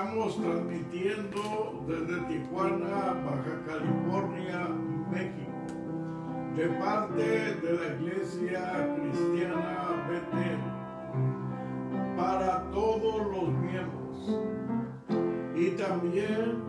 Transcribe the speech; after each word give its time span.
Estamos 0.00 0.34
transmitiendo 0.40 1.84
desde 1.86 2.20
Tijuana, 2.22 3.20
Baja 3.22 3.54
California, 3.66 4.66
México, 5.10 5.52
de 6.56 6.68
parte 6.80 7.22
de 7.22 7.72
la 7.74 7.86
Iglesia 7.96 8.96
Cristiana 8.96 10.06
Betel, 10.08 10.58
para 12.16 12.62
todos 12.70 13.26
los 13.26 13.48
miembros. 13.60 14.40
Y 15.54 15.68
también 15.76 16.62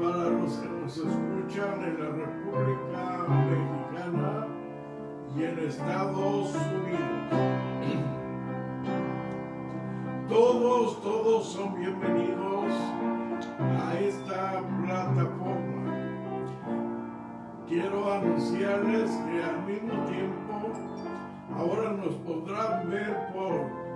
para 0.00 0.30
los 0.30 0.52
que 0.52 0.68
nos 0.68 0.96
escuchan 0.98 1.82
en 1.82 1.98
la 1.98 2.10
República 2.10 3.26
Mexicana 3.50 4.46
y 5.36 5.42
en 5.42 5.58
Estados 5.58 6.54
Unidos. 6.54 7.18
Todos, 10.28 11.02
todos 11.02 11.48
son 11.48 11.74
bienvenidos 11.74 12.27
plataforma. 14.60 15.94
Quiero 17.68 18.12
anunciarles 18.12 19.10
que 19.10 19.42
al 19.44 19.66
mismo 19.66 20.04
tiempo 20.06 20.72
ahora 21.56 21.92
nos 21.92 22.14
podrán 22.16 22.90
ver 22.90 23.14
por 23.32 23.88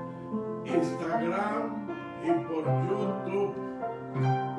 Instagram 0.67 1.87
y 2.23 2.31
por 2.45 2.65
YouTube, 2.89 3.55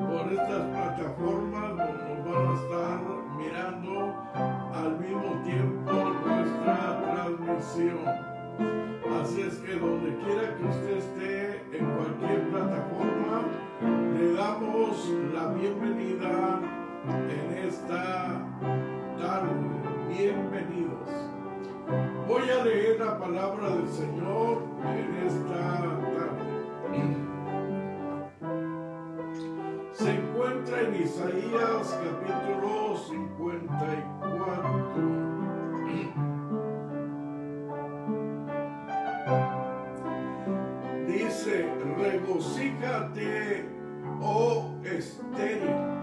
por 0.08 0.32
estas 0.32 0.62
plataformas 0.70 1.68
donde 1.76 2.04
nos 2.04 2.24
van 2.24 2.46
a 2.46 2.54
estar 2.54 3.00
mirando 3.36 4.14
al 4.74 4.98
mismo 4.98 5.42
tiempo 5.44 5.92
nuestra 6.26 7.00
transmisión. 7.00 7.98
Así 9.20 9.40
es 9.42 9.58
que 9.58 9.74
donde 9.76 10.16
quiera 10.18 10.56
que 10.56 10.64
usted 10.64 10.93
esta 17.74 18.40
tarde. 19.18 19.50
Bienvenidos. 20.08 21.10
Voy 22.28 22.48
a 22.48 22.64
leer 22.64 23.00
la 23.00 23.18
palabra 23.18 23.70
del 23.70 23.88
Señor 23.88 24.62
en 24.84 25.16
esta 25.26 25.80
tarde. 26.14 26.44
Se 29.92 30.10
encuentra 30.12 30.82
en 30.82 30.94
Isaías 31.02 31.98
capítulo 32.04 32.96
54. 32.96 35.34
Dice, 41.08 41.54
regocíjate, 41.98 43.68
oh 44.20 44.74
estéril, 44.84 45.93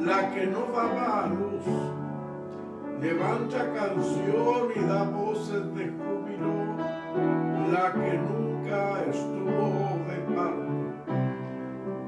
la 0.00 0.30
que 0.32 0.46
no 0.46 0.66
daba 0.72 1.24
a 1.24 1.26
luz. 1.28 1.66
Levanta 3.00 3.72
canción 3.72 4.68
y 4.74 4.80
da 4.80 5.04
voces 5.04 5.74
de 5.74 5.88
júbilo, 5.88 6.52
la 7.72 7.92
que 7.92 8.18
nunca 8.18 9.04
estuvo 9.08 9.98
de 10.08 10.16
parto. 10.34 10.74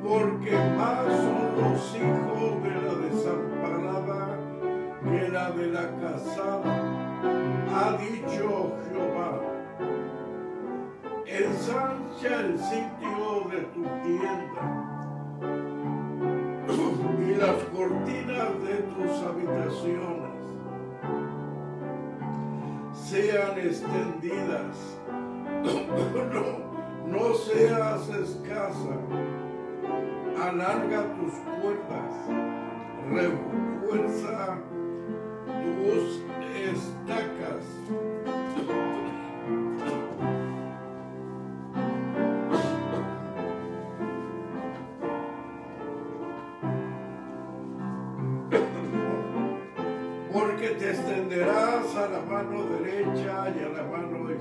Porque 0.03 0.53
más 0.76 1.06
son 1.06 1.42
los 1.58 1.97
hijos 1.97 2.62
de 2.62 2.75
la 2.82 2.94
desamparada 3.06 4.38
que 5.03 5.28
la 5.28 5.50
de 5.50 5.66
la 5.69 5.86
casada, 6.00 6.74
ha 7.74 7.97
dicho 7.97 8.72
Jehová 8.91 9.41
ensancha 11.26 12.41
el 12.41 12.59
sitio 12.59 13.48
de 13.50 13.60
tu 13.72 13.82
tienda 14.03 14.92
y 16.68 17.34
las 17.34 17.62
cortinas 17.74 18.62
de 18.62 18.74
tus 18.94 19.22
habitaciones 19.22 20.22
sean 22.94 23.58
extendidas. 23.58 24.98
No, 26.32 26.72
no 27.06 27.34
seas 27.34 28.08
escasa. 28.08 28.96
Alarga 30.40 31.04
tus 31.14 31.34
cuerdas. 31.60 32.14
Refuerza 33.10 34.58
tus 35.47 36.22
estacas. 36.56 37.65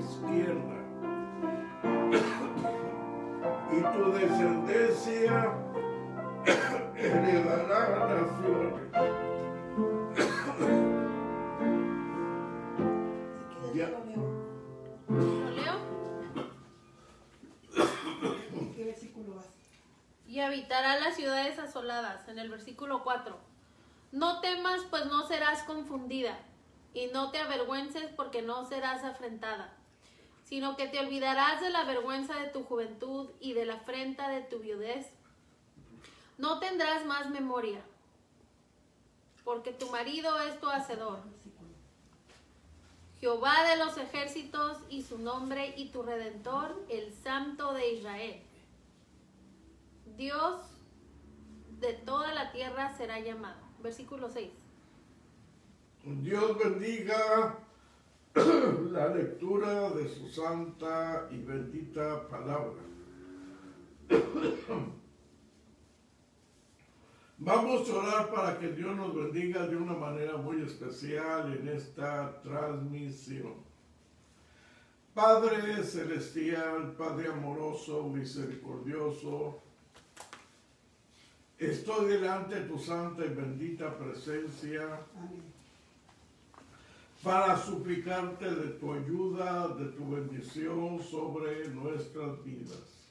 Izquierda. 0.04 0.78
Y 3.70 3.80
tu 3.96 4.12
descendencia 4.12 5.54
heredará 6.96 7.80
naciones. 8.08 8.82
Ya. 13.74 13.88
¿Lo 15.08 15.50
leo? 15.50 15.76
¿Qué 18.76 18.84
versículo 18.84 19.36
vas? 19.36 19.48
Y 20.26 20.40
habitará 20.40 21.00
las 21.00 21.16
ciudades 21.16 21.58
asoladas, 21.58 22.28
en 22.28 22.38
el 22.38 22.50
versículo 22.50 23.02
4. 23.02 23.34
No 24.12 24.40
temas, 24.40 24.82
pues 24.90 25.06
no 25.06 25.26
serás 25.26 25.62
confundida, 25.62 26.38
y 26.92 27.06
no 27.06 27.30
te 27.30 27.38
avergüences, 27.38 28.10
porque 28.14 28.42
no 28.42 28.66
serás 28.66 29.04
afrentada, 29.04 29.72
sino 30.52 30.76
que 30.76 30.86
te 30.86 31.00
olvidarás 31.00 31.62
de 31.62 31.70
la 31.70 31.84
vergüenza 31.84 32.38
de 32.38 32.48
tu 32.48 32.64
juventud 32.64 33.30
y 33.40 33.54
de 33.54 33.64
la 33.64 33.76
afrenta 33.76 34.28
de 34.28 34.42
tu 34.42 34.58
viudez. 34.58 35.06
No 36.36 36.58
tendrás 36.58 37.06
más 37.06 37.30
memoria, 37.30 37.80
porque 39.44 39.72
tu 39.72 39.88
marido 39.88 40.38
es 40.42 40.60
tu 40.60 40.68
hacedor. 40.68 41.20
Jehová 43.18 43.66
de 43.66 43.78
los 43.78 43.96
ejércitos 43.96 44.76
y 44.90 45.00
su 45.00 45.16
nombre 45.16 45.72
y 45.78 45.88
tu 45.88 46.02
redentor, 46.02 46.84
el 46.90 47.14
Santo 47.24 47.72
de 47.72 47.94
Israel. 47.94 48.42
Dios 50.18 50.60
de 51.80 51.94
toda 51.94 52.34
la 52.34 52.52
tierra 52.52 52.94
será 52.98 53.20
llamado. 53.20 53.62
Versículo 53.78 54.28
6. 54.28 54.50
Dios 56.04 56.58
bendiga 56.58 57.58
la 58.34 59.08
lectura 59.14 59.90
de 59.90 60.08
su 60.08 60.28
santa 60.28 61.28
y 61.30 61.38
bendita 61.38 62.26
palabra. 62.28 62.80
Vamos 67.38 67.90
a 67.90 67.94
orar 67.94 68.30
para 68.30 68.58
que 68.58 68.68
Dios 68.68 68.96
nos 68.96 69.14
bendiga 69.14 69.66
de 69.66 69.76
una 69.76 69.94
manera 69.94 70.36
muy 70.36 70.62
especial 70.62 71.52
en 71.52 71.68
esta 71.68 72.40
transmisión. 72.42 73.54
Padre 75.12 75.82
celestial, 75.82 76.94
Padre 76.96 77.28
amoroso, 77.28 78.08
misericordioso, 78.08 79.60
estoy 81.58 82.12
delante 82.12 82.60
de 82.60 82.68
tu 82.68 82.78
santa 82.78 83.26
y 83.26 83.28
bendita 83.28 83.98
presencia 83.98 85.00
Amén. 85.14 85.51
Para 87.22 87.56
suplicarte 87.56 88.50
de 88.50 88.68
tu 88.78 88.92
ayuda, 88.92 89.68
de 89.68 89.86
tu 89.92 90.10
bendición 90.10 91.00
sobre 91.02 91.68
nuestras 91.68 92.42
vidas. 92.44 93.02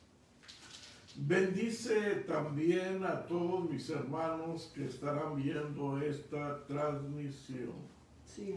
Bendice 1.15 2.15
también 2.27 3.03
a 3.05 3.25
todos 3.25 3.69
mis 3.69 3.89
hermanos 3.89 4.71
que 4.73 4.85
estarán 4.85 5.35
viendo 5.35 6.01
esta 6.01 6.65
transmisión, 6.65 7.89
Sí, 8.25 8.55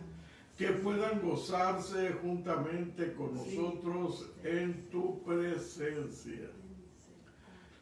que 0.56 0.68
puedan 0.68 1.20
gozarse 1.20 2.12
juntamente 2.22 3.12
con 3.14 3.34
nosotros 3.34 4.30
en 4.44 4.88
tu 4.90 5.22
presencia. 5.24 6.50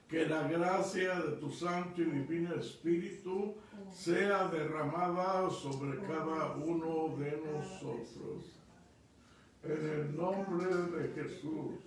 Que 0.09 0.27
la 0.27 0.47
gracia 0.49 1.21
de 1.21 1.37
tu 1.37 1.51
Santo 1.51 2.03
y 2.03 2.07
Divino 2.07 2.55
Espíritu 2.55 3.55
sea 3.93 4.49
derramada 4.49 5.51
sobre 5.51 5.99
cada 6.01 6.57
uno 6.57 7.17
de 7.17 7.41
nosotros. 7.41 8.53
En 9.63 9.89
el 9.89 10.17
nombre 10.17 10.67
de 10.67 11.09
Jesús. 11.15 11.81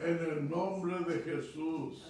En 0.00 0.18
el 0.18 0.48
nombre 0.48 0.98
de 1.00 1.18
Jesús. 1.22 2.04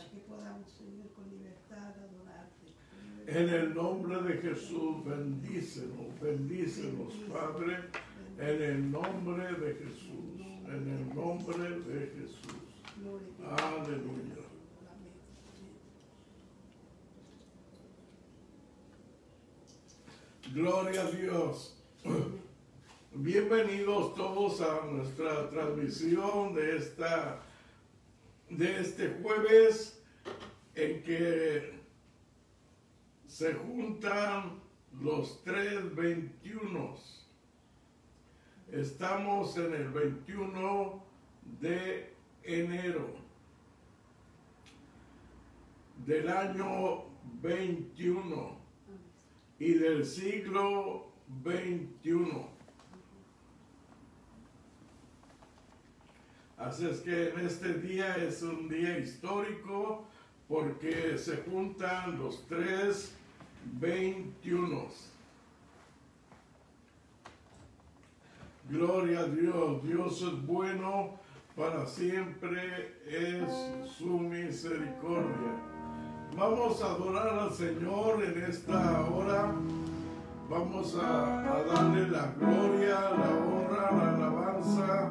En 3.26 3.48
el 3.50 3.74
nombre 3.74 4.22
de 4.22 4.38
Jesús, 4.38 5.04
bendícenos, 5.04 6.18
bendícenos, 6.18 7.12
Padre, 7.30 7.76
en 8.38 8.62
el 8.62 8.90
nombre 8.90 9.52
de 9.52 9.74
Jesús. 9.74 10.40
En 10.64 10.88
el 10.88 11.14
nombre 11.14 11.70
de 11.80 12.06
Jesús. 12.06 12.58
Aleluya. 13.44 14.44
Amén. 14.90 15.18
Gloria 20.54 21.02
a 21.02 21.10
Dios. 21.10 21.76
Bienvenidos 23.12 24.14
todos 24.14 24.62
a 24.62 24.86
nuestra 24.86 25.50
transmisión 25.50 26.54
de 26.54 26.78
esta 26.78 27.42
de 28.48 28.80
este 28.80 29.18
jueves 29.22 30.02
en 30.74 31.02
que 31.02 31.78
se 33.26 33.52
juntan 33.52 34.62
los 35.02 35.44
tres 35.44 35.94
21. 35.94 36.96
Estamos 38.72 39.54
en 39.58 39.74
el 39.74 39.88
21 39.90 41.04
de 41.60 42.14
enero 42.42 43.16
del 46.06 46.28
año 46.30 47.04
21 47.42 48.57
y 49.58 49.74
del 49.74 50.04
siglo 50.04 51.12
21. 51.42 52.48
Así 56.56 56.86
es 56.86 57.00
que 57.00 57.30
en 57.30 57.46
este 57.46 57.74
día 57.74 58.16
es 58.16 58.42
un 58.42 58.68
día 58.68 58.98
histórico 58.98 60.06
porque 60.48 61.16
se 61.18 61.36
juntan 61.38 62.18
los 62.18 62.46
tres 62.48 63.14
21. 63.64 64.88
Gloria 68.70 69.20
a 69.20 69.24
Dios, 69.24 69.82
Dios 69.82 70.22
es 70.22 70.46
bueno, 70.46 71.18
para 71.56 71.86
siempre 71.86 73.00
es 73.06 73.50
su 73.96 74.18
misericordia. 74.18 75.67
Vamos 76.38 76.80
a 76.82 76.92
adorar 76.92 77.36
al 77.36 77.52
Señor 77.52 78.22
en 78.22 78.44
esta 78.44 79.04
hora. 79.12 79.52
Vamos 80.48 80.94
a, 80.94 81.42
darle 81.66 82.08
la 82.08 82.32
gloria, 82.38 83.00
la 83.10 83.30
honra, 83.44 83.90
la 83.90 84.14
alabanza 84.14 85.10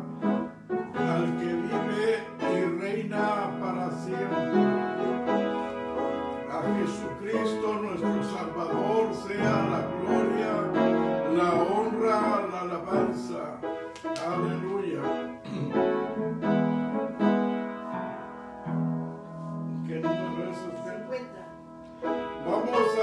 al 0.95 1.37
que 1.37 1.53
vive 1.53 2.23
y 2.39 2.79
reina 2.79 3.51
para 3.59 3.91
siempre. 3.91 4.63
A 6.49 6.61
Jesucristo 6.79 7.73
nuestro 7.73 8.23
Salvador 8.23 9.13
sea 9.27 9.67
la 9.73 9.85
gloria, 9.99 10.53
la 11.35 11.53
honra, 11.61 12.47
la 12.49 12.61
alabanza. 12.61 13.59
Aleluya. 14.25 15.36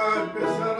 Vamos 0.04 0.60
a 0.60 0.73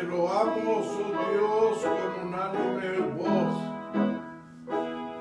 te 0.00 0.06
loamos, 0.06 0.86
oh 0.86 1.12
Dios, 1.32 1.78
con 1.82 2.28
unánime 2.28 3.00
voz, 3.16 3.54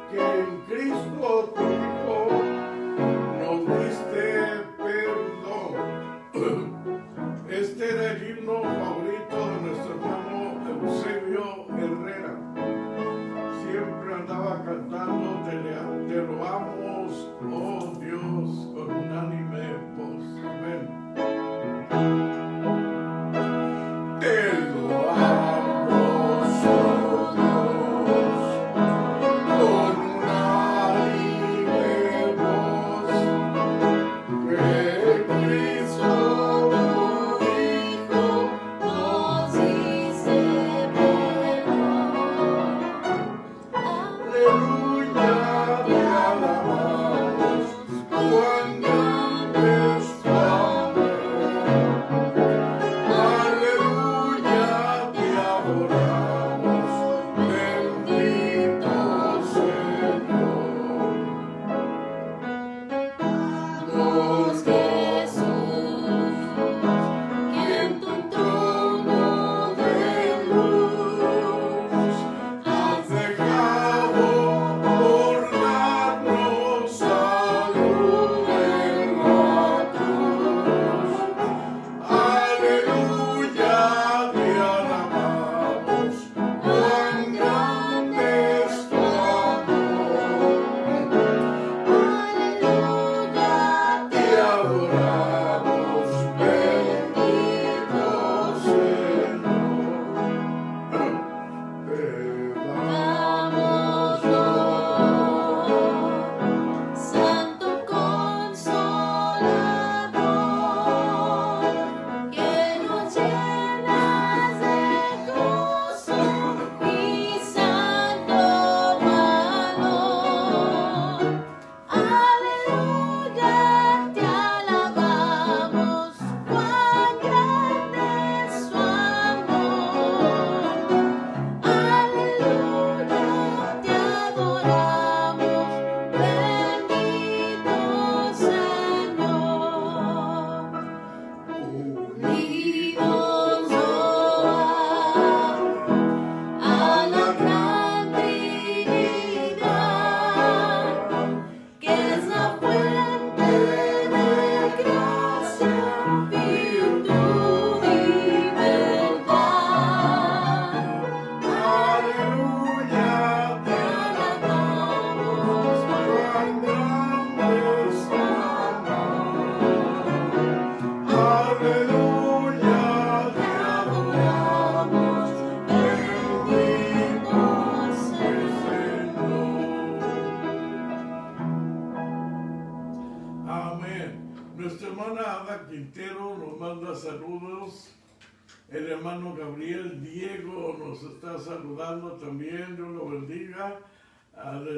que 0.10 0.20
en 0.40 0.62
Cristo 0.68 1.54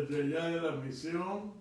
desde 0.08 0.24
allá 0.24 0.48
de 0.48 0.62
la 0.62 0.72
misión. 0.77 1.53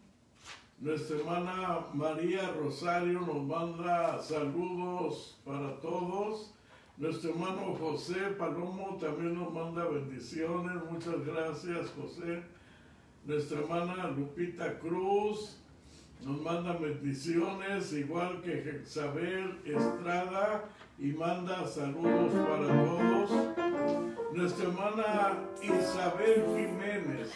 Nuestra 0.79 1.17
hermana 1.19 1.87
María 1.93 2.53
Rosario 2.53 3.21
nos 3.21 3.43
manda 3.45 4.21
saludos 4.23 5.39
para 5.45 5.79
todos. 5.81 6.55
Nuestro 6.97 7.31
hermano 7.31 7.75
José 7.79 8.19
Palomo 8.39 8.97
también 9.01 9.35
nos 9.35 9.53
manda 9.53 9.85
bendiciones. 9.87 10.83
Muchas 10.91 11.25
gracias, 11.25 11.91
José. 12.01 12.43
Nuestra 13.27 13.61
hermana 13.61 14.09
Lupita 14.09 14.79
Cruz 14.79 15.59
nos 16.25 16.41
manda 16.41 16.73
bendiciones, 16.75 17.93
igual 17.93 18.41
que 18.43 18.63
Jezabel 18.63 19.59
Estrada, 19.65 20.65
y 20.99 21.13
manda 21.13 21.67
saludos 21.67 22.33
para 22.33 22.85
todos. 22.85 23.31
Nuestra 24.35 24.65
hermana 24.65 25.39
Isabel 25.63 26.45
Jiménez, 26.55 27.33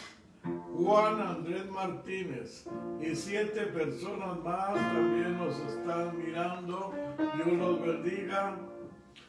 Juan 0.77 1.21
Andrés 1.21 1.71
Martínez 1.71 2.65
y 2.99 3.15
siete 3.15 3.61
personas 3.67 4.37
más 4.43 4.73
también 4.73 5.37
nos 5.37 5.57
están 5.59 6.17
mirando. 6.17 6.93
Dios 7.35 7.57
los 7.57 7.81
bendiga. 7.81 8.57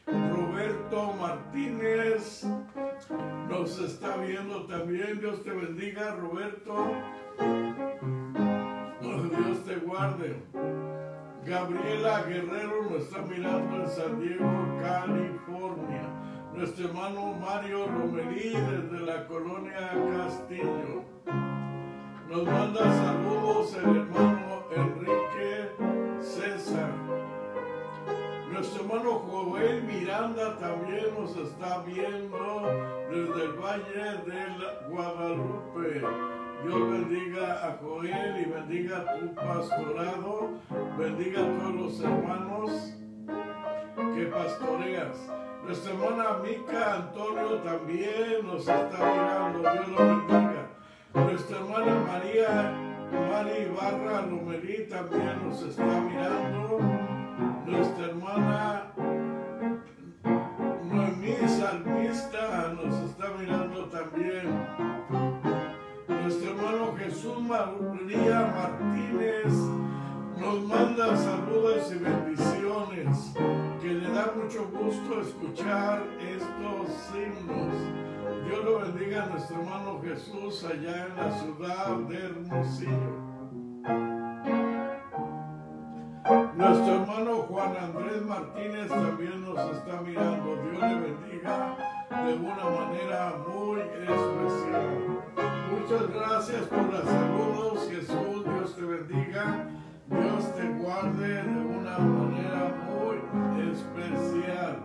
Roberto 0.05 1.13
Martínez 1.13 2.45
nos 3.49 3.79
está 3.79 4.17
viendo 4.17 4.65
también. 4.65 5.19
Dios 5.19 5.41
te 5.43 5.51
bendiga, 5.51 6.15
Roberto. 6.15 6.91
Dios 8.99 9.65
te 9.65 9.75
guarde. 9.77 10.35
Gabriela 11.45 12.23
Guerrero 12.23 12.89
nos 12.89 13.03
está 13.03 13.21
mirando 13.21 13.83
en 13.83 13.89
San 13.89 14.19
Diego, 14.19 14.79
California. 14.81 16.16
Nuestro 16.57 16.87
hermano 16.87 17.35
Mario 17.39 17.85
Romerí 17.85 18.49
desde 18.49 19.05
la 19.05 19.27
colonia 19.27 19.93
Castillo. 20.11 21.03
Nos 22.27 22.45
manda 22.45 22.81
saludos 22.81 23.75
el 23.75 23.97
hermano 23.97 24.63
Enrique 24.75 25.69
César. 26.19 26.91
Nuestro 28.51 28.81
hermano 28.81 29.19
Joel 29.19 29.83
Miranda 29.83 30.57
también 30.57 31.05
nos 31.15 31.37
está 31.37 31.83
viendo 31.83 32.63
desde 33.11 33.43
el 33.43 33.51
Valle 33.51 34.17
del 34.25 34.89
Guadalupe. 34.89 36.01
Dios 36.63 36.91
bendiga 36.91 37.67
a 37.67 37.77
Joel 37.83 38.41
y 38.41 38.45
bendiga 38.49 39.05
tu 39.19 39.35
pastorado, 39.35 40.49
bendiga 40.97 41.39
a 41.39 41.57
todos 41.59 41.75
los 41.75 42.01
hermanos 42.01 42.97
que 43.27 44.25
pastoreas. 44.25 45.17
Nuestra 45.63 45.91
hermana 45.93 46.37
Mica 46.43 46.95
Antonio 46.95 47.57
también 47.63 48.45
nos 48.45 48.61
está 48.61 48.97
mirando, 48.97 49.59
Dios 49.59 49.87
lo 49.89 49.97
bendiga. 49.97 50.67
Nuestra 51.13 51.57
hermana 51.57 51.95
María 52.07 52.87
Mari 53.11 53.65
Barra 53.75 54.21
Lomerí 54.25 54.87
también 54.87 55.49
nos 55.49 55.61
está 55.61 55.83
mirando. 55.83 56.79
Nuestra 57.65 58.05
hermana 58.05 58.93
Noemí 60.83 61.35
Salmista 61.47 62.73
nos 62.81 62.95
está 63.09 63.25
mirando 63.37 63.85
también. 63.85 64.67
Nuestro 66.07 66.51
hermano 66.51 66.95
Jesús 66.97 67.41
María 67.41 68.53
Martínez 68.55 69.53
nos 70.37 70.61
manda 70.63 71.17
saludos 71.17 71.91
y 71.91 71.97
bendiciones, 71.97 72.46
que 73.79 73.93
le 73.93 74.09
da 74.09 74.33
mucho 74.35 74.67
gusto 74.69 75.21
escuchar 75.21 76.01
estos 76.19 76.89
signos. 77.11 77.75
Dios 78.43 78.65
lo 78.65 78.79
bendiga 78.79 79.23
a 79.23 79.27
nuestro 79.27 79.57
hermano 79.57 80.01
Jesús 80.01 80.63
allá 80.63 81.05
en 81.05 81.15
la 81.15 81.31
ciudad 81.37 81.97
de 82.09 82.17
Hermosillo. 82.17 83.27
Nuestro 86.55 86.95
hermano 86.95 87.35
Juan 87.43 87.77
Andrés 87.77 88.21
Martínez 88.23 88.87
también 88.89 89.45
nos 89.45 89.77
está 89.77 90.01
mirando. 90.01 90.55
Dios 90.55 90.81
le 90.81 90.99
bendiga 90.99 91.77
de 92.25 92.33
una 92.33 92.65
manera 92.65 93.35
muy 93.47 93.79
especial. 93.79 95.21
Muchas 95.69 96.13
gracias 96.15 96.61
por 96.63 96.83
los 96.83 97.05
saludos, 97.05 97.89
Jesús. 97.91 98.43
Dios 98.43 98.75
te 98.75 98.81
bendiga. 98.81 99.69
Dios 100.09 100.55
te 100.55 100.65
guarde 100.81 101.43
de 101.43 101.65
una 101.65 101.99
manera 101.99 102.73
muy 102.87 103.17
especial. 103.71 104.79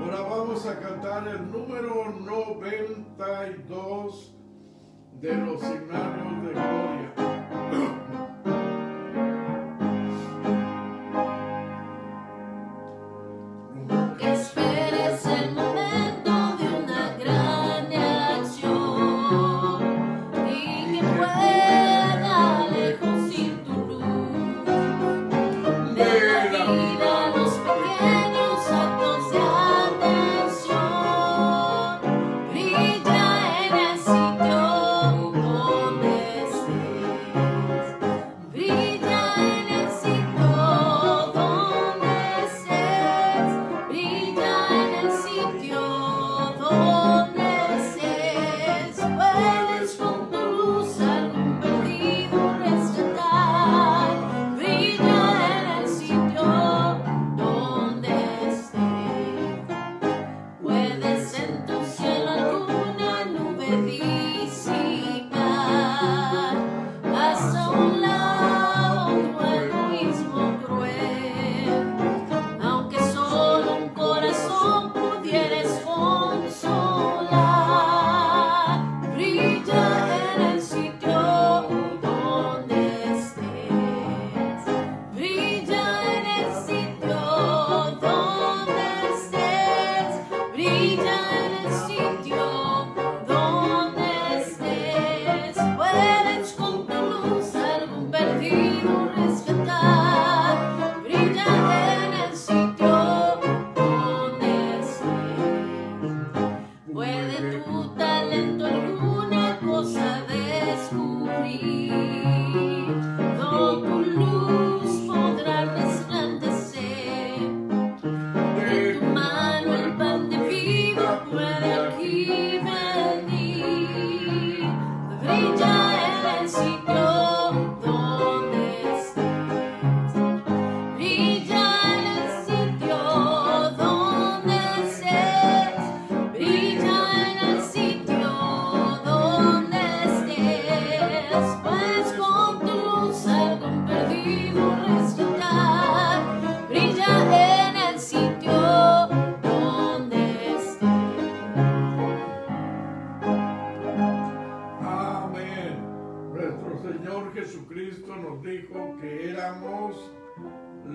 Ahora 0.00 0.20
vamos 0.22 0.66
a 0.66 0.78
cantar 0.78 1.28
el 1.28 1.50
número 1.50 2.10
92 2.20 4.34
de 5.20 5.36
los 5.36 5.62
himnarios 5.62 6.42
de 6.42 6.52
gloria. 6.52 7.12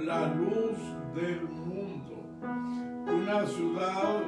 la 0.06 0.34
luz 0.34 0.78
del 1.14 1.42
mundo. 1.44 2.16
Una 3.08 3.46
ciudad, 3.46 4.22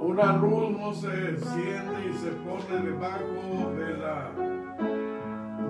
una 0.00 0.36
luz 0.36 0.78
no 0.78 0.92
se 0.92 1.30
enciende 1.30 2.10
y 2.10 2.14
se 2.14 2.30
pone 2.30 2.80
debajo 2.84 3.72
de 3.76 3.96
la 3.96 4.30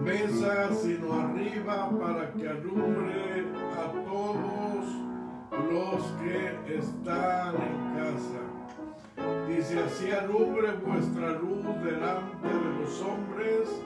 mesa, 0.03 0.75
sino 0.75 1.13
arriba 1.15 1.91
para 1.99 2.33
que 2.33 2.49
alumbre 2.49 3.47
a 3.79 3.93
todos 4.05 4.85
los 5.73 6.03
que 6.23 6.77
están 6.77 7.55
en 7.57 7.95
casa. 7.97 8.45
Dice 9.49 9.79
así 9.81 10.11
alumbre 10.11 10.73
vuestra 10.85 11.31
luz 11.39 11.65
delante 11.83 12.49
de 12.49 12.81
los 12.81 13.03
hombres 13.03 13.83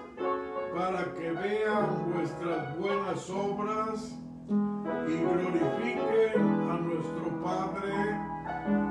para 0.74 1.12
que 1.14 1.30
vean 1.30 2.12
vuestras 2.12 2.76
buenas 2.78 3.30
obras 3.30 4.18
y 4.48 5.16
glorifiquen 5.16 6.70
a 6.70 6.78
nuestro 6.80 7.42
Padre 7.42 8.18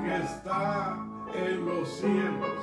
que 0.02 0.16
está 0.16 0.96
en 1.34 1.66
los 1.66 1.88
cielos. 1.88 2.58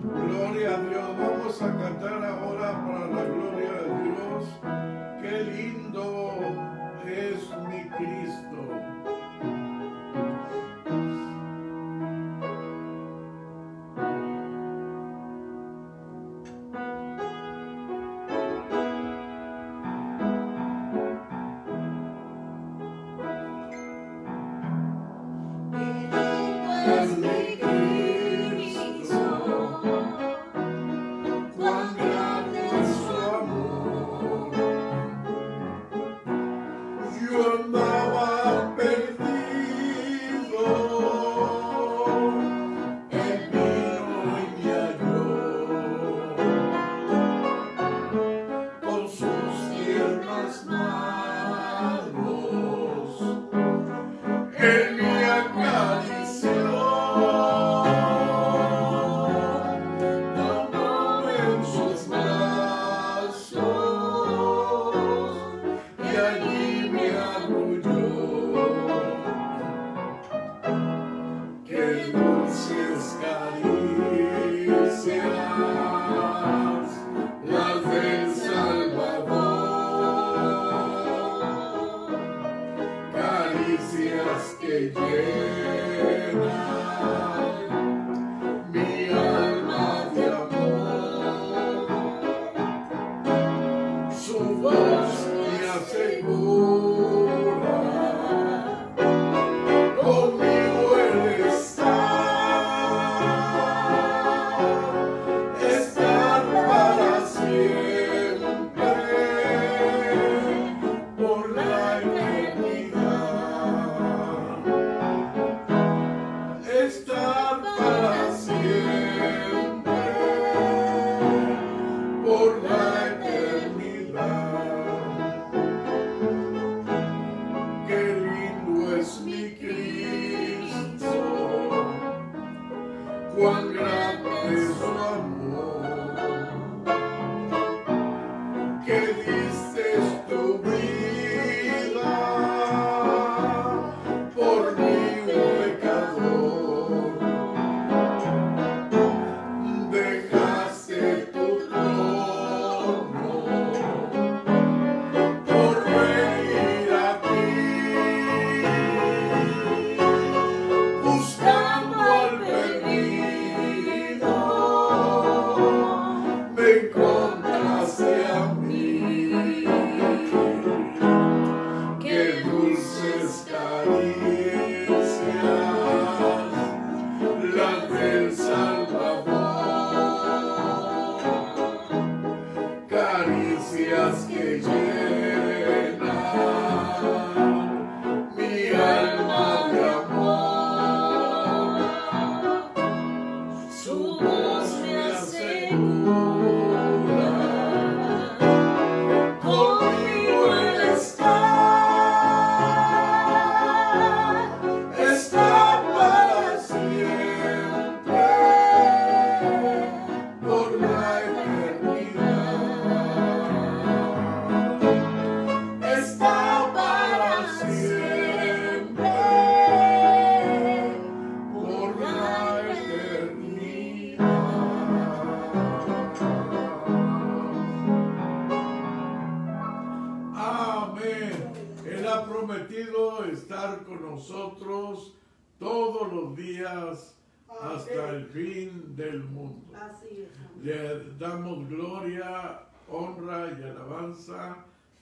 Gloria 0.00 0.74
a 0.74 0.78
Dios. 0.78 1.18
Vamos 1.18 1.62
a 1.62 1.76
cantar 1.76 2.24
ahora 2.24 2.72
para 2.86 3.06
la 3.06 3.24
gloria 3.24 3.72
de 3.72 4.02
Dios. 4.04 4.60
Qué 5.20 5.44
lindo 5.44 6.38
es 7.06 7.50
mi 7.68 7.88
Cristo. 7.90 8.91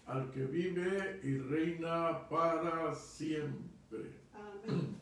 al 0.07 0.31
que 0.31 0.45
vive 0.45 1.21
y 1.23 1.39
reina 1.39 2.29
para 2.29 2.95
siempre. 2.95 4.21
Amén. 4.35 4.97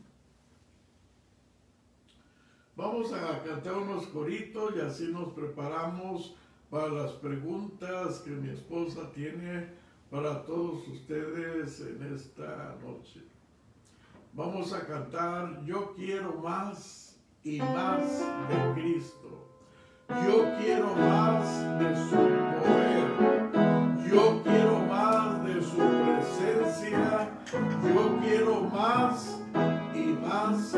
Vamos 2.77 3.13
a 3.13 3.43
cantar 3.43 3.75
unos 3.75 4.07
coritos 4.07 4.75
y 4.77 4.81
así 4.81 5.09
nos 5.13 5.33
preparamos 5.33 6.37
para 6.71 6.89
las 6.89 7.13
preguntas 7.13 8.21
que 8.21 8.31
mi 8.31 8.51
esposa 8.51 9.11
tiene 9.13 9.69
para 10.11 10.45
todos 10.45 10.87
ustedes 10.89 11.81
en 11.81 12.15
esta 12.15 12.77
noche. 12.83 13.25
Vamos 14.33 14.73
a 14.73 14.87
cantar 14.87 15.65
Yo 15.65 15.93
quiero 15.95 16.35
más 16.37 17.19
y 17.43 17.59
más 17.59 18.21
de 18.49 18.81
Cristo. 18.81 19.49
Yo 20.09 20.57
quiero 20.59 20.95
más 20.95 21.79
de 21.79 21.97
su 21.97 22.17
poder. 22.17 23.38
Yo 24.11 24.43
quiero 24.43 24.79
más 24.89 25.45
de 25.45 25.61
su 25.61 25.77
presencia. 25.77 27.31
Yo 27.53 28.19
quiero 28.23 28.63
más 28.63 29.39
y 29.95 30.17
más 30.25 30.75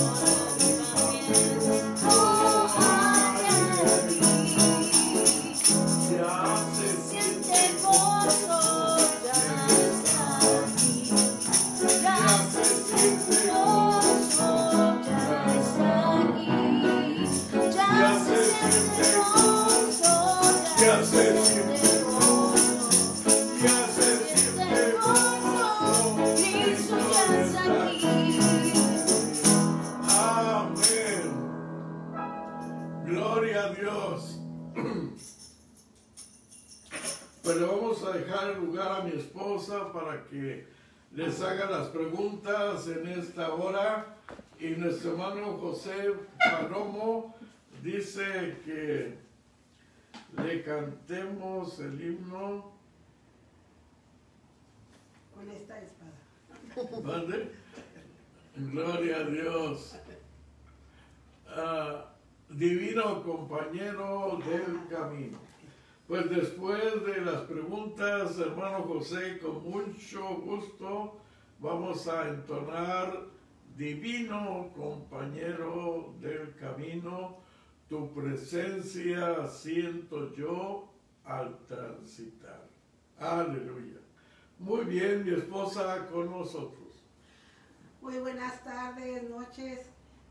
Oh, 0.00 0.27
Hermano 45.04 45.58
José 45.58 46.12
Palomo 46.38 47.34
dice 47.82 48.56
que 48.64 49.16
le 50.42 50.62
cantemos 50.64 51.78
el 51.78 52.00
himno. 52.00 52.72
Con 55.34 55.50
esta 55.50 55.78
espada. 55.80 57.00
¿Mande? 57.04 57.52
Gloria 58.56 59.18
a 59.18 59.24
Dios. 59.24 59.96
Ah, 61.48 62.04
divino 62.48 63.22
compañero 63.22 64.40
del 64.44 64.88
camino. 64.88 65.38
Pues 66.08 66.28
después 66.28 67.04
de 67.04 67.20
las 67.20 67.42
preguntas, 67.42 68.36
hermano 68.38 68.82
José, 68.82 69.38
con 69.38 69.62
mucho 69.62 70.26
gusto 70.38 71.20
vamos 71.60 72.08
a 72.08 72.28
entonar 72.28 73.37
Divino 73.78 74.72
compañero 74.74 76.12
del 76.20 76.52
camino, 76.56 77.36
tu 77.88 78.12
presencia 78.12 79.46
siento 79.46 80.34
yo 80.34 80.92
al 81.22 81.56
transitar. 81.68 82.68
Aleluya. 83.20 84.00
Muy 84.58 84.84
bien, 84.84 85.24
mi 85.24 85.32
esposa 85.32 86.08
con 86.08 86.28
nosotros. 86.28 87.04
Muy 88.00 88.18
buenas 88.18 88.64
tardes, 88.64 89.30
noches. 89.30 89.86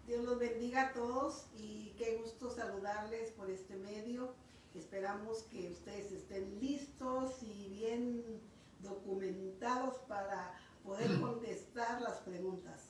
Dios 0.07 0.25
los 0.25 0.39
bendiga 0.39 0.89
a 0.89 0.91
todos 0.91 1.47
y 1.55 1.95
qué 1.97 2.17
gusto 2.21 2.49
saludarles 2.49 3.31
por 3.31 3.49
este 3.49 3.77
medio. 3.77 4.33
Esperamos 4.75 5.43
que 5.43 5.71
ustedes 5.71 6.11
estén 6.11 6.59
listos 6.59 7.41
y 7.43 7.69
bien 7.69 8.41
documentados 8.81 9.99
para 9.99 10.53
poder 10.83 11.17
contestar 11.21 12.01
las 12.01 12.17
preguntas. 12.17 12.86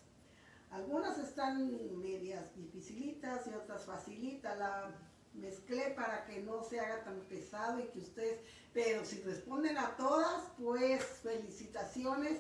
Algunas 0.71 1.17
están 1.17 1.71
medias 2.01 2.56
dificilitas 2.56 3.47
y 3.47 3.53
otras 3.53 3.86
facilitas. 3.86 4.58
La 4.58 4.93
mezclé 5.34 5.91
para 5.95 6.25
que 6.25 6.41
no 6.41 6.63
se 6.63 6.80
haga 6.80 7.03
tan 7.03 7.19
pesado 7.21 7.80
y 7.80 7.88
que 7.88 7.99
ustedes, 7.99 8.39
pero 8.73 9.06
si 9.06 9.21
responden 9.21 9.77
a 9.77 9.95
todas, 9.95 10.43
pues 10.58 11.03
felicitaciones 11.23 12.39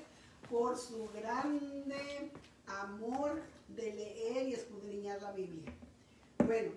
por 0.49 0.77
su 0.77 1.07
grande 1.13 2.31
amor 2.67 3.41
de 3.69 3.93
leer 3.93 4.47
y 4.47 4.53
escudriñar 4.53 5.21
la 5.21 5.31
Biblia. 5.31 5.71
Bueno, 6.45 6.71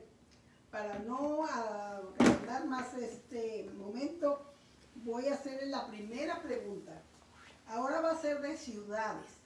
para 0.71 0.99
no 1.01 1.45
agrandar 1.45 2.67
más 2.67 2.95
este 2.95 3.71
momento, 3.77 4.41
voy 4.97 5.29
a 5.29 5.35
hacerle 5.35 5.67
la 5.67 5.87
primera 5.87 6.43
pregunta. 6.43 7.03
Ahora 7.67 8.01
va 8.01 8.13
a 8.13 8.21
ser 8.21 8.41
de 8.41 8.57
ciudades. 8.57 9.40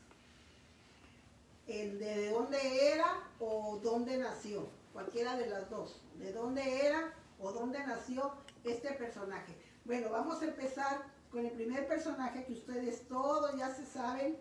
El 1.66 1.98
de 1.98 2.31
dónde 2.31 2.92
era 2.92 3.07
o 3.38 3.81
dónde 3.83 4.18
nació. 4.18 4.66
Cualquiera 4.92 5.37
de 5.37 5.46
las 5.46 5.70
dos. 5.70 6.00
De 6.18 6.33
dónde 6.33 6.87
era 6.87 7.12
o 7.40 7.53
dónde 7.53 7.79
nació 7.87 8.33
este 8.64 8.92
personaje. 8.92 9.55
Bueno, 9.85 10.11
vamos 10.11 10.40
a 10.42 10.46
empezar 10.46 11.03
con 11.31 11.44
el 11.44 11.53
primer 11.53 11.87
personaje 11.88 12.44
que 12.44 12.53
ustedes 12.53 13.07
todos 13.09 13.57
ya 13.57 13.74
se 13.74 13.85
saben. 13.87 14.37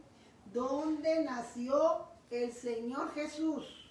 ¿Dónde 0.54 1.24
nació 1.24 2.08
el 2.30 2.52
Señor 2.52 3.14
Jesús? 3.14 3.90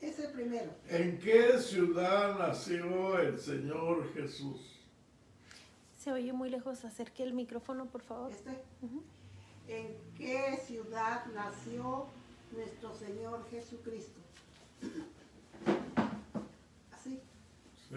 Es 0.00 0.18
el 0.18 0.32
primero. 0.32 0.70
¿En 0.88 1.18
qué 1.18 1.58
ciudad 1.58 2.38
nació 2.38 3.18
el 3.18 3.38
Señor 3.38 4.12
Jesús? 4.12 4.80
Se 5.98 6.12
oye 6.12 6.32
muy 6.32 6.50
lejos. 6.50 6.84
Acerque 6.84 7.22
el 7.22 7.32
micrófono, 7.32 7.86
por 7.86 8.02
favor. 8.02 8.30
Este. 8.30 8.50
¿En 9.68 9.96
qué 10.16 10.58
ciudad 10.64 11.26
nació 11.34 12.06
nuestro 12.52 12.94
Señor 12.94 13.44
Jesucristo? 13.50 14.20
Así. 16.92 17.20
Sí. 17.88 17.96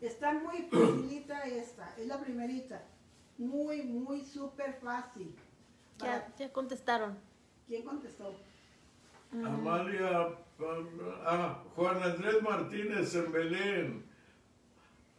Está 0.00 0.32
muy 0.32 0.62
facilita 0.70 1.42
esta. 1.46 1.94
Es 1.98 2.06
la 2.06 2.20
primerita. 2.20 2.82
Muy, 3.38 3.82
muy 3.82 4.24
súper 4.24 4.74
fácil. 4.74 5.34
Ya, 5.98 6.32
ya 6.38 6.52
contestaron. 6.52 7.18
¿Quién 7.66 7.84
contestó? 7.84 8.34
Amalia, 9.32 10.28
ah, 11.24 11.62
Juan 11.76 12.02
Andrés 12.02 12.42
Martínez 12.42 13.14
en 13.14 13.30
Belén, 13.30 14.04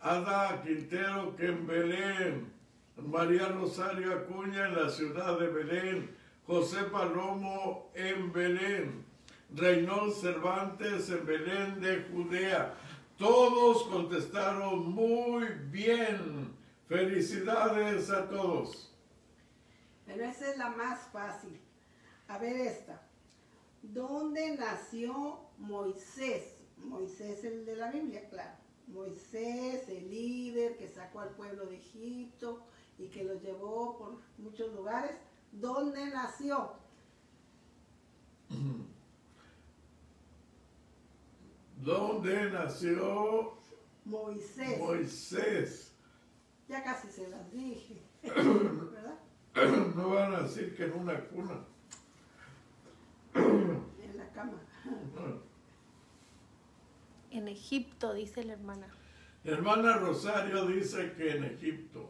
Ada 0.01 0.61
Quintero 0.61 1.33
que 1.37 1.45
en 1.45 1.65
Belén, 1.65 2.51
María 2.97 3.47
Rosario 3.47 4.13
Acuña 4.13 4.67
en 4.67 4.75
la 4.75 4.89
ciudad 4.89 5.39
de 5.39 5.47
Belén, 5.47 6.15
José 6.47 6.83
Palomo 6.85 7.91
en 7.93 8.31
Belén, 8.33 9.05
Reynold 9.53 10.13
Cervantes 10.13 11.09
en 11.09 11.25
Belén 11.25 11.79
de 11.79 12.03
Judea. 12.11 12.73
Todos 13.17 13.83
contestaron 13.83 14.91
muy 14.91 15.45
bien. 15.69 16.57
Felicidades 16.87 18.09
a 18.09 18.27
todos. 18.27 18.91
Pero 20.05 20.25
esa 20.25 20.49
es 20.51 20.57
la 20.57 20.71
más 20.71 20.99
fácil. 21.13 21.61
A 22.27 22.37
ver 22.37 22.55
esta. 22.55 23.01
¿Dónde 23.81 24.57
nació 24.57 25.39
Moisés? 25.57 26.57
Moisés 26.77 27.43
el 27.43 27.65
de 27.65 27.75
la 27.75 27.91
Biblia, 27.91 28.27
claro. 28.29 28.57
Moisés, 28.87 29.87
el 29.87 30.09
líder 30.09 30.77
que 30.77 30.89
sacó 30.89 31.21
al 31.21 31.29
pueblo 31.29 31.65
de 31.67 31.77
Egipto 31.77 32.63
y 32.97 33.07
que 33.07 33.23
los 33.23 33.41
llevó 33.41 33.97
por 33.97 34.19
muchos 34.37 34.73
lugares. 34.73 35.11
¿Dónde 35.51 36.05
nació? 36.07 36.73
¿Dónde 41.77 42.49
nació 42.51 43.53
Moisés. 44.05 44.79
Moisés? 44.79 45.95
Ya 46.67 46.83
casi 46.83 47.09
se 47.09 47.27
las 47.29 47.51
dije. 47.51 48.01
¿Verdad? 48.23 49.19
No 49.95 50.09
van 50.11 50.33
a 50.33 50.41
decir 50.43 50.75
que 50.75 50.85
en 50.85 50.93
una 50.93 51.19
cuna. 51.25 51.65
En 53.33 54.17
la 54.17 54.29
cama. 54.31 54.57
En 57.31 57.47
Egipto, 57.47 58.13
dice 58.13 58.43
la 58.43 58.53
hermana. 58.53 58.87
Hermana 59.43 59.97
Rosario 59.97 60.67
dice 60.67 61.13
que 61.13 61.31
en 61.35 61.43
Egipto. 61.43 62.09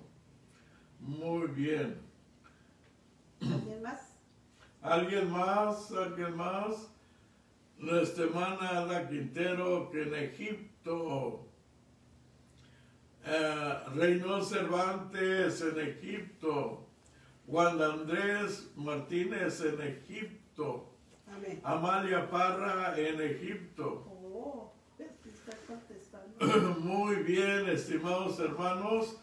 Muy 1.00 1.48
bien. 1.48 2.11
¿Alguien 3.42 3.82
más? 3.82 4.14
¿Alguien 4.82 5.32
más? 5.32 5.92
¿Alguien 5.92 6.38
más? 6.38 6.92
Nuestra 7.78 8.26
hermana 8.26 8.70
Ada 8.70 9.10
Quintero 9.10 9.90
que 9.90 10.04
en 10.04 10.16
Egipto. 10.16 11.48
Eh, 13.26 13.76
Reynold 13.96 14.44
Cervantes 14.46 15.62
en 15.62 15.80
Egipto. 15.80 16.88
Juan 17.48 17.82
Andrés 17.82 18.72
Martínez 18.76 19.62
en 19.62 19.82
Egipto. 19.82 20.94
Amén. 21.28 21.60
Amalia 21.64 22.30
Parra 22.30 22.98
en 22.98 23.22
Egipto. 23.22 24.06
Oh. 24.08 24.74
Muy 26.80 27.16
bien, 27.18 27.68
estimados 27.70 28.40
hermanos. 28.40 29.18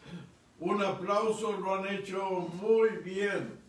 Un 0.61 0.83
aplauso, 0.83 1.53
lo 1.53 1.77
han 1.77 1.87
hecho 1.87 2.49
muy 2.61 2.91
bien. 3.05 3.61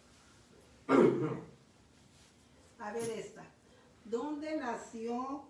A 2.79 2.91
ver 2.91 3.09
esta. 3.11 3.43
¿Dónde 4.05 4.57
nació 4.57 5.43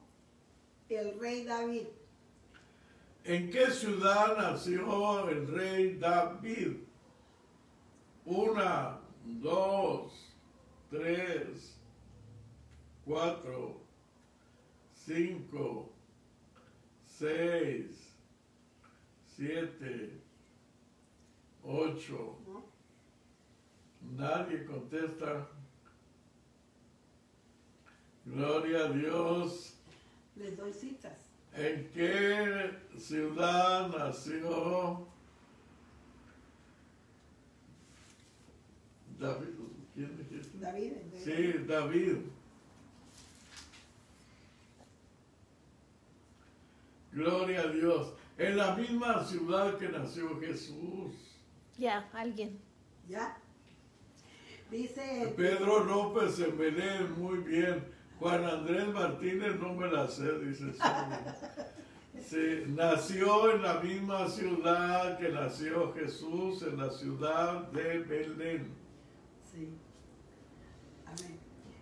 el 0.90 1.18
rey 1.20 1.46
David? 1.46 1.88
¿En 3.24 3.50
qué 3.50 3.72
ciudad 3.72 4.38
nació 4.38 5.30
el 5.30 5.48
rey 5.48 5.98
David? 5.98 6.78
Una, 8.26 9.00
dos, 9.24 10.34
tres, 10.90 11.78
cuatro, 13.06 13.80
cinco, 14.94 15.90
seis, 17.06 18.14
siete, 19.26 20.22
ocho. 21.64 22.38
Nadie 24.18 24.66
contesta. 24.66 25.48
Gloria 28.26 28.86
a 28.86 28.92
Dios. 28.92 29.74
Les 30.36 30.56
doy 30.58 30.74
citas. 30.74 31.14
¿En 31.54 31.90
qué 31.92 32.72
ciudad 32.98 33.90
nació 33.90 35.08
David? 39.20 39.48
¿Quién 39.94 40.18
dijiste? 40.18 40.58
David. 40.60 40.94
Sí, 41.24 41.54
David. 41.68 42.18
Gloria 47.12 47.62
a 47.62 47.68
Dios. 47.68 48.14
En 48.38 48.56
la 48.56 48.76
misma 48.76 49.26
ciudad 49.26 49.78
que 49.78 49.90
nació 49.90 50.40
Jesús. 50.40 51.14
Ya, 51.78 52.10
alguien. 52.14 52.60
¿Ya? 53.10 53.38
Dice, 54.72 55.34
Pedro 55.36 55.84
López 55.84 56.40
en 56.40 56.58
Belén, 56.58 57.20
muy 57.20 57.40
bien. 57.40 57.84
Juan 58.20 58.44
Andrés 58.44 58.88
Martínez 58.90 59.56
no 59.60 59.74
me 59.74 59.88
la 59.90 60.08
sé, 60.08 60.38
dice. 60.40 60.74
sí. 60.74 60.80
Sí, 62.22 62.64
nació 62.68 63.52
en 63.56 63.62
la 63.64 63.80
misma 63.80 64.28
ciudad 64.28 65.18
que 65.18 65.30
nació 65.30 65.94
Jesús, 65.94 66.62
en 66.64 66.78
la 66.78 66.90
ciudad 66.92 67.64
de 67.72 68.00
Belén. 68.00 68.74
sí. 69.52 69.70
Amén. 71.06 71.40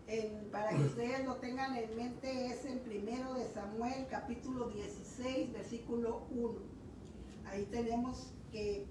En- 0.07 0.49
para 0.51 0.69
que 0.69 0.83
ustedes 0.83 1.25
lo 1.25 1.35
tengan 1.35 1.75
en 1.75 1.93
mente, 1.97 2.45
es 2.45 2.63
en 2.65 2.79
primero 2.79 3.33
de 3.33 3.45
Samuel, 3.47 4.05
capítulo 4.09 4.69
16, 4.69 5.51
versículo 5.51 6.27
1. 6.29 6.59
Ahí 7.47 7.65
tenemos 7.71 8.31
que 8.51 8.85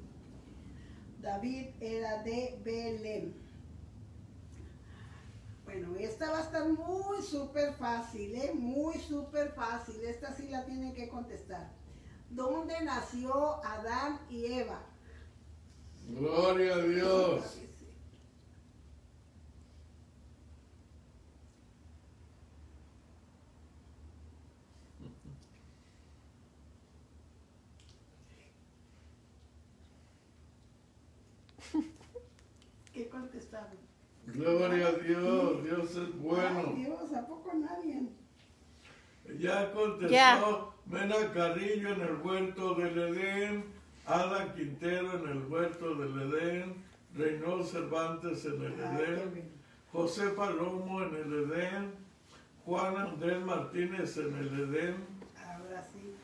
David 1.23 1.69
era 1.81 2.23
de 2.23 2.59
Belén. 2.65 3.35
Bueno, 5.67 5.97
esta 5.99 6.31
va 6.31 6.39
a 6.39 6.43
estar 6.43 6.67
muy 6.69 7.21
súper 7.23 7.75
fácil, 7.75 8.35
¿eh? 8.37 8.53
Muy 8.55 8.95
súper 9.01 9.53
fácil. 9.53 9.97
Esta 10.05 10.33
sí 10.33 10.47
la 10.49 10.65
tienen 10.65 10.95
que 10.95 11.09
contestar. 11.09 11.73
¿Dónde 12.31 12.81
nació 12.85 13.65
Adán 13.65 14.21
y 14.31 14.47
Eva? 14.47 14.81
Gloria 16.09 16.75
a 16.75 16.79
Dios. 16.79 17.59
¿Qué 32.93 33.09
contestaron? 33.09 33.86
Gloria 34.27 34.89
a 34.89 34.93
Dios, 34.93 35.65
Dios 35.65 35.91
es 35.91 35.97
Ay, 35.99 36.13
bueno. 36.19 36.73
Dios, 36.77 37.13
¿a 37.13 37.27
poco 37.27 37.53
nadie? 37.55 38.03
Ya 39.39 39.71
contestó 39.73 40.09
Ya. 40.13 40.41
Mena 40.87 41.33
Carrillo 41.33 41.91
en 41.93 42.01
el 42.01 42.17
huerto 42.23 42.75
del 42.75 42.97
Edén, 42.99 43.65
Ada 44.07 44.55
Quintero 44.55 45.19
en 45.19 45.29
el 45.31 45.47
huerto 45.47 45.95
del 45.97 46.33
Edén, 46.33 46.85
Reynold 47.15 47.67
Cervantes 47.67 48.45
en 48.45 48.63
el 48.63 48.75
Ay, 48.85 48.97
Edén. 49.05 49.53
José 49.93 50.29
Palomo 50.31 51.03
en 51.03 51.15
el 51.15 51.33
Edén, 51.51 51.93
Juan 52.65 52.97
Andrés 52.97 53.41
Martínez 53.45 54.17
en 54.19 54.35
el 54.37 54.61
Edén, 54.61 55.07
Ahora 55.45 55.83
sí. 55.83 56.15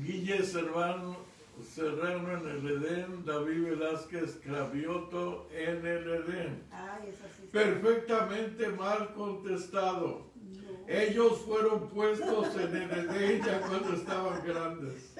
Guille 0.00 0.42
Serrano, 0.42 1.16
Serrano 1.62 2.32
en 2.32 2.48
el 2.48 2.82
Edén, 2.82 3.24
David 3.24 3.64
Velázquez 3.70 4.40
Cravioto 4.42 5.48
en 5.52 5.86
el 5.86 6.08
Edén. 6.08 6.62
Ay, 6.70 7.10
es 7.10 7.20
así. 7.22 7.46
Perfectamente 7.52 8.68
mal 8.68 9.12
contestado. 9.14 10.30
No. 10.34 10.88
Ellos 10.88 11.38
fueron 11.46 11.88
puestos 11.88 12.54
en 12.56 12.76
el 12.76 12.90
Edén 13.10 13.42
ya 13.42 13.60
cuando 13.60 13.94
estaban 13.94 14.44
grandes, 14.44 15.14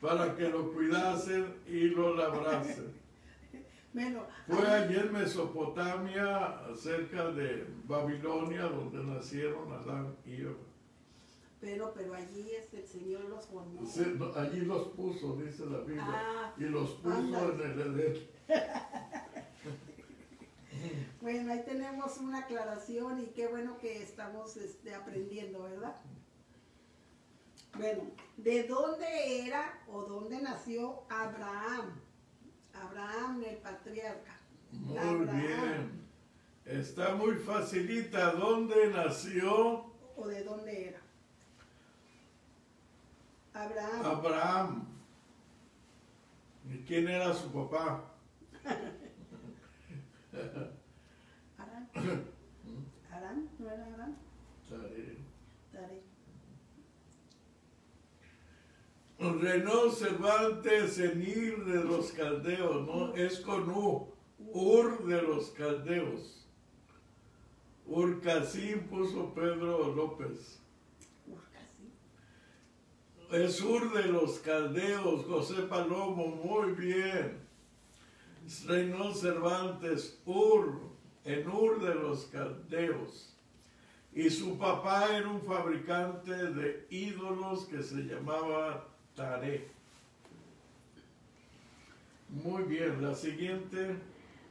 para 0.00 0.34
que 0.34 0.48
lo 0.48 0.72
cuidasen 0.72 1.54
y 1.66 1.88
lo 1.88 2.14
labrasen. 2.16 2.94
Bueno, 3.92 4.26
Fue 4.46 4.66
allí 4.66 4.96
en 4.96 5.10
Mesopotamia, 5.10 6.60
cerca 6.76 7.30
de 7.30 7.66
Babilonia, 7.84 8.64
donde 8.64 9.02
nacieron 9.02 9.72
Adán 9.72 10.14
y 10.26 10.42
Eva. 10.42 10.52
Pero, 11.60 11.92
pero 11.94 12.14
allí 12.14 12.50
es 12.52 12.72
el 12.74 12.86
Señor 12.86 13.24
los 13.24 13.46
formó. 13.46 13.84
Sí, 13.86 14.14
no, 14.18 14.32
allí 14.34 14.60
los 14.60 14.88
puso, 14.88 15.36
dice 15.36 15.66
la 15.66 15.78
Biblia, 15.78 16.04
Ah, 16.06 16.54
y 16.58 16.64
los 16.64 16.90
puso 16.92 17.14
ándale. 17.16 17.64
en 17.64 17.80
el 17.80 18.00
Edén. 18.00 18.28
Bueno, 21.20 21.52
ahí 21.52 21.62
tenemos 21.64 22.18
una 22.18 22.40
aclaración 22.40 23.20
y 23.20 23.26
qué 23.28 23.48
bueno 23.48 23.78
que 23.78 24.02
estamos 24.02 24.56
este, 24.58 24.94
aprendiendo, 24.94 25.62
¿verdad? 25.64 25.96
Bueno, 27.76 28.02
¿de 28.36 28.62
dónde 28.68 29.40
era 29.46 29.80
o 29.88 30.02
dónde 30.02 30.40
nació 30.40 31.02
Abraham? 31.08 32.00
Abraham, 32.74 33.42
el 33.48 33.56
patriarca. 33.56 34.38
Muy 34.70 34.98
Abraham. 34.98 35.40
bien. 35.40 36.06
Está 36.78 37.14
muy 37.14 37.34
facilita. 37.36 38.32
¿Dónde 38.32 38.88
nació 38.90 39.86
¿O 40.16 40.28
de 40.28 40.44
dónde 40.44 40.88
era? 40.88 41.00
Abraham. 43.56 44.04
Abraham? 44.04 44.86
¿Y 46.68 46.78
quién 46.84 47.08
era 47.08 47.32
su 47.32 47.50
papá? 47.50 48.12
¿Arán? 51.56 51.88
¿Arán? 53.10 53.48
¿No 53.58 53.70
era 53.70 53.86
Arán? 53.94 54.18
Taré. 54.68 55.16
Taré. 55.72 56.02
Renault 59.18 59.94
Cervantes 59.94 60.98
Enir 60.98 61.64
de 61.64 61.82
los 61.82 62.12
Caldeos, 62.12 62.86
¿no? 62.86 63.14
Es 63.14 63.40
con 63.40 63.70
U. 63.70 64.12
Ur 64.38 65.06
de 65.06 65.22
los 65.22 65.50
Caldeos. 65.52 66.46
Urcasín 67.86 68.88
puso 68.88 69.32
Pedro 69.32 69.94
López. 69.94 70.60
Uf, 73.28 73.30
casi. 73.30 73.44
Es 73.44 73.60
Ur 73.60 73.92
de 73.92 74.04
los 74.04 74.38
Caldeos, 74.38 75.24
José 75.26 75.62
Palomo, 75.62 76.28
muy 76.28 76.72
bien. 76.72 77.46
Reynol 78.66 79.14
Cervantes, 79.14 80.20
Ur, 80.24 80.80
en 81.24 81.48
Ur 81.48 81.80
de 81.80 81.94
los 81.94 82.26
Caldeos. 82.26 83.32
Y 84.12 84.30
su 84.30 84.56
papá 84.56 85.14
era 85.14 85.28
un 85.28 85.42
fabricante 85.42 86.32
de 86.32 86.86
ídolos 86.90 87.66
que 87.66 87.82
se 87.82 87.96
llamaba 87.96 88.86
Taré. 89.14 89.68
Muy 92.28 92.62
bien, 92.62 93.02
la 93.02 93.14
siguiente. 93.14 93.96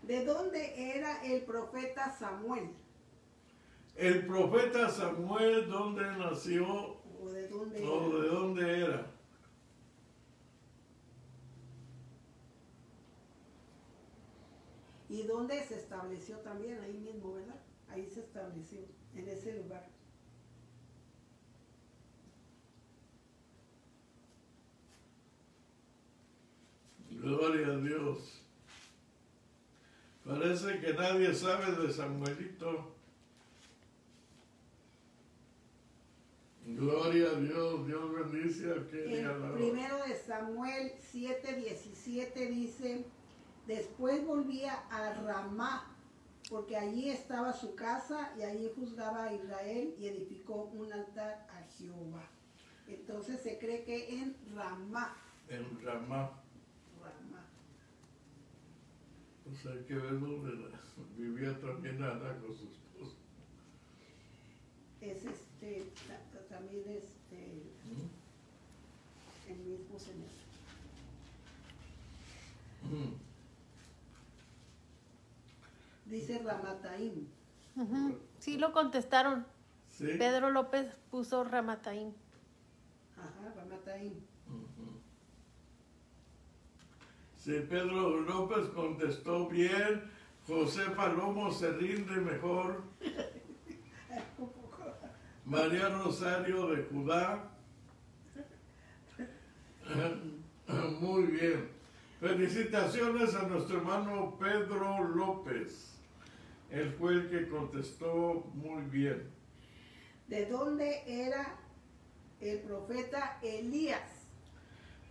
¿De 0.04 0.24
dónde 0.24 0.96
era 0.96 1.24
el 1.26 1.42
profeta 1.42 2.12
Samuel? 2.12 2.70
El 3.96 4.26
profeta 4.28 4.90
Samuel, 4.90 5.68
¿dónde 5.68 6.04
nació 6.18 6.98
¿O 7.26 7.30
de 7.32 7.48
dónde 7.48 7.84
era? 7.84 7.90
de 7.90 8.28
dónde 8.28 8.80
era? 8.82 9.12
¿Y 15.10 15.24
dónde 15.24 15.64
se 15.64 15.76
estableció 15.76 16.38
también? 16.40 16.80
Ahí 16.82 17.00
mismo, 17.00 17.34
¿verdad? 17.34 17.60
Ahí 17.90 18.08
se 18.08 18.20
estableció, 18.20 18.82
en 19.16 19.28
ese 19.28 19.56
lugar. 19.56 19.88
Gloria 27.10 27.68
a 27.68 27.78
Dios. 27.78 28.42
Parece 30.26 30.80
que 30.80 30.94
nadie 30.94 31.34
sabe 31.34 31.72
de 31.72 31.92
Samuelito. 31.92 32.95
Gloria 36.66 37.30
a 37.30 37.40
Dios, 37.40 37.86
Dios 37.86 38.32
bendice 38.32 38.72
a 38.72 38.74
El 38.74 39.54
primero 39.54 39.98
de 40.08 40.16
Samuel 40.16 40.94
7:17 41.14 42.50
dice, 42.50 43.06
después 43.68 44.26
volvía 44.26 44.74
a 44.90 45.14
Ramá, 45.14 45.96
porque 46.50 46.76
allí 46.76 47.12
estaba 47.12 47.54
su 47.54 47.76
casa 47.76 48.34
y 48.36 48.42
allí 48.42 48.72
juzgaba 48.76 49.26
a 49.26 49.34
Israel 49.34 49.94
y 50.00 50.08
edificó 50.08 50.64
un 50.74 50.92
altar 50.92 51.48
a 51.52 51.62
Jehová. 51.78 52.28
Entonces 52.88 53.42
se 53.42 53.60
cree 53.60 53.84
que 53.84 54.18
en 54.18 54.36
Ramá, 54.56 55.16
en 55.50 55.80
Ramá. 55.84 56.32
Ramá. 57.00 57.46
O 59.46 59.54
sea, 59.54 59.72
hay 59.72 59.84
que 59.84 59.94
ver 59.94 60.20
dónde 60.20 60.68
vivía 61.16 61.60
también 61.60 62.02
Ana 62.02 62.40
con 62.40 62.56
su 62.56 62.70
esposo. 62.70 63.18
es 65.00 65.26
este, 65.26 65.84
también 66.50 66.84
este, 66.88 67.64
el 69.50 69.58
mismo 69.60 70.00
señor. 70.00 70.30
Mm. 72.84 73.26
Dice 76.10 76.40
Ramataim. 76.40 77.28
Ujú. 77.76 78.20
Sí 78.40 78.58
lo 78.58 78.72
contestaron. 78.72 79.46
¿Sí? 79.90 80.08
Pedro 80.18 80.50
López 80.52 80.96
puso 81.10 81.44
Ramataín. 81.44 82.14
Ajá, 83.18 83.54
Ramataim. 83.56 84.14
Ujú. 84.48 85.02
Sí, 87.38 87.66
Pedro 87.70 88.22
López 88.22 88.68
contestó 88.70 89.48
bien. 89.48 90.12
José 90.48 90.84
Palomo 90.96 91.52
se 91.52 91.72
rinde 91.72 92.16
mejor. 92.18 92.84
María 95.46 95.90
Rosario 95.90 96.68
de 96.68 96.84
Judá. 96.84 97.52
Muy 101.00 101.24
bien. 101.24 101.70
Felicitaciones 102.20 103.36
a 103.36 103.44
nuestro 103.48 103.78
hermano 103.78 104.38
Pedro 104.40 105.04
López. 105.04 105.92
Él 106.72 106.96
fue 106.98 107.14
el 107.14 107.30
que 107.30 107.48
contestó 107.48 108.50
muy 108.56 108.82
bien. 108.86 109.30
¿De 110.28 110.48
dónde 110.48 111.04
era 111.06 111.56
el 112.42 112.60
profeta 112.62 113.38
Elías? 113.44 114.26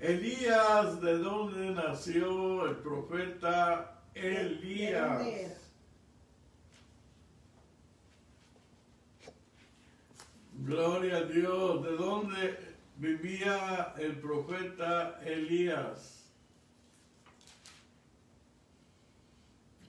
Elías, 0.01 1.01
¿de 1.01 1.19
dónde 1.19 1.71
nació 1.71 2.67
el 2.67 2.77
profeta 2.79 4.03
¿De- 4.13 4.21
de 4.21 4.41
Elías? 4.41 5.19
dónde 5.19 5.43
era? 5.45 5.55
Gloria 10.67 11.19
a 11.19 11.25
Dios. 11.25 11.83
¿De 11.83 11.93
dónde 11.95 12.59
vivía 12.97 13.95
el 13.99 14.19
profeta 14.19 15.21
Elías? 15.23 16.25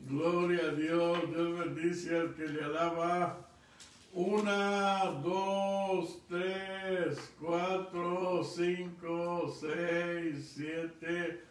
Gloria 0.02 0.66
a 0.66 0.72
Dios. 0.72 1.30
Dios 1.30 1.60
bendice 1.60 2.20
al 2.20 2.36
que 2.36 2.48
le 2.50 2.62
alaba. 2.62 3.48
Una, 4.12 5.06
dos, 5.24 6.20
tres, 6.28 7.20
cuatro, 7.40 8.44
cinco, 8.44 9.56
seis, 9.58 10.56
siete. 10.56 11.42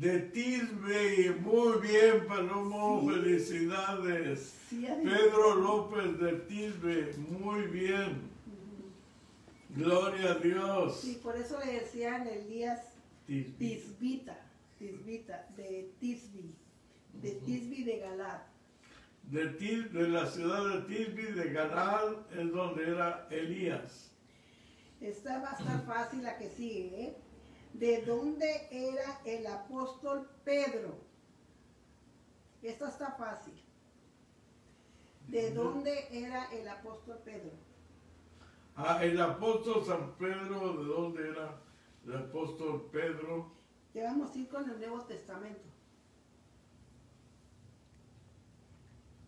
De 0.00 0.18
Tisbe. 0.20 1.36
Muy 1.40 1.78
bien, 1.80 2.26
Palomo. 2.26 3.00
Sí. 3.02 3.08
Felicidades. 3.14 4.54
Sí. 4.70 4.86
Pedro 4.86 5.54
López 5.56 6.18
de 6.18 6.32
Tisbe, 6.48 7.14
muy 7.30 7.62
bien. 7.68 8.34
Gloria 9.70 10.32
a 10.32 10.34
Dios. 10.36 11.00
Sí, 11.00 11.20
por 11.22 11.36
eso 11.36 11.58
le 11.64 11.72
decían 11.80 12.26
Elías. 12.26 12.80
Tisbita, 13.26 14.36
Tisbita, 14.78 15.48
de 15.56 15.90
Tisbi, 15.98 16.54
de 17.22 17.30
Tisbi 17.46 17.84
de 17.84 17.98
Galad. 18.00 18.40
De, 19.30 19.46
Tis- 19.46 19.90
de 19.92 20.08
la 20.08 20.26
ciudad 20.26 20.68
de 20.68 20.80
Tisbe, 20.82 21.32
de 21.32 21.50
Galal, 21.52 22.26
es 22.38 22.52
donde 22.52 22.82
era 22.90 23.26
Elías. 23.30 24.10
Esta 25.00 25.40
va 25.40 25.52
a 25.52 25.58
estar 25.58 25.86
fácil 25.86 26.22
la 26.22 26.36
que 26.36 26.50
sigue, 26.50 27.00
¿eh? 27.02 27.16
¿De 27.74 28.02
dónde 28.02 28.68
era 28.70 29.20
el 29.24 29.46
apóstol 29.48 30.28
Pedro? 30.44 30.96
Esta 32.62 32.88
está 32.88 33.10
fácil. 33.12 33.60
¿De 35.26 35.50
dónde 35.50 36.06
era 36.10 36.52
el 36.52 36.68
apóstol 36.68 37.18
Pedro? 37.24 37.50
Ah, 38.76 39.04
el 39.04 39.20
apóstol 39.20 39.84
San 39.84 40.12
Pedro, 40.14 40.72
¿de 40.76 40.84
dónde 40.84 41.28
era 41.28 41.60
el 42.06 42.16
apóstol 42.16 42.88
Pedro? 42.92 43.52
Ya 43.92 44.04
vamos 44.04 44.34
a 44.34 44.38
ir 44.38 44.48
con 44.48 44.70
el 44.70 44.78
Nuevo 44.78 45.00
Testamento. 45.02 45.68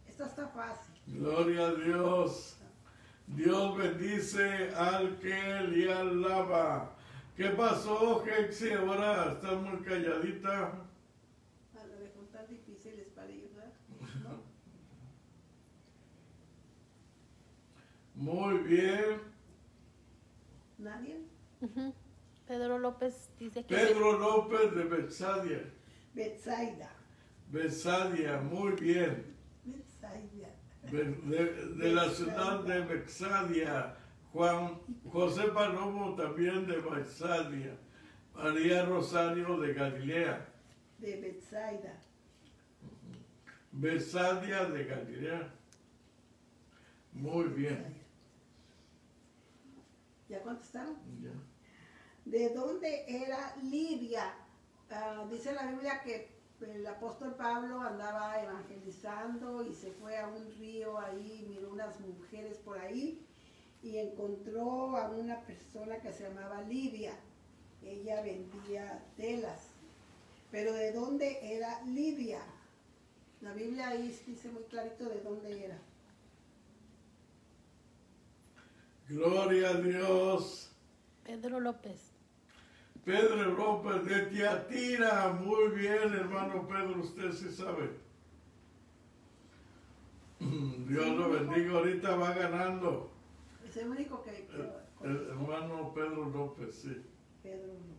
Esta 0.07 0.27
está 0.27 0.49
fácil. 0.49 0.95
Gloria 1.09 1.67
a 1.67 1.75
Dios. 1.75 2.57
Dios 3.27 3.77
bendice 3.77 4.71
al 4.75 5.19
que 5.19 5.61
le 5.63 5.93
alaba. 5.93 6.96
¿Qué 7.37 7.51
pasó, 7.51 8.25
Hexi? 8.27 8.73
Ahora 8.73 9.33
estás 9.33 9.61
muy 9.61 9.79
calladita. 9.83 10.69
A 10.69 11.87
lo 11.87 11.99
mejor 12.03 12.25
tan 12.33 12.47
difíciles 12.49 13.09
para 13.15 13.29
ellos. 13.29 13.51
¿No? 14.23 14.43
Muy 18.15 18.59
bien. 18.61 19.21
¿Nadie? 20.79 21.21
Pedro 22.47 22.79
López 22.79 23.31
dice 23.39 23.65
que 23.67 23.75
Pedro 23.75 24.19
López 24.19 24.75
de 24.75 24.85
Betsadia. 24.85 25.61
Betsaida. 26.15 26.91
Betsadia, 27.51 28.41
muy 28.41 28.73
bien. 28.73 29.35
Betsaida. 29.65 30.49
De, 30.91 31.05
de- 31.05 31.67
de 31.75 31.93
la 31.93 32.09
ciudad 32.09 32.61
de 32.65 32.81
Betsadia. 32.81 33.97
Juan 34.37 34.79
José 35.11 35.45
Palomo 35.49 36.15
también 36.15 36.67
de 36.67 36.77
Betsadia. 36.77 37.75
María 38.35 38.85
Rosario 38.85 39.59
de 39.59 39.73
Galilea. 39.73 40.47
De 40.99 41.17
Betsaida. 41.17 41.99
Besadia 43.73 44.67
de 44.67 44.85
Galilea. 44.85 45.55
Muy 47.15 47.45
bien. 47.45 47.97
¿Ya 50.29 50.43
contestaron? 50.43 50.97
Ya. 51.23 51.33
¿De 52.27 52.51
dónde 52.51 53.07
era 53.09 53.57
Lidia? 53.63 54.35
Ah, 54.91 55.27
dice 55.31 55.55
la 55.55 55.65
Biblia 55.71 56.03
que 56.03 56.37
el 56.61 56.87
apóstol 56.87 57.35
Pablo 57.37 57.81
andaba 57.81 58.43
evangelizando 58.43 59.65
y 59.65 59.73
se 59.73 59.93
fue 59.93 60.19
a 60.19 60.29
un 60.29 60.47
río 60.59 60.99
ahí, 60.99 61.47
miró 61.49 61.73
unas 61.73 61.99
mujeres 62.01 62.59
por 62.59 62.79
ahí 62.79 63.26
y 63.87 63.99
encontró 63.99 64.97
a 64.97 65.09
una 65.11 65.41
persona 65.43 66.01
que 66.01 66.13
se 66.13 66.25
llamaba 66.25 66.61
Lidia. 66.63 67.15
Ella 67.83 68.21
vendía 68.21 69.05
telas. 69.17 69.69
Pero 70.51 70.73
¿de 70.73 70.93
dónde 70.93 71.39
era 71.41 71.83
Lidia? 71.85 72.41
La 73.41 73.53
Biblia 73.53 73.91
ahí 73.91 74.19
dice 74.27 74.49
muy 74.49 74.65
clarito 74.65 75.09
de 75.09 75.21
dónde 75.21 75.65
era. 75.67 75.79
Gloria 79.09 79.71
a 79.71 79.75
Dios. 79.75 80.73
Pedro 81.23 81.61
López. 81.61 82.11
Pedro 83.05 83.53
López 83.53 84.05
de 84.05 84.27
Tiatira. 84.27 85.33
Muy 85.33 85.77
bien, 85.77 86.13
hermano 86.13 86.67
Pedro, 86.67 87.03
usted 87.03 87.31
sí 87.33 87.53
sabe. 87.53 87.91
Dios 90.41 91.07
lo 91.17 91.31
bendiga, 91.31 91.79
ahorita 91.79 92.17
va 92.17 92.33
ganando. 92.35 93.16
Es 93.77 93.83
el 93.83 93.91
único 93.91 94.23
que... 94.23 94.31
que 94.31 94.57
El, 95.05 95.11
el 95.11 95.29
hermano 95.29 95.93
Pedro 95.93 96.31
López, 96.31 96.75
sí. 96.77 97.05
Pedro 97.43 97.67
López. 97.67 97.97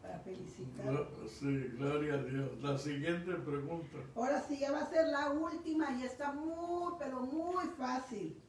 Para 0.00 0.20
felicitar. 0.20 1.08
Sí, 1.26 1.72
gloria 1.76 2.14
a 2.14 2.22
Dios. 2.22 2.62
La 2.62 2.78
siguiente 2.78 3.34
pregunta. 3.34 3.98
Ahora 4.14 4.40
sí, 4.42 4.58
ya 4.60 4.70
va 4.70 4.82
a 4.82 4.90
ser 4.90 5.08
la 5.08 5.30
última 5.30 5.90
y 5.98 6.04
está 6.04 6.32
muy, 6.32 6.92
pero 7.00 7.20
muy 7.20 7.64
fácil. 7.76 8.40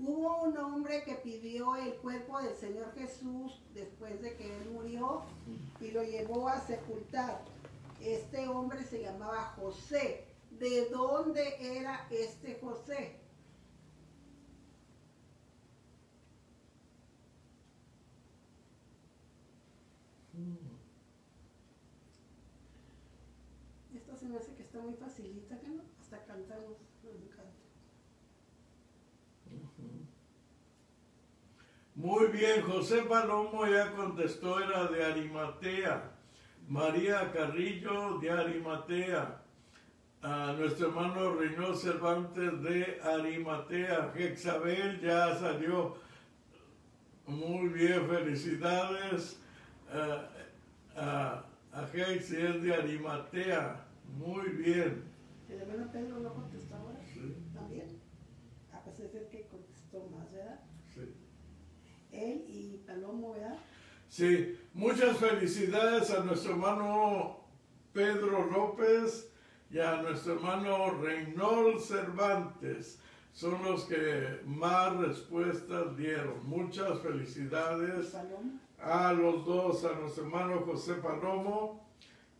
Hubo 0.00 0.42
un 0.42 0.58
hombre 0.58 1.04
que 1.04 1.14
pidió 1.14 1.76
el 1.76 1.94
cuerpo 1.94 2.42
del 2.42 2.56
Señor 2.56 2.92
Jesús 2.94 3.62
después 3.72 4.20
de 4.20 4.34
que 4.36 4.56
él 4.56 4.70
murió 4.70 5.22
y 5.80 5.92
lo 5.92 6.02
llevó 6.02 6.48
a 6.48 6.58
sepultar. 6.58 7.40
Este 8.00 8.48
hombre 8.48 8.82
se 8.82 9.00
llamaba 9.00 9.54
José. 9.56 10.24
¿De 10.50 10.88
dónde 10.90 11.56
era 11.78 12.08
este 12.10 12.58
José? 12.60 13.23
Esta 23.94 24.16
se 24.16 24.26
me 24.26 24.36
hace 24.36 24.54
que 24.54 24.62
está 24.62 24.80
muy 24.80 24.94
facilita, 24.94 25.58
que 25.60 25.68
no? 25.68 25.82
Hasta 26.00 26.24
cantamos 26.24 26.78
un 27.04 27.28
canto. 27.28 27.64
Muy 31.94 32.26
bien, 32.28 32.62
José 32.62 33.02
Palomo 33.02 33.66
ya 33.66 33.92
contestó, 33.92 34.58
era 34.58 34.88
de 34.88 35.04
Arimatea. 35.04 36.10
María 36.68 37.30
Carrillo 37.32 38.18
de 38.18 38.30
Arimatea. 38.30 39.40
A 40.22 40.54
nuestro 40.58 40.88
hermano 40.88 41.34
Reynold 41.34 41.76
Cervantes 41.76 42.62
de 42.62 43.00
Arimatea. 43.02 44.12
Jexabel 44.16 45.00
ya 45.00 45.36
salió. 45.36 45.96
Muy 47.26 47.68
bien, 47.68 48.08
felicidades. 48.08 49.38
Ah, 49.92 50.28
a 50.96 51.44
a 51.72 51.88
Hex 51.92 52.30
y 52.32 52.36
es 52.36 52.62
de 52.62 52.74
Arimatea. 52.74 53.84
Muy 54.16 54.48
bien. 54.50 55.02
El 55.48 55.60
hermano 55.60 55.90
Pedro 55.92 56.20
no 56.20 56.32
contestó 56.34 56.76
ahora 56.76 57.00
Sí, 57.12 57.36
también. 57.52 57.98
A 58.72 58.80
pesar 58.84 59.10
de 59.10 59.28
que 59.28 59.46
contestó 59.48 60.08
más, 60.10 60.30
¿verdad? 60.32 60.60
sí. 60.94 61.14
Él 62.12 62.44
y 62.48 62.82
Palomo, 62.86 63.32
¿verdad? 63.32 63.56
Sí, 64.08 64.56
muchas 64.72 65.16
felicidades 65.18 66.10
a 66.10 66.22
nuestro 66.22 66.52
hermano 66.52 67.40
Pedro 67.92 68.48
López 68.50 69.32
y 69.70 69.80
a 69.80 70.00
nuestro 70.02 70.34
hermano 70.34 71.00
Reynold 71.00 71.80
Cervantes. 71.80 73.00
Son 73.32 73.60
los 73.64 73.84
que 73.86 74.40
más 74.44 74.96
respuestas 74.98 75.96
dieron. 75.96 76.46
Muchas 76.46 77.00
felicidades 77.00 78.06
Palomo. 78.10 78.60
A 78.84 79.12
los 79.12 79.44
dos, 79.44 79.84
a 79.84 79.94
nuestro 79.94 80.24
hermano 80.24 80.60
José 80.60 80.94
Palomo 80.94 81.86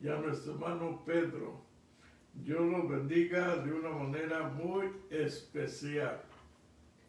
y 0.00 0.08
a 0.08 0.16
nuestro 0.16 0.52
hermano 0.52 1.02
Pedro. 1.04 1.62
Dios 2.34 2.60
los 2.60 2.88
bendiga 2.88 3.56
de 3.56 3.72
una 3.72 3.90
manera 3.90 4.48
muy 4.48 4.92
especial. 5.10 6.20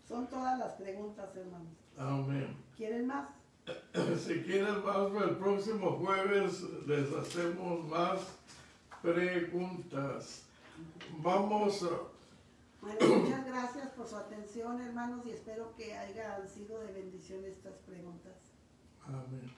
Son 0.07 0.27
todas 0.27 0.57
las 0.59 0.73
preguntas, 0.73 1.35
hermanos. 1.35 1.73
Amén. 1.97 2.55
¿Quieren 2.77 3.07
más? 3.07 3.29
Si 4.25 4.41
quieren 4.43 4.83
más, 4.85 5.11
el 5.23 5.37
próximo 5.37 5.97
jueves 5.97 6.61
les 6.85 7.11
hacemos 7.13 7.83
más 7.85 8.19
preguntas. 9.01 10.43
Vamos 11.17 11.83
a... 11.83 11.89
Bueno, 12.81 13.17
muchas 13.23 13.45
gracias 13.45 13.89
por 13.89 14.07
su 14.07 14.15
atención, 14.15 14.79
hermanos, 14.81 15.25
y 15.25 15.31
espero 15.31 15.73
que 15.75 15.95
hayan 15.95 16.47
sido 16.47 16.79
de 16.81 16.93
bendición 16.93 17.43
estas 17.45 17.73
preguntas. 17.79 18.44
Amén. 19.07 19.51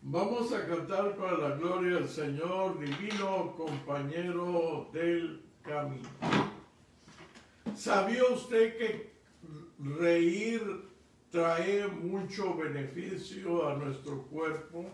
Vamos 0.00 0.52
a 0.52 0.66
cantar 0.66 1.14
para 1.16 1.36
la 1.36 1.56
gloria 1.56 1.96
del 1.96 2.08
Señor, 2.08 2.78
divino 2.78 3.54
compañero 3.56 4.88
del 4.92 5.42
camino. 5.62 6.08
¿Sabía 7.76 8.24
usted 8.24 8.78
que 8.78 9.12
reír 9.78 10.62
trae 11.30 11.86
mucho 11.86 12.56
beneficio 12.56 13.68
a 13.68 13.76
nuestro 13.76 14.22
cuerpo? 14.22 14.86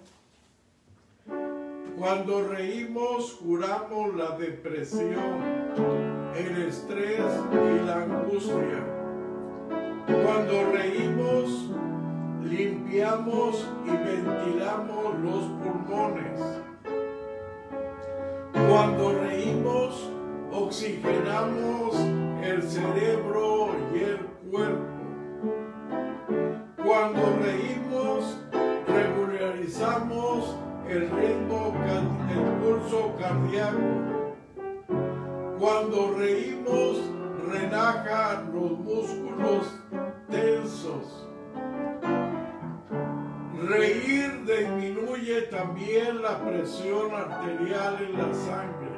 Cuando 1.96 2.48
reímos 2.48 3.32
curamos 3.34 4.14
la 4.14 4.36
depresión, 4.36 5.42
el 6.36 6.62
estrés 6.62 7.24
y 7.52 7.86
la 7.86 8.02
angustia. 8.02 8.84
Cuando 10.06 10.72
reímos 10.72 11.70
limpiamos 12.42 13.68
y 13.84 13.90
ventilamos 13.90 15.18
los 15.20 15.44
pulmones. 15.62 16.40
Cuando 18.68 19.18
reímos 19.20 20.10
oxigenamos 20.52 21.94
el 22.42 22.62
cerebro 22.62 23.70
y 23.94 23.98
el 23.98 24.18
cuerpo. 24.50 24.84
Cuando 26.84 27.38
reímos 27.42 28.38
regularizamos 28.86 30.56
el 30.88 31.10
ritmo, 31.10 31.74
el 32.30 32.42
pulso 32.62 33.14
cardíaco. 33.18 34.34
Cuando 35.58 36.14
reímos 36.16 36.98
relaja 37.46 38.42
los 38.52 38.78
músculos 38.78 39.78
huesos. 40.78 41.17
Reír 43.68 44.46
disminuye 44.46 45.42
también 45.42 46.22
la 46.22 46.38
presión 46.40 47.14
arterial 47.14 47.98
en 48.00 48.12
la 48.16 48.32
sangre. 48.32 48.88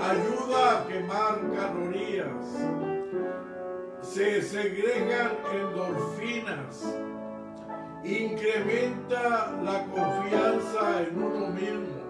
Ayuda 0.00 0.78
a 0.78 0.86
quemar 0.86 1.38
calorías. 1.54 2.46
Se 4.00 4.40
segregan 4.40 5.32
endorfinas. 5.52 6.96
Incrementa 8.02 9.52
la 9.62 9.84
confianza 9.84 11.02
en 11.02 11.22
uno 11.22 11.48
mismo. 11.48 12.00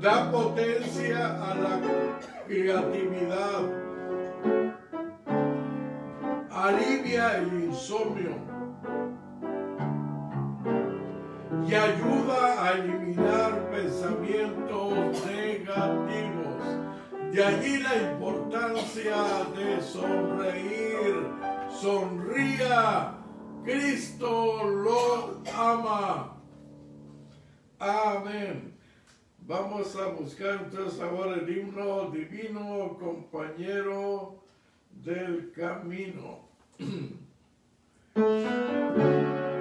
Da 0.00 0.32
potencia 0.32 1.48
a 1.48 1.54
la 1.54 1.80
creatividad. 2.48 3.62
Alivia 6.50 7.38
el 7.38 7.66
insomnio 7.66 8.56
y 11.68 11.74
ayuda 11.74 12.64
a 12.64 12.72
eliminar 12.72 13.70
pensamientos 13.70 15.26
negativos. 15.26 16.62
De 17.32 17.44
allí 17.44 17.78
la 17.78 18.12
importancia 18.12 19.16
de 19.56 19.82
sonreír. 19.82 21.26
Sonría. 21.80 23.14
Cristo 23.64 24.64
lo 24.64 25.42
ama. 25.52 26.36
Amén. 27.80 28.74
Vamos 29.40 29.96
a 29.96 30.06
buscar 30.08 30.60
entonces 30.64 31.00
ahora 31.00 31.34
el 31.34 31.56
himno 31.56 32.10
divino, 32.10 32.96
compañero 32.98 34.36
del 35.04 35.52
camino. 35.52 36.46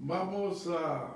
Vamos 0.00 0.68
a, 0.68 1.12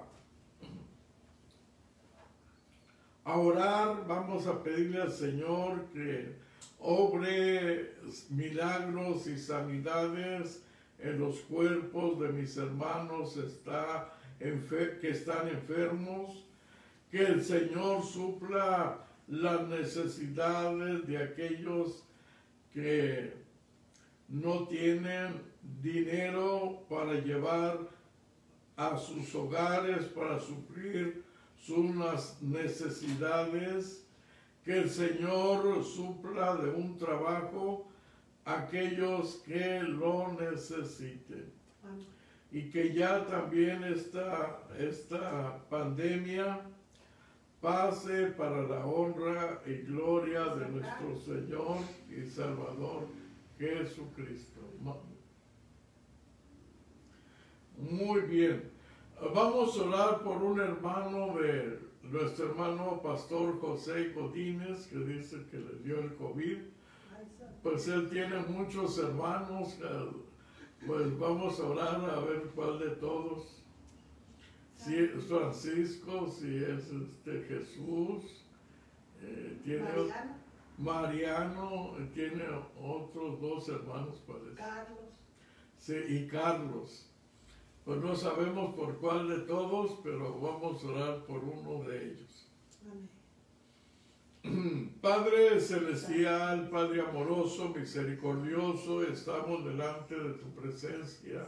orar, 3.24 4.04
vamos 4.08 4.48
a 4.48 4.60
pedirle 4.60 5.00
al 5.00 5.12
Señor 5.12 5.84
que 5.92 6.34
obre 6.80 7.94
milagros 8.30 9.28
y 9.28 9.38
sanidades 9.38 10.64
en 10.98 11.20
los 11.20 11.38
cuerpos 11.42 12.18
de 12.18 12.30
mis 12.30 12.56
hermanos 12.56 13.38
que 14.40 15.10
están 15.10 15.48
enfermos, 15.48 16.44
que 17.12 17.24
el 17.24 17.44
Señor 17.44 18.04
supla 18.04 18.98
las 19.28 19.68
necesidades 19.68 21.06
de 21.06 21.18
aquellos 21.18 22.02
que 22.74 23.32
no 24.28 24.66
tienen 24.66 25.40
dinero 25.80 26.84
para 26.88 27.12
llevar 27.14 28.01
a 28.90 28.98
sus 28.98 29.34
hogares 29.34 30.06
para 30.06 30.40
suplir 30.40 31.24
sus 31.56 31.94
necesidades, 32.40 34.04
que 34.64 34.78
el 34.78 34.90
Señor 34.90 35.84
supla 35.84 36.56
de 36.56 36.70
un 36.70 36.98
trabajo 36.98 37.86
aquellos 38.44 39.36
que 39.46 39.82
lo 39.82 40.32
necesiten. 40.32 41.52
Y 42.50 42.70
que 42.70 42.92
ya 42.92 43.24
también 43.26 43.82
esta, 43.84 44.58
esta 44.78 45.58
pandemia 45.70 46.60
pase 47.60 48.26
para 48.26 48.62
la 48.62 48.84
honra 48.84 49.62
y 49.64 49.74
gloria 49.86 50.46
de 50.56 50.68
nuestro 50.68 51.16
Señor 51.20 51.78
y 52.10 52.26
Salvador 52.28 53.06
Jesucristo. 53.58 54.60
Muy 57.78 58.20
bien. 58.22 58.71
Vamos 59.30 59.78
a 59.78 59.82
orar 59.84 60.22
por 60.24 60.42
un 60.42 60.60
hermano 60.60 61.38
de 61.38 61.78
nuestro 62.02 62.50
hermano 62.50 63.00
pastor 63.00 63.58
José 63.60 64.12
Godínez 64.12 64.88
que 64.88 64.98
dice 64.98 65.46
que 65.48 65.58
le 65.58 65.78
dio 65.84 66.00
el 66.00 66.14
COVID. 66.16 66.58
Pues 67.62 67.86
él 67.86 68.10
tiene 68.10 68.40
muchos 68.40 68.98
hermanos. 68.98 69.78
Pues 70.84 71.18
vamos 71.18 71.60
a 71.60 71.64
orar 71.64 72.10
a 72.10 72.20
ver 72.20 72.50
cuál 72.54 72.80
de 72.80 72.90
todos. 72.96 73.62
Si 74.76 74.96
es 74.96 75.24
Francisco, 75.24 76.28
si 76.28 76.56
es 76.56 76.90
este 76.90 77.44
Jesús, 77.44 78.44
eh, 79.22 79.56
tiene 79.62 79.84
Mariano. 79.84 80.36
Mariano, 80.78 81.96
tiene 82.12 82.44
otros 82.82 83.40
dos 83.40 83.68
hermanos, 83.68 84.20
parece. 84.26 84.56
Carlos. 84.56 84.98
Sí, 85.78 85.94
y 86.08 86.26
Carlos. 86.26 87.11
Pues 87.84 87.98
no 87.98 88.14
sabemos 88.14 88.76
por 88.76 88.98
cuál 88.98 89.28
de 89.28 89.38
todos, 89.38 89.98
pero 90.04 90.38
vamos 90.38 90.84
a 90.84 90.86
orar 90.86 91.24
por 91.24 91.42
uno 91.42 91.82
de 91.82 92.12
ellos. 92.12 92.48
Padre 95.00 95.60
celestial, 95.60 96.68
Padre 96.70 97.00
amoroso, 97.00 97.70
misericordioso, 97.70 99.02
estamos 99.02 99.64
delante 99.64 100.14
de 100.14 100.34
tu 100.34 100.54
presencia 100.54 101.44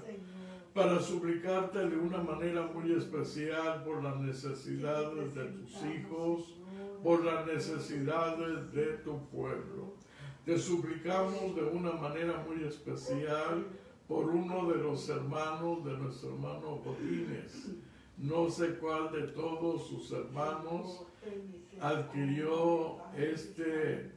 para 0.73 1.01
suplicarte 1.01 1.89
de 1.89 1.97
una 1.97 2.19
manera 2.19 2.63
muy 2.63 2.93
especial 2.93 3.85
por 3.85 4.03
las 4.03 4.17
necesidades 4.19 5.33
de 5.37 5.45
tus 5.45 5.73
hijos, 5.85 6.57
por 7.05 7.25
las 7.25 7.47
necesidades 7.47 8.73
de 8.73 8.87
tu 9.05 9.29
pueblo. 9.29 9.95
Te 10.45 10.59
suplicamos 10.59 11.55
de 11.55 11.63
una 11.63 11.93
manera 11.93 12.45
muy 12.47 12.65
especial 12.65 13.67
por 14.09 14.29
uno 14.29 14.71
de 14.71 14.79
los 14.79 15.09
hermanos 15.09 15.85
de 15.85 15.93
nuestro 15.93 16.31
hermano 16.31 16.81
Godínez. 16.85 17.69
No 18.19 18.49
sé 18.51 18.77
cuál 18.77 19.11
de 19.13 19.23
todos 19.29 19.89
sus 19.89 20.13
hermanos 20.13 21.05
adquirió 21.81 22.99
este 23.17 24.13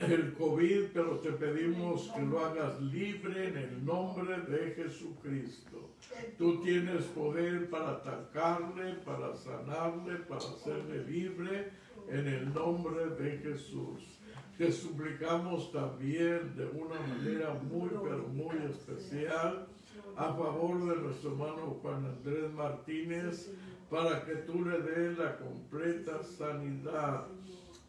el 0.00 0.34
COVID, 0.34 0.84
pero 0.92 1.18
te 1.18 1.32
pedimos 1.32 2.08
que 2.14 2.22
lo 2.22 2.44
hagas 2.44 2.80
libre 2.80 3.48
en 3.48 3.56
el 3.56 3.84
nombre 3.84 4.38
de 4.42 4.70
Jesucristo. 4.72 5.90
Tú 6.36 6.60
tienes 6.62 7.04
poder 7.06 7.68
para 7.68 7.92
atacarle, 7.92 8.94
para 9.04 9.34
sanarle, 9.34 10.16
para 10.16 10.40
hacerle 10.40 11.04
libre 11.04 11.72
en 12.08 12.28
el 12.28 12.54
nombre 12.54 13.06
de 13.06 13.38
Jesús. 13.38 14.17
Te 14.58 14.72
suplicamos 14.72 15.70
también 15.70 16.56
de 16.56 16.66
una 16.66 16.98
manera 16.98 17.54
muy, 17.54 17.90
pero 17.90 18.26
muy 18.26 18.56
especial 18.68 19.68
a 20.16 20.32
favor 20.34 20.80
de 20.80 21.00
nuestro 21.00 21.30
hermano 21.30 21.78
Juan 21.80 22.04
Andrés 22.04 22.52
Martínez 22.52 23.52
para 23.88 24.24
que 24.24 24.34
tú 24.34 24.64
le 24.64 24.82
des 24.82 25.16
la 25.16 25.38
completa 25.38 26.24
sanidad. 26.24 27.28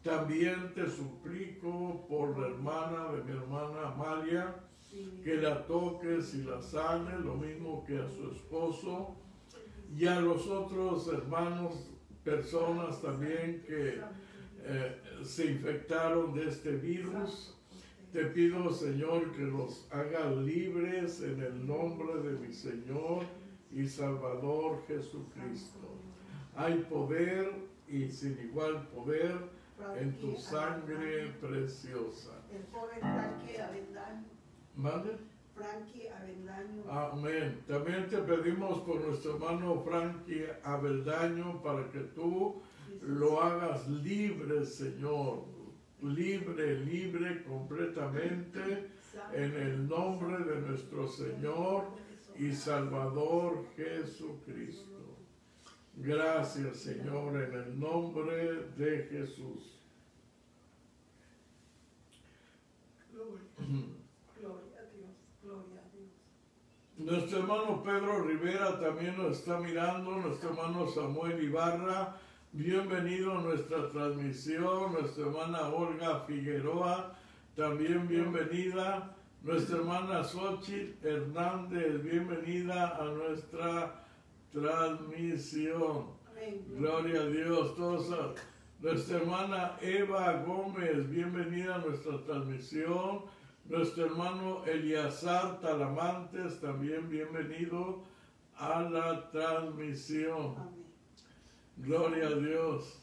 También 0.04 0.72
te 0.72 0.88
suplico 0.88 2.06
por 2.08 2.38
la 2.38 2.46
hermana 2.46 3.12
de 3.14 3.24
mi 3.24 3.32
hermana 3.32 3.88
Amalia, 3.88 4.54
que 5.24 5.34
la 5.38 5.66
toques 5.66 6.34
y 6.34 6.44
la 6.44 6.62
sane, 6.62 7.18
lo 7.18 7.34
mismo 7.34 7.84
que 7.84 7.98
a 7.98 8.08
su 8.08 8.30
esposo, 8.30 9.16
y 9.98 10.06
a 10.06 10.20
los 10.20 10.46
otros 10.46 11.08
hermanos, 11.08 11.90
personas 12.22 13.02
también 13.02 13.64
que 13.66 14.00
eh, 14.62 14.96
se 15.24 15.46
infectaron 15.46 16.34
de 16.34 16.48
este 16.48 16.76
virus. 16.76 17.56
Te 18.12 18.24
pido, 18.26 18.72
Señor, 18.72 19.32
que 19.32 19.42
los 19.42 19.86
haga 19.92 20.30
libres 20.30 21.22
en 21.22 21.40
el 21.40 21.66
nombre 21.66 22.22
de 22.22 22.38
mi 22.38 22.52
Señor 22.52 23.24
y 23.70 23.86
Salvador 23.86 24.82
Jesucristo. 24.88 25.88
Hay 26.56 26.78
poder 26.90 27.52
y 27.88 28.08
sin 28.08 28.38
igual 28.40 28.88
poder 28.88 29.36
en 29.96 30.18
tu 30.18 30.36
sangre 30.36 31.32
preciosa. 31.40 32.32
El 32.52 32.66
joven 32.72 32.98
Frankie 33.00 33.60
Avendaño. 33.60 34.28
¿Mande? 34.76 35.16
Frankie 35.54 36.08
Avendaño. 36.08 36.90
Amén. 36.90 37.62
También 37.68 38.08
te 38.08 38.18
pedimos 38.18 38.80
por 38.80 39.00
nuestro 39.00 39.34
hermano 39.34 39.82
Frankie 39.82 40.46
Avendaño 40.64 41.62
para 41.62 41.88
que 41.90 42.00
tú 42.00 42.60
lo 43.02 43.42
hagas 43.42 43.88
libre, 43.88 44.64
Señor, 44.64 45.44
libre, 46.02 46.80
libre 46.80 47.44
completamente 47.44 48.90
en 49.32 49.54
el 49.54 49.88
nombre 49.88 50.38
de 50.44 50.60
nuestro 50.60 51.08
Señor 51.08 51.84
y 52.38 52.52
Salvador 52.52 53.64
Jesucristo. 53.76 55.16
Gracias, 55.96 56.78
Señor, 56.78 57.36
en 57.42 57.54
el 57.54 57.78
nombre 57.78 58.68
de 58.76 59.08
Jesús. 59.10 59.76
Gloria 63.12 64.80
a 64.80 64.96
Dios, 64.96 65.10
gloria 65.42 65.80
a 65.80 65.88
Dios. 65.94 66.10
Nuestro 66.96 67.40
hermano 67.40 67.82
Pedro 67.82 68.22
Rivera 68.22 68.80
también 68.80 69.16
nos 69.18 69.38
está 69.38 69.60
mirando, 69.60 70.16
nuestro 70.16 70.50
hermano 70.50 70.88
Samuel 70.88 71.42
Ibarra 71.42 72.18
Bienvenido 72.52 73.38
a 73.38 73.42
nuestra 73.42 73.88
transmisión, 73.90 74.92
nuestra 74.92 75.24
hermana 75.24 75.68
Olga 75.68 76.24
Figueroa, 76.26 77.16
también 77.54 78.08
bienvenida. 78.08 79.14
Nuestra 79.44 79.76
hermana 79.76 80.24
Xochitl 80.24 81.06
Hernández, 81.06 82.02
bienvenida 82.02 82.96
a 83.00 83.04
nuestra 83.04 84.04
transmisión. 84.52 86.06
Gloria 86.76 87.20
a 87.20 87.26
Dios. 87.26 87.76
Todos 87.76 88.34
nuestra 88.80 89.18
hermana 89.18 89.76
Eva 89.80 90.42
Gómez, 90.44 91.08
bienvenida 91.08 91.76
a 91.76 91.78
nuestra 91.78 92.18
transmisión. 92.24 93.26
Nuestro 93.66 94.06
hermano 94.06 94.64
Eliazar 94.64 95.60
Talamantes, 95.60 96.60
también 96.60 97.08
bienvenido 97.08 98.02
a 98.56 98.82
la 98.82 99.30
transmisión. 99.30 100.79
Gloria 101.82 102.26
a 102.26 102.34
Dios. 102.34 103.00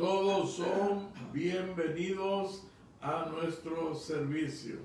Todos 0.00 0.54
son 0.54 1.08
bienvenidos 1.30 2.66
a 3.02 3.26
nuestro 3.30 3.94
servicio. 3.94 4.76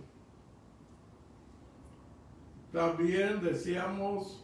También 2.73 3.41
deseamos 3.41 4.43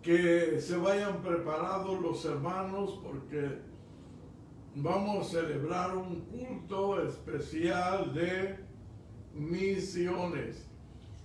que 0.00 0.58
se 0.62 0.78
vayan 0.78 1.20
preparados 1.20 2.00
los 2.00 2.24
hermanos 2.24 2.98
porque 3.02 3.58
vamos 4.74 5.26
a 5.26 5.42
celebrar 5.42 5.94
un 5.94 6.22
culto 6.22 7.06
especial 7.06 8.14
de 8.14 8.64
misiones. 9.34 10.64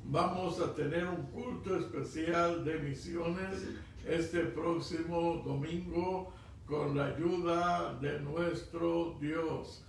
vamos 0.03 0.59
a 0.59 0.75
tener 0.75 1.07
un 1.07 1.23
culto 1.27 1.77
especial 1.77 2.65
de 2.65 2.79
misiones 2.79 3.65
este 4.05 4.39
próximo 4.45 5.41
domingo 5.45 6.33
con 6.65 6.97
la 6.97 7.07
ayuda 7.07 7.93
de 7.95 8.19
nuestro 8.19 9.17
Dios. 9.19 9.85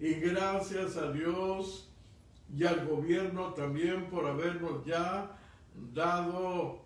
Y 0.00 0.14
gracias 0.14 0.96
a 0.96 1.10
Dios 1.12 1.90
y 2.56 2.64
al 2.64 2.86
gobierno 2.86 3.52
también 3.54 4.06
por 4.06 4.26
habernos 4.26 4.84
ya 4.84 5.36
dado 5.94 6.82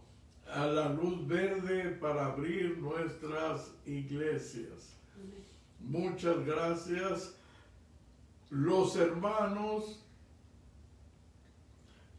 a 0.46 0.66
la 0.66 0.88
luz 0.88 1.26
verde 1.26 1.90
para 2.00 2.26
abrir 2.26 2.78
nuestras 2.78 3.72
iglesias. 3.86 4.96
Muchas 5.80 6.44
gracias. 6.44 7.36
Los 8.50 8.96
hermanos 8.96 10.04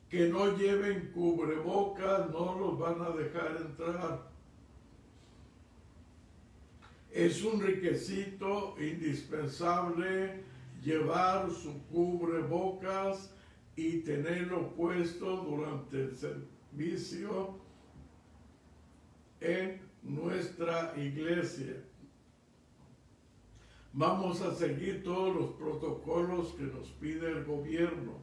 que 0.10 0.30
no 0.30 0.56
lleven 0.58 1.12
cubrebocas 1.14 2.30
no 2.30 2.58
los 2.60 2.80
van 2.80 3.02
a 3.02 3.10
dejar 3.10 3.58
entrar. 3.58 4.33
Es 7.14 7.44
un 7.44 7.62
requisito 7.62 8.76
indispensable 8.80 10.44
llevar 10.84 11.52
su 11.52 11.80
cubrebocas 11.84 13.32
y 13.76 14.00
tenerlo 14.00 14.74
puesto 14.74 15.38
durante 15.38 16.06
el 16.06 16.16
servicio 16.16 17.60
en 19.40 19.80
nuestra 20.02 20.96
iglesia. 20.98 21.84
Vamos 23.94 24.42
a 24.42 24.56
seguir 24.56 25.04
todos 25.04 25.36
los 25.36 25.52
protocolos 25.52 26.54
que 26.54 26.64
nos 26.64 26.90
pide 26.94 27.30
el 27.30 27.46
gobierno 27.46 28.18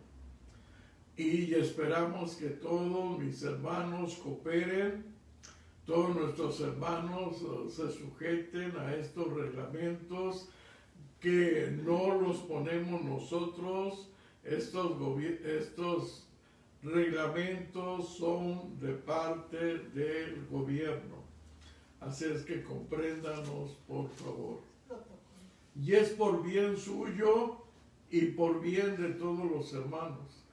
y 1.16 1.55
esperamos 1.55 2.34
que 2.34 2.49
todos 2.49 3.20
mis 3.20 3.41
hermanos 3.45 4.16
cooperen, 4.16 5.05
todos 5.91 6.14
nuestros 6.14 6.61
hermanos 6.61 7.38
se 7.68 7.91
sujeten 7.91 8.76
a 8.78 8.95
estos 8.95 9.26
reglamentos 9.34 10.49
que 11.18 11.76
no 11.84 12.14
los 12.20 12.36
ponemos 12.43 13.03
nosotros, 13.03 14.09
estos, 14.45 14.93
estos 15.45 16.28
reglamentos 16.84 18.09
son 18.16 18.78
de 18.78 18.93
parte 18.93 19.78
del 19.88 20.47
gobierno. 20.49 21.24
Así 21.99 22.26
es 22.26 22.43
que 22.43 22.62
compréndanos, 22.62 23.72
por 23.88 24.09
favor. 24.11 24.61
Y 25.74 25.95
es 25.95 26.11
por 26.11 26.45
bien 26.45 26.76
suyo 26.76 27.64
y 28.12 28.26
por 28.26 28.61
bien 28.61 28.97
de 28.97 29.09
todos 29.14 29.51
los 29.51 29.74
hermanos. 29.74 30.47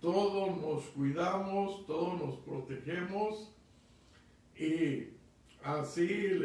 Todos 0.00 0.60
nos 0.60 0.82
cuidamos, 0.86 1.86
todos 1.86 2.20
nos 2.20 2.34
protegemos 2.38 3.52
y 4.60 5.16
así 5.62 6.38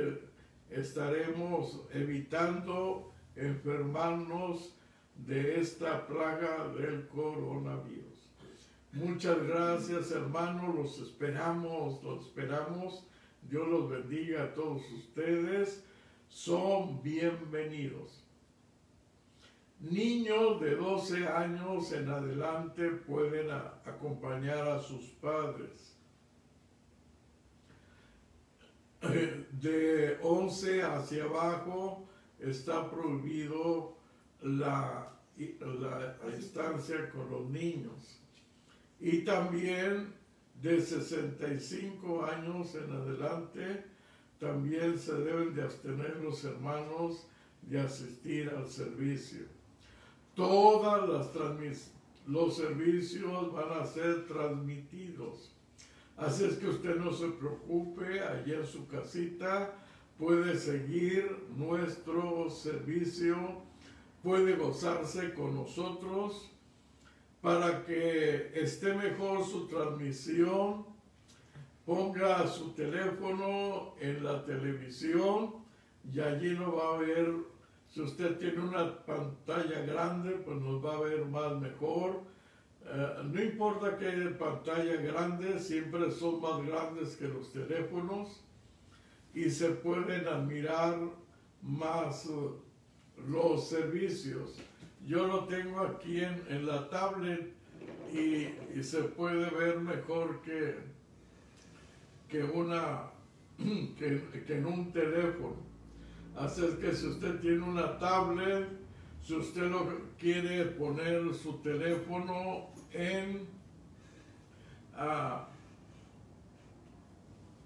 estaremos 0.70 1.82
evitando 1.93 3.13
enfermarnos 3.36 4.74
de 5.16 5.59
esta 5.59 6.07
plaga 6.07 6.70
del 6.70 7.09
coronavirus. 7.09 8.30
Muchas 8.93 9.43
gracias 9.45 10.11
hermanos, 10.11 10.74
los 10.74 10.99
esperamos, 10.99 12.01
los 12.03 12.28
esperamos. 12.28 13.05
Dios 13.41 13.68
los 13.68 13.89
bendiga 13.89 14.43
a 14.43 14.53
todos 14.53 14.89
ustedes. 14.93 15.84
Son 16.30 17.03
bienvenidos. 17.03 18.24
Niños 19.82 20.61
de 20.61 20.76
12 20.78 21.28
años 21.28 21.91
en 21.91 22.09
adelante 22.09 22.91
pueden 22.91 23.51
acompañar 23.51 24.70
a 24.70 24.80
sus 24.80 25.03
padres. 25.22 25.95
De 29.62 30.18
11 30.22 30.84
hacia 30.84 31.24
abajo 31.24 32.08
está 32.39 32.89
prohibido 32.89 33.97
la, 34.41 35.12
la 35.38 36.36
estancia 36.38 37.10
con 37.10 37.30
los 37.30 37.49
niños. 37.49 38.20
Y 38.99 39.20
también 39.20 40.14
de 40.62 40.82
65 40.82 42.26
años 42.26 42.76
en 42.76 42.91
adelante, 42.91 43.86
también 44.39 44.97
se 44.97 45.14
deben 45.14 45.53
de 45.53 45.64
abstener 45.64 46.18
los 46.18 46.43
hermanos 46.43 47.28
de 47.62 47.80
asistir 47.80 48.49
al 48.49 48.68
servicio. 48.68 49.45
Todas 50.36 51.08
las 51.08 51.32
los 52.28 52.58
servicios 52.58 53.53
van 53.53 53.80
a 53.80 53.86
ser 53.86 54.28
transmitidos. 54.28 55.55
Así 56.18 56.45
es 56.45 56.57
que 56.57 56.70
usted 56.70 56.95
no 56.95 57.11
se 57.11 57.28
preocupe, 57.28 58.22
allí 58.22 58.53
en 58.53 58.66
su 58.66 58.88
casita 58.88 59.74
puede 60.18 60.57
seguir 60.57 61.47
nuestro 61.57 62.49
servicio, 62.49 63.36
puede 64.24 64.55
gozarse 64.55 65.34
con 65.34 65.55
nosotros 65.55 66.49
para 67.41 67.84
que 67.84 68.51
esté 68.55 68.93
mejor 68.93 69.45
su 69.45 69.68
transmisión. 69.68 70.86
Ponga 71.86 72.47
su 72.47 72.72
teléfono 72.72 73.93
en 73.99 74.24
la 74.24 74.43
televisión 74.43 75.66
y 76.11 76.20
allí 76.20 76.51
no 76.51 76.76
va 76.76 76.95
a 76.95 76.97
ver, 76.97 77.36
si 77.88 78.01
usted 78.01 78.38
tiene 78.39 78.61
una 78.61 79.05
pantalla 79.05 79.82
grande, 79.82 80.32
pues 80.32 80.59
nos 80.61 80.84
va 80.84 80.95
a 80.95 81.01
ver 81.01 81.26
más 81.26 81.59
mejor. 81.59 82.22
Eh, 82.88 83.24
no 83.32 83.42
importa 83.42 83.98
que 83.98 84.08
haya 84.08 84.38
pantalla 84.38 84.96
grande, 84.98 85.60
siempre 85.60 86.12
son 86.12 86.40
más 86.40 86.64
grandes 86.68 87.16
que 87.16 87.28
los 87.28 87.52
teléfonos 87.52 88.44
y 89.34 89.50
se 89.50 89.70
pueden 89.70 90.28
admirar 90.28 91.00
más 91.64 92.28
uh, 92.28 92.56
los 93.28 93.68
servicios. 93.68 94.56
Yo 95.06 95.26
lo 95.26 95.46
tengo 95.46 95.80
aquí 95.80 96.22
en, 96.22 96.66
la 96.66 96.88
tablet 96.90 97.54
y, 98.14 98.84
se 98.84 99.02
puede 99.02 99.50
ver 99.50 99.80
mejor 99.80 100.42
que, 100.44 100.76
que, 102.30 102.44
una, 102.44 103.10
que 103.98 104.22
en 104.48 104.66
un 104.66 104.92
teléfono. 104.92 105.56
Así 106.36 106.64
es 106.64 106.76
que 106.76 106.94
si 106.94 107.08
usted 107.08 107.40
tiene 107.40 107.62
una 107.62 107.98
tablet, 107.98 108.68
si 109.24 109.34
usted 109.34 109.72
lo 109.72 109.88
quiere 110.20 110.66
poner 110.66 111.34
su 111.34 111.54
teléfono 111.60 112.75
en, 112.96 113.48
ah, 114.96 115.48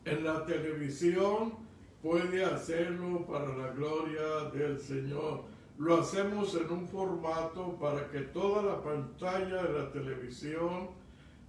en 0.06 0.24
la 0.24 0.46
televisión, 0.46 1.54
puede 2.02 2.44
hacerlo 2.44 3.26
para 3.26 3.56
la 3.56 3.72
gloria 3.72 4.50
del 4.54 4.80
Señor. 4.80 5.46
Lo 5.78 6.02
hacemos 6.02 6.56
en 6.56 6.70
un 6.72 6.88
formato 6.88 7.78
para 7.80 8.10
que 8.10 8.20
toda 8.22 8.64
la 8.64 8.82
pantalla 8.82 9.64
de 9.64 9.80
la 9.80 9.92
televisión 9.92 10.90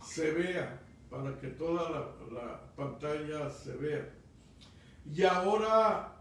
se 0.03 0.31
vea, 0.33 0.81
para 1.11 1.37
que 1.39 1.49
toda 1.49 1.91
la, 2.31 2.61
pantalla 2.76 3.51
se 3.51 3.76
vea. 3.76 4.09
Y 5.05 5.22
ahora, 5.24 6.14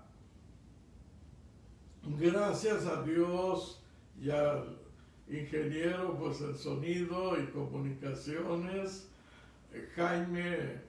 gracias 2.04 2.86
a 2.86 3.04
Dios 3.04 3.84
y 4.20 4.30
al 4.32 4.79
ingeniero, 5.30 6.18
pues 6.18 6.42
el 6.42 6.56
sonido 6.56 7.40
y 7.40 7.46
comunicaciones, 7.48 9.08
Jaime 9.96 10.82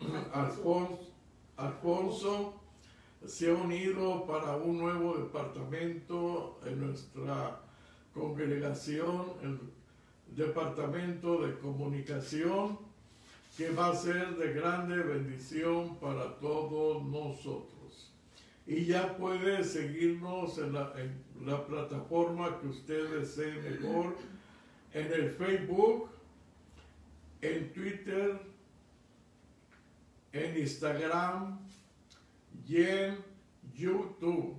Alfonso, 0.32 1.10
Alfonso 1.56 2.60
se 3.26 3.50
ha 3.50 3.54
unido 3.54 4.26
para 4.26 4.56
un 4.56 4.78
nuevo 4.78 5.16
departamento 5.16 6.60
en 6.64 6.86
nuestra 6.86 7.60
congregación, 8.12 9.32
el 9.42 9.58
departamento 10.36 11.46
de 11.46 11.58
comunicación, 11.58 12.78
que 13.56 13.70
va 13.70 13.90
a 13.90 13.96
ser 13.96 14.36
de 14.36 14.52
grande 14.52 14.96
bendición 14.96 15.96
para 15.96 16.38
todos 16.38 17.04
nosotros. 17.04 18.13
Y 18.66 18.86
ya 18.86 19.16
puede 19.16 19.62
seguirnos 19.62 20.56
en 20.58 20.72
la, 20.72 21.66
plataforma 21.66 22.58
que 22.60 22.68
usted 22.68 23.18
desee 23.18 23.60
mejor, 23.60 24.16
en 24.94 25.12
el 25.12 25.30
Facebook, 25.32 26.08
en 27.42 27.72
Twitter, 27.74 28.40
en 30.32 30.56
Instagram 30.56 31.58
y 32.66 32.82
en 32.82 33.18
YouTube. 33.74 34.56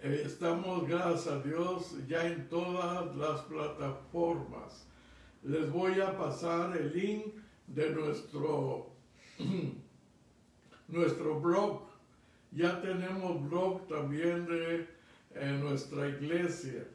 Eh, 0.00 0.22
estamos, 0.24 0.86
gracias 0.86 1.26
a 1.26 1.40
Dios, 1.40 1.96
ya 2.06 2.24
en 2.24 2.48
todas 2.48 3.16
las 3.16 3.40
plataformas. 3.42 4.86
Les 5.42 5.68
voy 5.72 6.00
a 6.00 6.16
pasar 6.16 6.76
el 6.76 6.92
link 6.92 7.34
de 7.66 7.90
nuestro, 7.90 8.92
nuestro 10.88 11.40
blog. 11.40 11.87
Ya 12.52 12.80
tenemos 12.80 13.48
blog 13.48 13.86
también 13.88 14.46
de 14.46 14.88
nuestra 15.58 16.08
iglesia. 16.08 16.86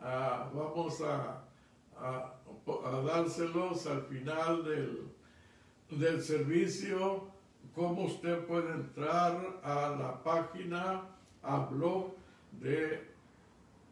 Ah, 0.00 0.50
vamos 0.54 1.00
a 1.00 1.42
dárselos 2.66 3.86
al 3.86 4.02
final 4.02 4.64
del, 4.64 5.08
del 5.90 6.22
servicio, 6.22 7.28
cómo 7.74 8.04
usted 8.04 8.44
puede 8.46 8.72
entrar 8.72 9.60
a 9.62 9.96
la 9.98 10.22
página, 10.22 11.02
a 11.42 11.58
blog 11.66 12.14
de 12.52 13.06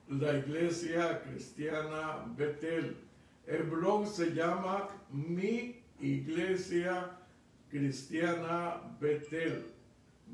la 0.09 0.39
Iglesia 0.39 1.23
Cristiana 1.23 2.25
Betel. 2.37 2.97
El 3.47 3.65
blog 3.65 4.07
se 4.07 4.35
llama 4.35 4.89
Mi 5.11 5.83
Iglesia 6.01 7.11
Cristiana 7.71 8.81
Betel. 9.01 9.74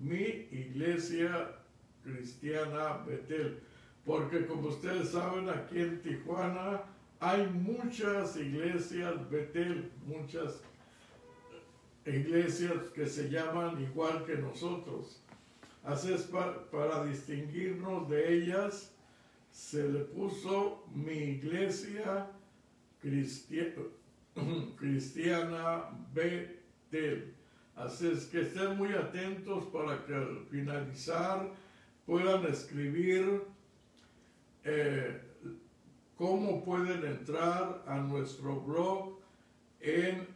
Mi 0.00 0.48
Iglesia 0.50 1.56
Cristiana 2.02 3.04
Betel. 3.06 3.60
Porque 4.04 4.46
como 4.46 4.68
ustedes 4.68 5.10
saben, 5.10 5.48
aquí 5.48 5.78
en 5.80 6.00
Tijuana 6.02 6.82
hay 7.20 7.46
muchas 7.48 8.36
iglesias 8.36 9.30
Betel, 9.30 9.92
muchas 10.06 10.62
iglesias 12.06 12.88
que 12.94 13.06
se 13.06 13.28
llaman 13.28 13.80
igual 13.82 14.24
que 14.24 14.36
nosotros. 14.36 15.22
Así 15.84 16.12
es 16.12 16.22
para 16.70 17.04
distinguirnos 17.04 18.08
de 18.08 18.34
ellas, 18.34 18.92
se 19.50 19.86
le 19.88 20.00
puso 20.00 20.84
mi 20.94 21.12
iglesia 21.12 22.30
cristiana 24.76 25.90
Betel. 26.14 27.34
Así 27.80 28.08
es 28.08 28.26
que 28.26 28.42
estén 28.42 28.76
muy 28.76 28.92
atentos 28.92 29.64
para 29.72 30.04
que 30.04 30.14
al 30.14 30.44
finalizar 30.50 31.48
puedan 32.04 32.44
escribir 32.44 33.42
eh, 34.64 35.18
cómo 36.14 36.62
pueden 36.62 37.02
entrar 37.06 37.82
a 37.86 37.96
nuestro 37.96 38.60
blog 38.60 39.18
en 39.80 40.28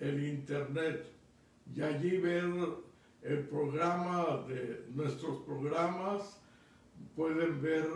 el 0.00 0.24
internet 0.24 1.06
y 1.72 1.80
allí 1.80 2.18
ver 2.18 2.50
el 3.22 3.38
programa 3.46 4.44
de 4.48 4.84
nuestros 4.92 5.42
programas, 5.42 6.40
pueden 7.14 7.62
ver 7.62 7.86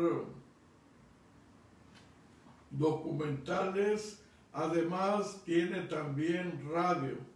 documentales, 2.71 4.23
además 4.53 5.43
tiene 5.45 5.81
también 5.81 6.71
radio, 6.73 7.34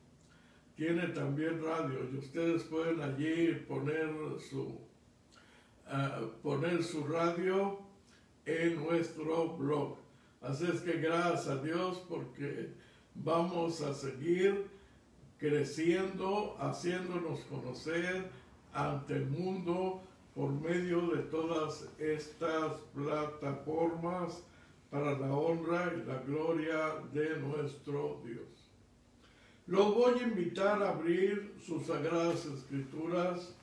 tiene 0.79 1.09
también 1.09 1.61
radio 1.61 2.09
y 2.13 2.19
ustedes 2.19 2.63
pueden 2.63 3.03
allí 3.03 3.53
poner 3.67 4.09
su, 4.49 4.79
eh, 5.91 6.29
poner 6.41 6.85
su 6.85 7.05
radio 7.05 7.81
en 8.47 8.77
nuestro 8.77 9.57
blog. 9.57 9.97
Así 10.41 10.67
es 10.73 10.81
que 10.83 10.93
gracias 11.01 11.49
a 11.49 11.61
Dios 11.61 12.01
porque 12.09 12.69
vamos 13.17 13.81
a 13.81 13.93
seguir 13.93 14.69
creciendo, 15.37 16.57
haciéndonos 16.61 17.41
conocer 17.51 18.31
ante 18.73 19.15
el 19.15 19.27
mundo 19.27 20.01
por 20.33 20.53
medio 20.53 21.09
de 21.09 21.23
todas 21.25 21.89
estas 21.99 22.79
plataformas 22.95 24.45
para 24.91 25.19
la 25.19 25.35
honra 25.35 25.93
y 25.97 26.07
la 26.07 26.19
gloria 26.19 27.03
de 27.13 27.37
nuestro 27.41 28.23
Dios. 28.25 28.58
Los 29.69 29.95
voy 29.95 30.19
a 30.19 30.23
invitar 30.23 30.83
a 30.83 30.93
abrir 30.93 31.55
sus 31.65 31.89
sagradas 31.89 32.47
escrituras 32.47 33.55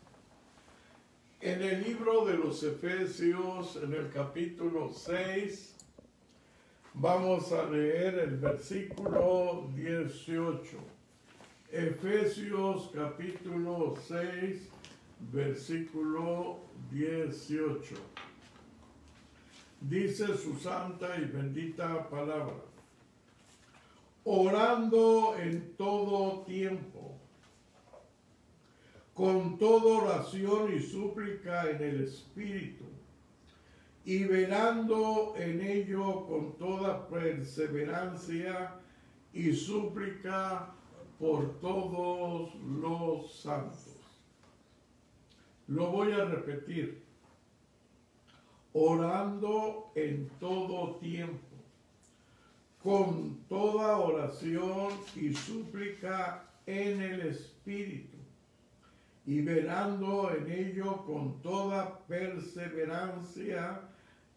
en 1.41 1.63
el 1.63 1.83
libro 1.83 2.25
de 2.25 2.37
los 2.37 2.61
Efesios, 2.61 3.75
en 3.77 3.91
el 3.91 4.11
capítulo 4.11 4.93
6, 4.93 5.75
vamos 6.93 7.51
a 7.51 7.65
leer 7.71 8.19
el 8.19 8.37
versículo 8.37 9.67
18. 9.75 10.77
Efesios 11.71 12.91
capítulo 12.93 13.95
6, 14.07 14.69
versículo 15.33 16.59
18. 16.91 17.95
Dice 19.81 20.37
su 20.37 20.55
santa 20.59 21.17
y 21.17 21.25
bendita 21.25 22.07
palabra, 22.09 22.74
orando 24.25 25.37
en 25.37 25.75
todo 25.77 26.43
tiempo 26.43 27.15
con 29.15 29.57
toda 29.57 30.03
oración 30.03 30.75
y 30.75 30.81
súplica 30.81 31.69
en 31.69 31.81
el 31.81 32.03
Espíritu, 32.03 32.83
y 34.03 34.25
velando 34.25 35.33
en 35.37 35.61
ello 35.61 36.27
con 36.27 36.57
toda 36.57 37.07
perseverancia 37.07 38.75
y 39.31 39.53
súplica 39.53 40.75
por 41.17 41.61
todos 41.61 42.53
los 42.55 43.33
santos. 43.39 43.95
Lo 45.67 45.91
voy 45.91 46.11
a 46.11 46.25
repetir. 46.25 47.05
Orando 48.73 49.93
en 49.95 50.27
todo 50.41 50.97
tiempo, 50.97 51.44
con 52.85 53.39
toda 53.49 53.97
oración 53.97 54.89
y 55.15 55.33
súplica 55.33 56.43
en 56.67 57.01
el 57.01 57.21
Espíritu 57.21 58.15
y 59.25 59.41
velando 59.41 60.29
en 60.29 60.51
ello 60.51 61.03
con 61.03 61.41
toda 61.41 61.97
perseverancia 62.05 63.81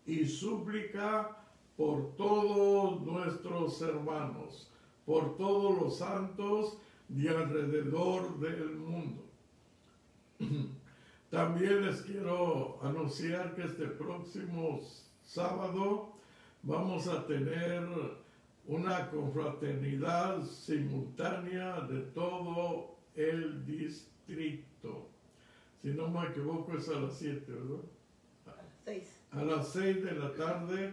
y 0.06 0.24
súplica 0.24 1.36
por 1.76 2.16
todos 2.16 3.02
nuestros 3.02 3.82
hermanos, 3.82 4.70
por 5.04 5.36
todos 5.36 5.78
los 5.78 5.98
santos 5.98 6.78
de 7.08 7.28
alrededor 7.28 8.40
del 8.40 8.76
mundo. 8.76 9.24
También 11.30 11.84
les 11.84 12.00
quiero 12.00 12.78
anunciar 12.82 13.54
que 13.54 13.64
este 13.64 13.88
próximo 13.88 14.80
sábado 15.22 16.14
vamos 16.62 17.06
a 17.08 17.26
tener 17.26 17.86
una 18.68 19.10
confraternidad 19.10 20.42
simultánea 20.44 21.80
de 21.80 22.00
todo 22.00 22.96
el 23.16 23.64
distrito. 23.66 25.08
Si 25.80 25.88
no 25.88 26.08
me 26.08 26.28
equivoco 26.28 26.76
es 26.76 26.88
a 26.90 27.00
las 27.00 27.16
7, 27.16 27.50
¿verdad? 27.50 27.84
A 29.32 29.42
las 29.42 29.68
6 29.72 30.04
de 30.04 30.12
la 30.12 30.34
tarde. 30.34 30.92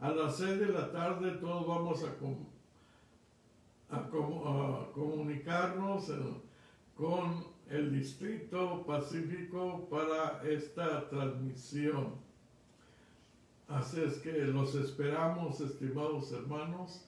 A 0.00 0.10
las 0.10 0.36
6 0.38 0.58
de 0.58 0.66
la 0.66 0.90
tarde 0.90 1.30
todos 1.32 1.66
vamos 1.66 2.04
a, 2.04 3.96
a, 3.96 4.90
comunicarnos 4.92 6.10
con 6.96 7.44
el 7.68 7.92
Distrito 7.92 8.84
Pacífico 8.84 9.86
para 9.88 10.42
esta 10.48 11.08
transmisión. 11.08 12.14
Así 13.70 14.00
es 14.02 14.18
que 14.18 14.32
los 14.32 14.74
esperamos, 14.74 15.60
estimados 15.60 16.32
hermanos. 16.32 17.06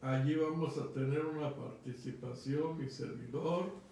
Allí 0.00 0.34
vamos 0.34 0.76
a 0.78 0.92
tener 0.92 1.24
una 1.24 1.54
participación, 1.54 2.78
mi 2.78 2.88
servidor 2.88 3.84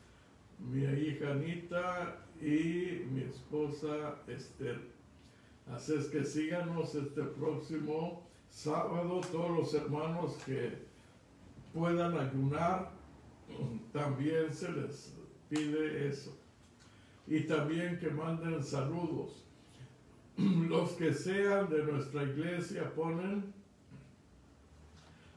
mi 0.71 0.85
hija 0.85 1.33
Anita 1.33 2.19
y 2.41 3.05
mi 3.11 3.23
esposa 3.23 4.17
Esther. 4.27 4.81
Así 5.73 5.95
es 5.95 6.07
que 6.07 6.25
síganos 6.25 6.95
este 6.95 7.23
próximo 7.23 8.23
sábado, 8.51 9.21
todos 9.31 9.51
los 9.51 9.75
hermanos 9.75 10.37
que 10.45 10.73
puedan 11.73 12.19
ayunar, 12.19 12.91
también 13.93 14.53
se 14.53 14.71
les 14.73 15.15
pide 15.49 16.09
eso. 16.09 16.37
Y 17.27 17.41
también 17.41 17.99
que 17.99 18.11
manden 18.11 18.63
saludos. 18.63 19.45
Los 20.69 20.93
que 20.93 21.13
sean 21.13 21.69
de 21.71 21.85
nuestra 21.85 22.25
iglesia 22.25 22.91
ponen 22.95 23.53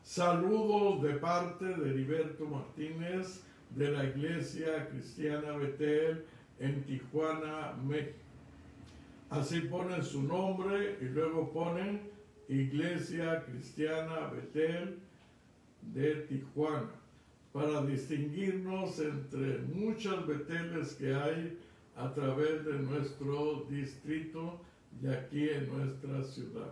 saludos 0.03 1.03
de 1.03 1.13
parte 1.15 1.65
de 1.65 1.89
Heriberto 1.89 2.45
Martínez, 2.45 3.43
de 3.75 3.91
la 3.91 4.05
Iglesia 4.05 4.87
Cristiana 4.89 5.51
Betel 5.57 6.25
en 6.59 6.83
Tijuana, 6.83 7.73
México. 7.85 8.17
Así 9.29 9.61
ponen 9.61 10.03
su 10.03 10.23
nombre 10.23 10.97
y 11.01 11.05
luego 11.05 11.51
ponen 11.51 12.01
Iglesia 12.47 13.43
Cristiana 13.45 14.27
Betel 14.27 14.99
de 15.81 16.15
Tijuana 16.27 16.91
para 17.51 17.85
distinguirnos 17.85 18.99
entre 18.99 19.59
muchas 19.73 20.25
Beteles 20.25 20.93
que 20.93 21.13
hay 21.13 21.59
a 21.95 22.13
través 22.13 22.65
de 22.65 22.73
nuestro 22.79 23.65
distrito 23.69 24.61
y 25.01 25.07
aquí 25.07 25.49
en 25.49 25.67
nuestra 25.77 26.23
ciudad. 26.23 26.71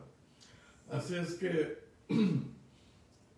Así 0.92 1.16
es 1.16 1.36
que 1.36 1.84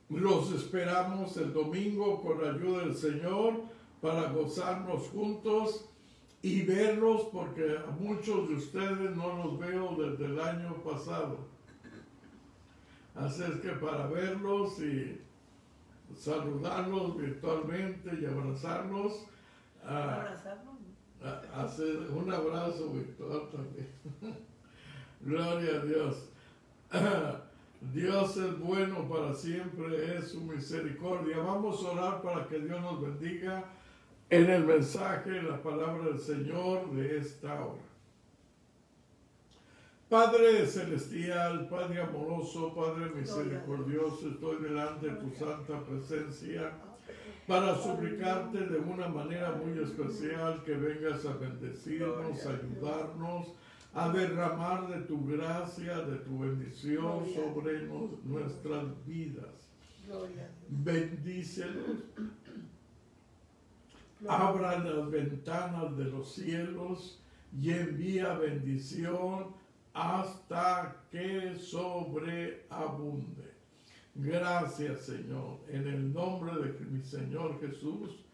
Los 0.09 0.51
esperamos 0.51 1.35
el 1.37 1.51
domingo 1.51 2.21
con 2.21 2.39
la 2.41 2.51
ayuda 2.51 2.81
del 2.81 2.95
Señor 2.95 3.63
para 4.01 4.31
gozarnos 4.31 5.07
juntos 5.07 5.89
y 6.43 6.61
verlos 6.61 7.23
porque 7.33 7.75
a 7.77 7.89
muchos 7.89 8.47
de 8.47 8.53
ustedes 8.55 9.15
no 9.15 9.35
los 9.43 9.57
veo 9.59 9.95
desde 9.97 10.25
el 10.25 10.39
año 10.39 10.75
pasado. 10.83 11.39
Así 13.15 13.41
es 13.43 13.59
que 13.61 13.69
para 13.69 14.05
verlos 14.05 14.79
y 14.79 15.19
saludarlos 16.15 17.17
virtualmente 17.17 18.11
y 18.21 18.25
abrazarlos, 18.25 19.25
ah, 19.83 20.21
Abrazarnos. 20.21 20.75
a- 21.23 21.63
hacer 21.63 21.97
un 22.15 22.31
abrazo 22.31 22.89
virtual 22.91 23.49
también. 23.49 23.89
Gloria 25.21 25.81
a 25.81 25.85
Dios. 25.85 26.29
Dios 27.93 28.37
es 28.37 28.59
bueno 28.59 29.07
para 29.07 29.33
siempre, 29.33 30.17
es 30.17 30.29
su 30.29 30.41
misericordia. 30.41 31.37
Vamos 31.37 31.83
a 31.83 31.91
orar 31.91 32.21
para 32.21 32.47
que 32.47 32.59
Dios 32.59 32.81
nos 32.81 33.01
bendiga 33.01 33.65
en 34.29 34.49
el 34.49 34.65
mensaje, 34.65 35.37
en 35.37 35.49
la 35.49 35.61
palabra 35.61 36.05
del 36.05 36.19
Señor 36.19 36.91
de 36.91 37.17
esta 37.17 37.53
hora. 37.63 37.81
Padre 40.09 40.65
celestial, 40.67 41.67
Padre 41.67 42.01
amoroso, 42.01 42.73
Padre 42.73 43.09
misericordioso, 43.15 44.29
estoy 44.29 44.61
delante 44.61 45.07
de 45.07 45.15
tu 45.15 45.31
santa 45.31 45.83
presencia 45.83 46.71
para 47.47 47.75
suplicarte 47.75 48.59
de 48.59 48.77
una 48.77 49.07
manera 49.07 49.51
muy 49.51 49.77
especial 49.79 50.63
que 50.63 50.73
vengas 50.73 51.25
a 51.25 51.33
bendecirnos, 51.33 52.45
a 52.45 52.49
ayudarnos, 52.49 53.47
a 53.95 54.09
derramar 54.09 54.87
de 54.89 55.01
tu 55.07 55.25
gracia, 55.25 55.99
de 56.01 56.17
tu 56.17 56.39
bendición 56.39 57.23
Gloria. 57.23 57.35
sobre 57.35 57.81
nos- 57.87 58.23
nuestras 58.25 59.05
vidas. 59.07 59.69
Gloria. 60.05 60.49
Bendícelos, 60.69 62.03
Gloria. 64.19 64.37
abra 64.47 64.79
las 64.79 65.09
ventanas 65.09 65.95
de 65.97 66.05
los 66.05 66.33
cielos 66.33 67.21
y 67.57 67.71
envía 67.71 68.37
bendición 68.37 69.55
hasta 69.93 71.03
que 71.09 71.55
sobreabunde. 71.55 73.53
Gracias 74.13 75.01
Señor, 75.05 75.59
en 75.69 75.87
el 75.87 76.13
nombre 76.13 76.51
de 76.61 76.85
mi 76.85 77.01
Señor 77.01 77.59
Jesús, 77.61 78.25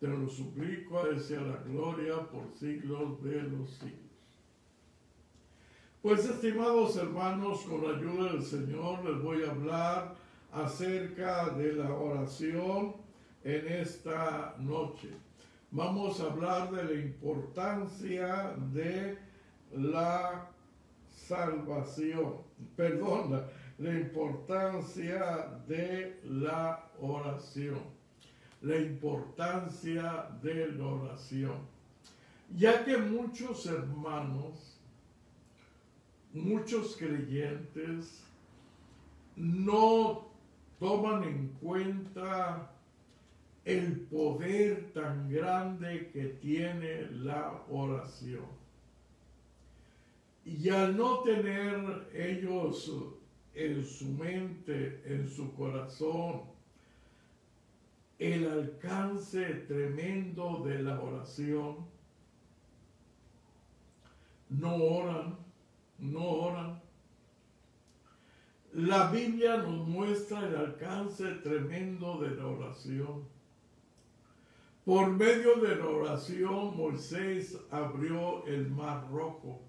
te 0.00 0.06
lo 0.08 0.28
suplico, 0.28 1.00
a 1.00 1.06
la 1.40 1.56
gloria 1.64 2.20
por 2.30 2.50
siglos 2.56 3.20
de 3.22 3.42
los 3.42 3.70
siglos. 3.74 4.07
Pues 6.08 6.24
estimados 6.24 6.96
hermanos, 6.96 7.66
con 7.68 7.86
la 7.86 7.98
ayuda 7.98 8.32
del 8.32 8.42
Señor 8.42 9.04
les 9.04 9.22
voy 9.22 9.42
a 9.42 9.50
hablar 9.50 10.14
acerca 10.54 11.50
de 11.50 11.74
la 11.74 11.92
oración 11.92 12.94
en 13.44 13.68
esta 13.68 14.54
noche. 14.58 15.10
Vamos 15.70 16.18
a 16.20 16.32
hablar 16.32 16.70
de 16.70 16.84
la 16.84 16.98
importancia 16.98 18.54
de 18.72 19.18
la 19.76 20.50
salvación, 21.10 22.36
perdón, 22.74 23.30
la, 23.32 23.46
la 23.76 24.00
importancia 24.00 25.60
de 25.68 26.20
la 26.24 26.88
oración, 27.02 27.80
la 28.62 28.78
importancia 28.78 30.26
de 30.40 30.72
la 30.72 30.86
oración, 30.86 31.58
ya 32.56 32.82
que 32.82 32.96
muchos 32.96 33.66
hermanos, 33.66 34.77
muchos 36.32 36.96
creyentes 36.96 38.22
no 39.36 40.28
toman 40.78 41.24
en 41.24 41.48
cuenta 41.60 42.70
el 43.64 44.00
poder 44.00 44.92
tan 44.92 45.30
grande 45.30 46.10
que 46.12 46.24
tiene 46.24 47.10
la 47.10 47.62
oración. 47.70 48.46
Y 50.44 50.70
al 50.70 50.96
no 50.96 51.18
tener 51.20 52.08
ellos 52.14 52.90
en 53.54 53.84
su 53.84 54.06
mente, 54.06 55.02
en 55.04 55.28
su 55.28 55.52
corazón, 55.52 56.42
el 58.18 58.50
alcance 58.50 59.44
tremendo 59.68 60.62
de 60.64 60.82
la 60.82 61.00
oración, 61.00 61.76
no 64.48 64.74
oran, 64.76 65.36
no 65.98 66.24
oran. 66.24 66.80
La 68.72 69.10
Biblia 69.10 69.56
nos 69.58 69.86
muestra 69.88 70.46
el 70.46 70.54
alcance 70.54 71.24
tremendo 71.42 72.18
de 72.18 72.36
la 72.36 72.46
oración. 72.46 73.24
Por 74.84 75.10
medio 75.10 75.56
de 75.56 75.76
la 75.76 75.86
oración 75.86 76.76
Moisés 76.76 77.58
abrió 77.70 78.46
el 78.46 78.70
mar 78.70 79.06
rojo. 79.10 79.60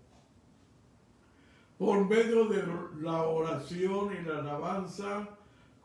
Por 1.78 2.08
medio 2.08 2.46
de 2.46 2.64
la 3.02 3.24
oración 3.24 4.10
y 4.14 4.26
la 4.26 4.40
alabanza, 4.40 5.30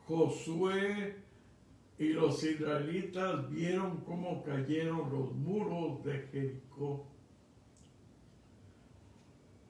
Josué 0.07 1.17
y 1.99 2.09
los 2.09 2.43
israelitas 2.43 3.49
vieron 3.51 3.99
cómo 3.99 4.43
cayeron 4.43 5.11
los 5.11 5.33
muros 5.33 6.05
de 6.05 6.29
Jericó. 6.31 7.07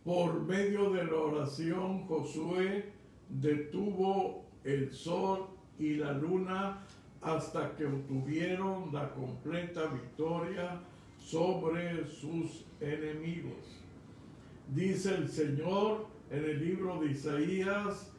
Por 0.05 0.43
medio 0.43 0.91
de 0.91 1.05
la 1.05 1.17
oración, 1.17 2.07
Josué 2.07 2.93
detuvo 3.31 4.45
el 4.63 4.93
sol 4.93 5.47
y 5.79 5.95
la 5.95 6.13
luna 6.13 6.85
hasta 7.23 7.75
que 7.75 7.87
obtuvieron 7.87 8.93
la 8.93 9.15
completa 9.15 9.87
victoria 9.87 10.83
sobre 11.19 12.07
sus 12.07 12.67
enemigos. 12.81 13.83
Dice 14.75 15.15
el 15.15 15.29
Señor 15.31 16.07
en 16.31 16.45
el 16.45 16.61
libro 16.61 17.01
de 17.01 17.11
Isaías, 17.11 18.13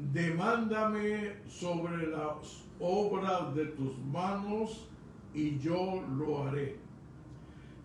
demándame 0.00 1.36
sobre 1.48 2.08
las 2.08 2.64
obras 2.80 3.54
de 3.54 3.66
tus 3.66 3.96
manos 3.98 4.88
y 5.32 5.56
yo 5.60 6.02
lo 6.18 6.42
haré. 6.42 6.81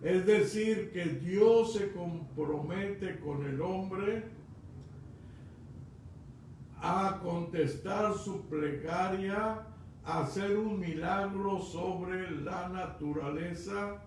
Es 0.02 0.26
decir, 0.26 0.92
que 0.92 1.04
Dios 1.04 1.72
se 1.72 1.92
compromete 1.92 3.18
con 3.18 3.44
el 3.44 3.60
hombre 3.60 4.24
a 6.80 7.18
contestar 7.20 8.14
su 8.14 8.48
plegaria, 8.48 9.66
a 10.04 10.20
hacer 10.20 10.56
un 10.56 10.78
milagro 10.78 11.58
sobre 11.58 12.30
la 12.30 12.68
naturaleza 12.68 14.00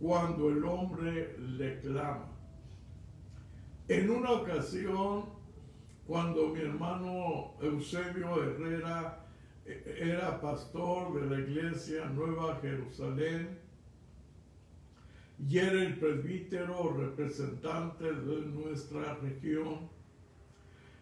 cuando 0.00 0.48
el 0.48 0.64
hombre 0.64 1.36
le 1.38 1.78
clama. 1.80 2.28
En 3.88 4.10
una 4.10 4.32
ocasión, 4.32 5.26
cuando 6.06 6.48
mi 6.48 6.60
hermano 6.60 7.54
Eusebio 7.60 8.42
Herrera 8.42 9.26
eh, 9.66 9.98
era 10.14 10.40
pastor 10.40 11.20
de 11.20 11.26
la 11.26 11.40
iglesia 11.42 12.06
Nueva 12.06 12.58
Jerusalén 12.62 13.65
y 15.38 15.58
era 15.58 15.82
el 15.82 15.98
presbítero 15.98 16.94
representante 16.96 18.04
de 18.04 18.46
nuestra 18.46 19.14
región, 19.16 19.88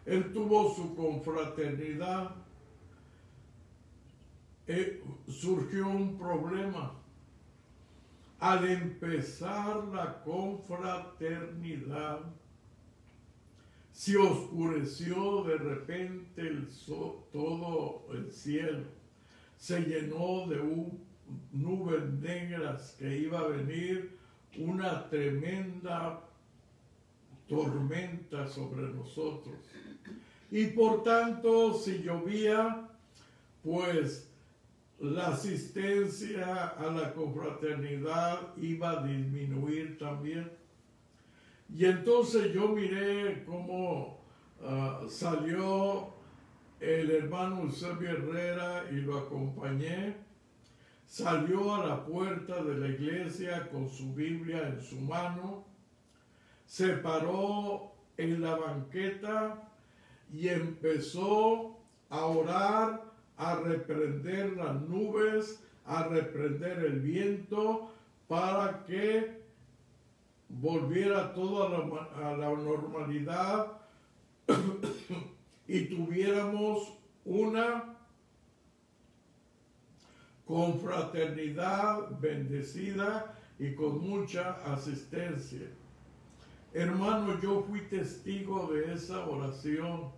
él 0.05 0.33
tuvo 0.33 0.75
su 0.75 0.95
confraternidad, 0.95 2.35
eh, 4.67 5.03
surgió 5.29 5.89
un 5.89 6.19
problema. 6.19 7.01
Al 8.41 8.69
empezar 8.69 9.85
la 9.85 10.23
confraternidad, 10.23 12.21
se 13.93 14.17
oscureció 14.17 15.45
de 15.45 15.57
repente 15.57 16.43
el 16.43 16.69
todo 17.33 18.07
el 18.13 18.33
cielo, 18.33 18.85
se 19.57 19.81
llenó 19.81 20.49
de 20.49 20.61
nubes 21.53 22.13
negras 22.21 22.97
que 22.99 23.19
iba 23.19 23.39
a 23.39 23.49
venir 23.49 24.19
una 24.59 25.09
tremenda 25.09 26.21
tormenta 27.49 28.47
sobre 28.47 28.83
nosotros. 28.93 29.55
Y 30.51 30.67
por 30.69 31.03
tanto, 31.03 31.75
si 31.75 32.03
llovía, 32.03 32.89
pues 33.63 34.29
la 35.01 35.29
asistencia 35.29 36.69
a 36.69 36.87
la 36.91 37.13
confraternidad 37.13 38.57
iba 38.57 38.91
a 38.91 39.07
disminuir 39.07 39.99
también. 39.99 40.51
Y 41.75 41.87
entonces 41.87 42.53
yo 42.53 42.69
miré 42.69 43.45
cómo 43.45 44.21
ah, 44.63 45.03
salió 45.09 46.15
el 46.81 47.11
hermano 47.11 47.63
Eusebio 47.63 48.11
Herrera 48.11 48.85
y 48.91 48.97
lo 48.97 49.19
acompañé. 49.19 50.15
Salió 51.15 51.73
a 51.73 51.87
la 51.87 52.05
puerta 52.05 52.61
de 52.65 52.75
la 52.75 52.89
iglesia 52.89 53.71
con 53.71 53.89
su 53.89 54.15
Biblia 54.15 54.67
en 54.67 54.83
su 54.83 54.97
mano, 54.97 55.65
se 56.67 56.89
paró 56.89 57.93
en 58.17 58.43
la 58.43 58.57
banqueta 58.57 59.63
y 60.33 60.49
empezó 60.49 61.79
a 62.11 62.27
orar, 62.27 63.13
a 63.37 63.55
reprender 63.61 64.57
las 64.57 64.81
nubes, 64.89 65.63
a 65.85 66.03
reprender 66.09 66.81
el 66.81 66.99
viento 66.99 67.93
para 68.27 68.85
que 68.85 69.41
volviera 70.49 71.33
todo 71.33 71.69
a 71.69 72.19
la, 72.25 72.37
la 72.37 72.57
normalidad 72.57 73.69
y 75.69 75.85
tuviéramos 75.85 76.93
una 77.25 77.94
confraternidad 80.45 82.19
bendecida 82.21 83.37
y 83.59 83.75
con 83.75 83.99
mucha 83.99 84.53
asistencia. 84.73 85.69
Hermano, 86.73 87.41
yo 87.41 87.63
fui 87.63 87.81
testigo 87.83 88.73
de 88.73 88.95
esa 88.95 89.27
oración. 89.27 90.11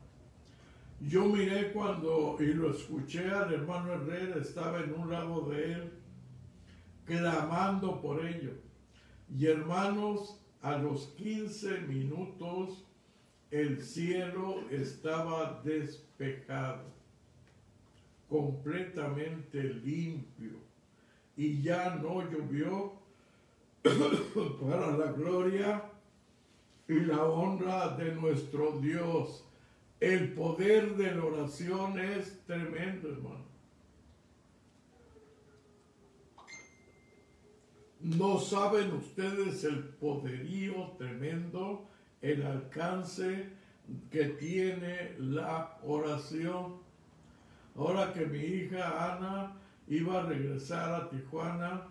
Yo 1.00 1.26
miré 1.26 1.72
cuando 1.72 2.36
y 2.40 2.54
lo 2.54 2.70
escuché 2.70 3.28
al 3.28 3.52
hermano 3.52 3.92
Herrera, 3.92 4.40
estaba 4.40 4.80
en 4.80 4.94
un 4.94 5.10
lado 5.10 5.42
de 5.50 5.72
él, 5.72 5.92
clamando 7.04 8.00
por 8.00 8.24
ello. 8.24 8.52
Y 9.28 9.46
hermanos, 9.46 10.40
a 10.62 10.78
los 10.78 11.08
15 11.18 11.82
minutos 11.82 12.86
el 13.50 13.80
cielo 13.82 14.64
estaba 14.70 15.60
despejado, 15.62 16.84
completamente 18.28 19.62
limpio, 19.62 20.52
y 21.36 21.62
ya 21.62 21.96
no 21.96 22.22
llovió 22.30 22.92
para 24.60 24.96
la 24.96 25.12
gloria 25.12 25.84
y 26.88 27.00
la 27.00 27.24
honra 27.24 27.96
de 27.96 28.12
nuestro 28.14 28.78
Dios. 28.80 29.44
El 30.00 30.34
poder 30.34 30.96
de 30.96 31.14
la 31.14 31.24
oración 31.24 31.98
es 31.98 32.40
tremendo, 32.46 33.08
hermano. 33.08 33.46
No 38.00 38.38
saben 38.38 38.92
ustedes 38.92 39.64
el 39.64 39.82
poderío 39.82 40.92
tremendo, 40.98 41.88
el 42.20 42.42
alcance 42.44 43.48
que 44.10 44.26
tiene 44.26 45.16
la 45.18 45.78
oración. 45.82 46.85
Ahora 47.76 48.12
que 48.12 48.24
mi 48.24 48.38
hija 48.38 49.16
Ana 49.16 49.52
iba 49.86 50.20
a 50.20 50.26
regresar 50.26 50.94
a 50.94 51.10
Tijuana 51.10 51.82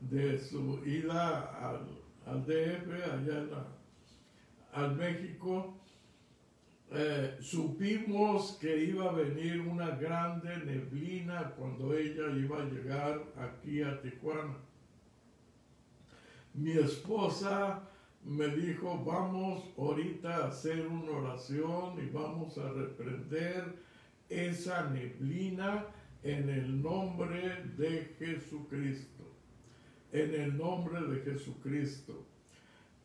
de 0.00 0.38
su 0.38 0.82
ida 0.86 1.76
al, 2.24 2.46
DF, 2.46 2.88
allá 3.12 3.66
al 4.72 4.96
México, 4.96 5.74
eh, 6.90 7.36
supimos 7.40 8.56
que 8.60 8.84
iba 8.84 9.10
a 9.10 9.12
venir 9.12 9.60
una 9.60 9.90
grande 9.96 10.56
neblina 10.64 11.50
cuando 11.50 11.94
ella 11.94 12.30
iba 12.30 12.62
a 12.62 12.64
llegar 12.64 13.22
aquí 13.36 13.82
a 13.82 14.00
Tijuana. 14.00 14.56
Mi 16.54 16.72
esposa 16.72 17.82
me 18.24 18.48
dijo, 18.48 19.04
vamos 19.04 19.64
ahorita 19.76 20.36
a 20.36 20.48
hacer 20.48 20.86
una 20.86 21.10
oración 21.12 22.02
y 22.02 22.08
vamos 22.10 22.56
a 22.56 22.72
reprender 22.72 23.85
esa 24.28 24.90
neblina 24.90 25.86
en 26.22 26.48
el 26.48 26.82
nombre 26.82 27.64
de 27.76 28.14
Jesucristo. 28.18 29.24
En 30.12 30.34
el 30.34 30.56
nombre 30.56 31.00
de 31.02 31.20
Jesucristo. 31.20 32.24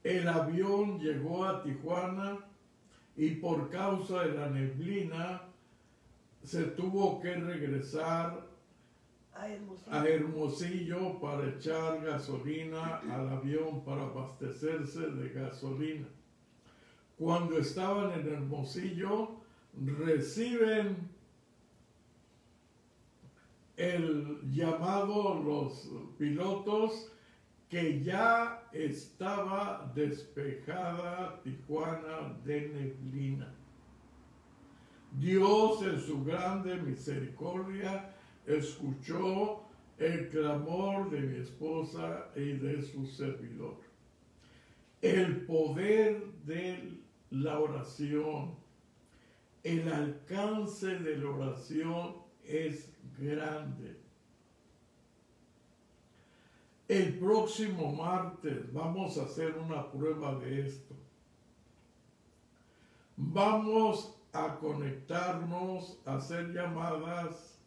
El 0.04 0.28
avión 0.28 1.00
llegó 1.00 1.46
a 1.46 1.62
Tijuana 1.62 2.40
y 3.16 3.32
por 3.32 3.70
causa 3.70 4.24
de 4.24 4.34
la 4.34 4.50
neblina 4.50 5.42
se 6.44 6.64
tuvo 6.64 7.20
que 7.22 7.36
regresar 7.36 8.48
a 9.34 9.48
Hermosillo. 10.08 11.20
para 11.20 11.50
echar 11.50 12.04
gasolina 12.04 12.98
al 13.10 13.30
avión 13.30 13.84
para 13.84 14.04
abastecerse 14.04 15.08
de 15.12 15.30
gasolina. 15.30 16.08
Cuando 17.18 17.58
estaban 17.60 18.20
en 18.20 18.28
Hermosillo, 18.28 19.41
reciben 19.74 21.10
el 23.78 24.40
llamado 24.52 25.42
los 25.42 25.90
pilotos 26.18 27.12
que 27.70 28.04
ya 28.04 28.68
estaba 28.74 29.92
despejada 29.96 31.42
Tijuana 31.42 32.38
de 32.44 32.68
neblina. 32.68 33.56
Dios 35.20 35.82
en 35.84 36.00
su 36.00 36.24
grande 36.24 36.76
misericordia 36.76 38.14
escuchó 38.46 39.64
el 39.98 40.30
clamor 40.30 41.10
de 41.10 41.22
mi 41.22 41.38
esposa 41.38 42.28
y 42.36 42.54
de 42.54 42.82
su 42.82 43.06
servidor. 43.06 43.78
El 45.02 45.46
poder 45.46 46.24
de 46.46 47.00
la 47.30 47.60
oración, 47.60 48.56
el 49.64 49.92
alcance 49.92 51.00
de 51.00 51.18
la 51.18 51.30
oración 51.30 52.16
es 52.44 52.92
grande. 53.18 53.98
El 56.88 57.18
próximo 57.20 57.94
martes 57.94 58.72
vamos 58.74 59.18
a 59.18 59.24
hacer 59.24 59.58
una 59.58 59.90
prueba 59.92 60.36
de 60.40 60.68
esto. 60.68 60.96
Vamos 63.16 64.14
a 64.34 64.58
conectarnos, 64.58 66.00
a 66.06 66.16
hacer 66.16 66.52
llamadas 66.54 67.60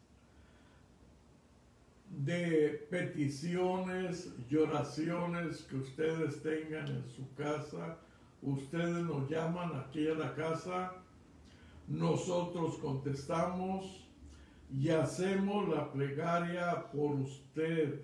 de 2.09 2.85
peticiones 2.89 4.33
y 4.49 4.55
oraciones 4.57 5.63
que 5.63 5.77
ustedes 5.77 6.41
tengan 6.43 6.87
en 6.87 7.09
su 7.09 7.33
casa. 7.35 7.97
Ustedes 8.41 9.03
nos 9.05 9.29
llaman 9.29 9.75
aquí 9.75 10.07
a 10.07 10.13
la 10.13 10.35
casa, 10.35 10.93
nosotros 11.87 12.77
contestamos 12.77 14.05
y 14.71 14.89
hacemos 14.89 15.69
la 15.69 15.91
plegaria 15.91 16.91
por 16.91 17.15
usted. 17.15 18.01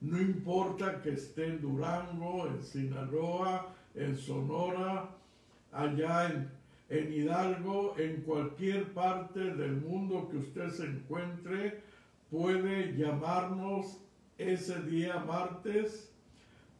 No 0.00 0.20
importa 0.20 1.02
que 1.02 1.14
esté 1.14 1.46
en 1.46 1.60
Durango, 1.60 2.46
en 2.46 2.62
Sinaloa, 2.62 3.74
en 3.94 4.16
Sonora, 4.16 5.10
allá 5.72 6.26
en, 6.26 6.50
en 6.88 7.12
Hidalgo, 7.12 7.94
en 7.98 8.22
cualquier 8.22 8.92
parte 8.92 9.40
del 9.40 9.80
mundo 9.80 10.28
que 10.30 10.38
usted 10.38 10.70
se 10.70 10.86
encuentre, 10.86 11.82
puede 12.30 12.96
llamarnos 12.96 13.98
ese 14.38 14.80
día 14.82 15.18
martes 15.26 16.12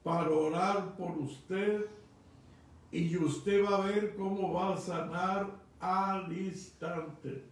para 0.05 0.31
orar 0.31 0.97
por 0.97 1.19
usted 1.19 1.86
y 2.93 3.16
usted 3.16 3.65
va 3.65 3.77
a 3.77 3.86
ver 3.86 4.15
cómo 4.15 4.52
va 4.52 4.74
a 4.74 4.77
sanar 4.77 5.51
al 5.80 6.32
instante. 6.32 7.44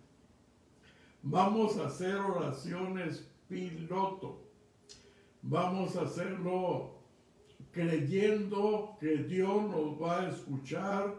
Vamos 1.22 1.76
a 1.78 1.86
hacer 1.86 2.16
oraciones 2.16 3.28
piloto. 3.48 4.42
Vamos 5.42 5.96
a 5.96 6.02
hacerlo 6.02 6.96
creyendo 7.72 8.96
que 9.00 9.18
Dios 9.18 9.62
nos 9.64 10.00
va 10.00 10.22
a 10.22 10.28
escuchar, 10.30 11.14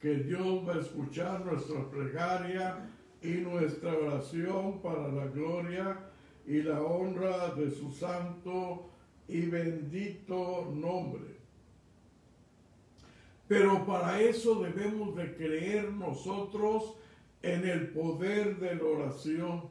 que 0.00 0.14
Dios 0.14 0.66
va 0.66 0.74
a 0.74 0.80
escuchar 0.80 1.44
nuestra 1.44 1.88
plegaria 1.90 2.88
y 3.22 3.28
nuestra 3.28 3.92
oración 3.92 4.80
para 4.80 5.08
la 5.08 5.26
gloria 5.26 5.98
y 6.46 6.62
la 6.62 6.82
honra 6.82 7.54
de 7.54 7.70
su 7.70 7.92
santo 7.92 8.90
y 9.28 9.42
bendito 9.42 10.72
nombre. 10.74 11.39
Pero 13.50 13.84
para 13.84 14.20
eso 14.20 14.62
debemos 14.62 15.16
de 15.16 15.34
creer 15.34 15.90
nosotros 15.90 16.94
en 17.42 17.66
el 17.66 17.88
poder 17.88 18.60
de 18.60 18.76
la 18.76 18.84
oración. 18.84 19.68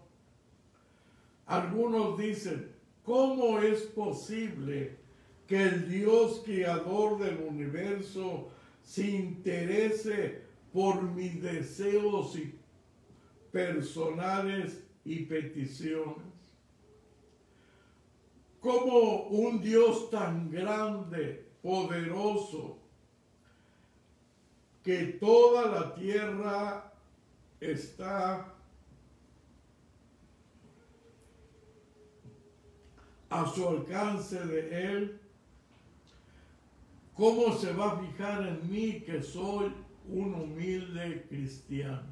Algunos 1.45 2.18
dicen, 2.18 2.73
¿cómo 3.06 3.60
es 3.60 3.84
posible 3.84 4.97
que 5.47 5.64
el 5.64 5.89
Dios 5.89 6.41
creador 6.43 7.19
del 7.19 7.38
universo 7.38 8.49
se 8.84 9.11
interese 9.11 10.41
por 10.73 11.01
mis 11.01 11.41
deseos 11.41 12.38
personales 13.49 14.84
y 15.06 15.19
peticiones? 15.19 16.27
como 18.60 19.23
un 19.27 19.61
Dios 19.61 20.10
tan 20.10 20.51
grande, 20.51 21.47
poderoso, 21.61 22.78
que 24.90 25.06
toda 25.20 25.68
la 25.68 25.94
tierra 25.94 26.91
está 27.60 28.56
a 33.30 33.45
su 33.53 33.70
alcance 33.70 34.44
de 34.48 34.88
Él, 34.88 35.22
¿cómo 37.14 37.56
se 37.56 37.72
va 37.74 37.91
a 37.91 37.99
fijar 37.99 38.48
en 38.48 38.72
mí 38.72 39.02
que 39.02 39.22
soy 39.22 39.72
un 40.07 40.34
humilde 40.34 41.24
cristiano? 41.30 42.11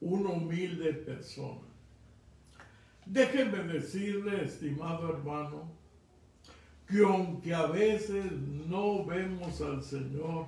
Una 0.00 0.30
humilde 0.30 0.92
persona. 0.92 1.68
Déjenme 3.04 3.58
decirle, 3.58 4.44
estimado 4.44 5.08
hermano, 5.08 5.70
que 6.88 7.02
aunque 7.02 7.54
a 7.54 7.66
veces 7.66 8.30
no 8.68 9.04
vemos 9.04 9.60
al 9.60 9.82
Señor, 9.82 10.46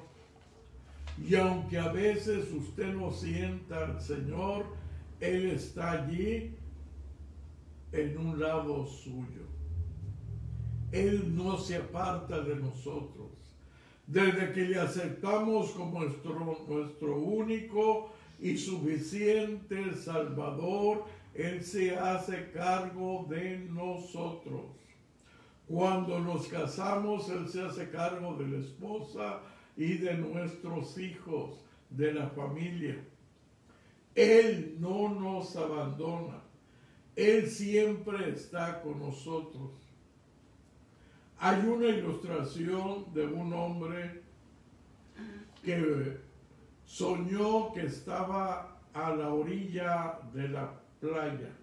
Y 1.27 1.35
aunque 1.35 1.79
a 1.79 1.89
veces 1.89 2.53
usted 2.53 2.95
no 2.95 3.11
sienta 3.11 3.87
al 3.87 4.01
Señor, 4.01 4.67
Él 5.21 5.51
está 5.51 5.93
allí 5.93 6.55
en 7.93 8.19
un 8.19 8.39
lado 8.39 8.87
suyo. 8.87 9.43
Él 10.93 11.35
no 11.35 11.59
se 11.59 11.77
aparta 11.77 12.41
de 12.41 12.57
nosotros. 12.57 13.31
Desde 14.07 14.53
que 14.53 14.63
le 14.63 14.79
aceptamos 14.79 15.71
como 15.73 16.01
nuestro, 16.01 16.65
nuestro 16.69 17.19
único 17.19 18.13
y 18.41 18.57
suficiente 18.57 19.95
Salvador, 19.95 21.05
Él 21.35 21.63
se 21.63 21.97
hace 21.97 22.51
cargo 22.53 23.27
de 23.29 23.59
nosotros. 23.71 24.63
Cuando 25.69 26.19
nos 26.19 26.49
casamos, 26.49 27.29
Él 27.29 27.47
se 27.49 27.63
hace 27.63 27.91
cargo 27.91 28.35
de 28.37 28.49
la 28.49 28.59
esposa 28.59 29.41
y 29.77 29.99
de 29.99 30.15
nuestros 30.15 30.97
hijos, 30.99 31.63
de 31.91 32.13
la 32.13 32.29
familia. 32.29 32.97
Él 34.15 34.77
no 34.81 35.11
nos 35.11 35.55
abandona. 35.57 36.43
Él 37.15 37.49
siempre 37.49 38.31
está 38.31 38.81
con 38.83 38.99
nosotros. 38.99 39.73
Hay 41.39 41.61
una 41.61 41.89
ilustración 41.89 43.13
de 43.13 43.27
un 43.27 43.53
hombre 43.53 44.23
que 45.63 46.19
soñó 46.85 47.73
que 47.75 47.87
estaba 47.87 48.81
a 48.95 49.15
la 49.15 49.33
orilla 49.33 50.19
de 50.33 50.49
la 50.49 50.81
playa. 51.01 51.58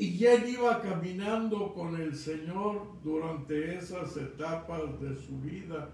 Y 0.00 0.24
él 0.24 0.48
iba 0.48 0.80
caminando 0.80 1.74
con 1.74 1.94
el 1.94 2.16
Señor 2.16 2.86
durante 3.04 3.76
esas 3.76 4.16
etapas 4.16 4.98
de 4.98 5.14
su 5.14 5.38
vida. 5.40 5.90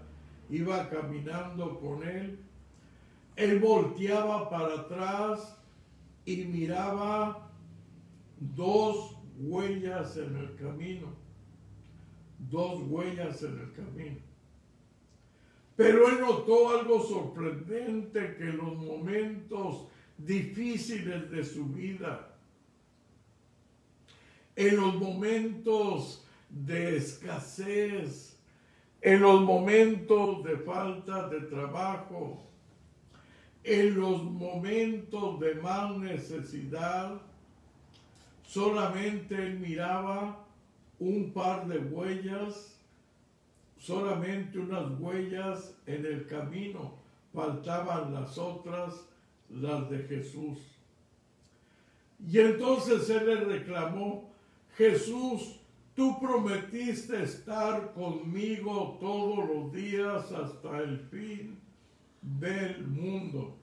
Iba 0.49 0.89
caminando 0.89 1.77
con 1.77 2.07
Él. 2.07 2.39
Él 3.35 3.59
volteaba 3.59 4.49
para 4.49 4.75
atrás 4.75 5.61
y 6.23 6.37
miraba 6.45 7.51
dos 8.39 9.17
huellas 9.37 10.15
en 10.15 10.37
el 10.37 10.55
camino. 10.55 11.07
Dos 12.49 12.83
huellas 12.87 13.43
en 13.43 13.59
el 13.59 13.73
camino. 13.73 14.21
Pero 15.75 16.07
él 16.07 16.21
notó 16.21 16.79
algo 16.79 17.03
sorprendente 17.03 18.37
que 18.37 18.43
en 18.45 18.57
los 18.57 18.73
momentos 18.77 19.89
difíciles 20.17 21.29
de 21.29 21.43
su 21.43 21.65
vida, 21.65 22.26
en 24.57 24.75
los 24.75 24.95
momentos 24.95 26.25
de 26.49 26.97
escasez, 26.97 28.37
en 29.01 29.21
los 29.21 29.41
momentos 29.41 30.43
de 30.43 30.57
falta 30.57 31.29
de 31.29 31.39
trabajo, 31.41 32.43
en 33.63 33.97
los 33.97 34.21
momentos 34.23 35.39
de 35.39 35.55
mal 35.55 36.01
necesidad, 36.01 37.21
solamente 38.43 39.35
él 39.35 39.59
miraba 39.59 40.45
un 40.99 41.31
par 41.31 41.65
de 41.67 41.77
huellas 41.77 42.77
solamente 43.79 44.59
unas 44.59 44.99
huellas 44.99 45.73
en 45.85 46.05
el 46.05 46.27
camino, 46.27 46.95
faltaban 47.33 48.13
las 48.13 48.37
otras, 48.37 49.07
las 49.49 49.89
de 49.89 49.99
Jesús. 49.99 50.57
Y 52.29 52.39
entonces 52.39 53.09
él 53.09 53.25
le 53.27 53.35
reclamó, 53.35 54.26
Jesús, 54.77 55.59
tú 55.95 56.19
prometiste 56.19 57.23
estar 57.23 57.93
conmigo 57.93 58.97
todos 59.01 59.49
los 59.49 59.73
días 59.73 60.31
hasta 60.31 60.77
el 60.77 60.99
fin 60.99 61.59
del 62.21 62.85
mundo. 62.85 63.57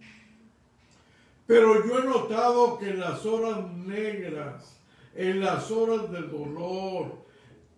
Pero 1.46 1.86
yo 1.86 2.00
he 2.00 2.04
notado 2.04 2.78
que 2.78 2.90
en 2.90 3.00
las 3.00 3.24
horas 3.24 3.70
negras, 3.74 4.80
en 5.14 5.38
las 5.38 5.70
horas 5.70 6.10
de 6.10 6.22
dolor, 6.22 7.24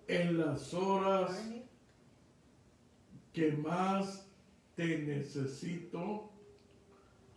en 0.09 0.39
las 0.39 0.73
horas 0.73 1.39
que 3.35 3.53
más 3.53 4.27
te 4.77 4.99
necesito, 4.99 6.31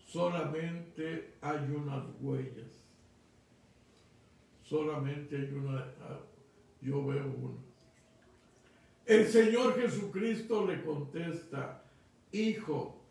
solamente 0.06 1.34
hay 1.42 1.60
unas 1.76 2.06
huellas. 2.22 2.79
Solamente 4.70 5.36
hay 5.36 5.52
una, 5.52 5.84
yo 6.80 7.04
veo 7.04 7.26
una. 7.26 7.58
El 9.04 9.28
Señor 9.28 9.76
Jesucristo 9.82 10.68
le 10.68 10.84
contesta, 10.84 11.84
hijo, 12.32 13.02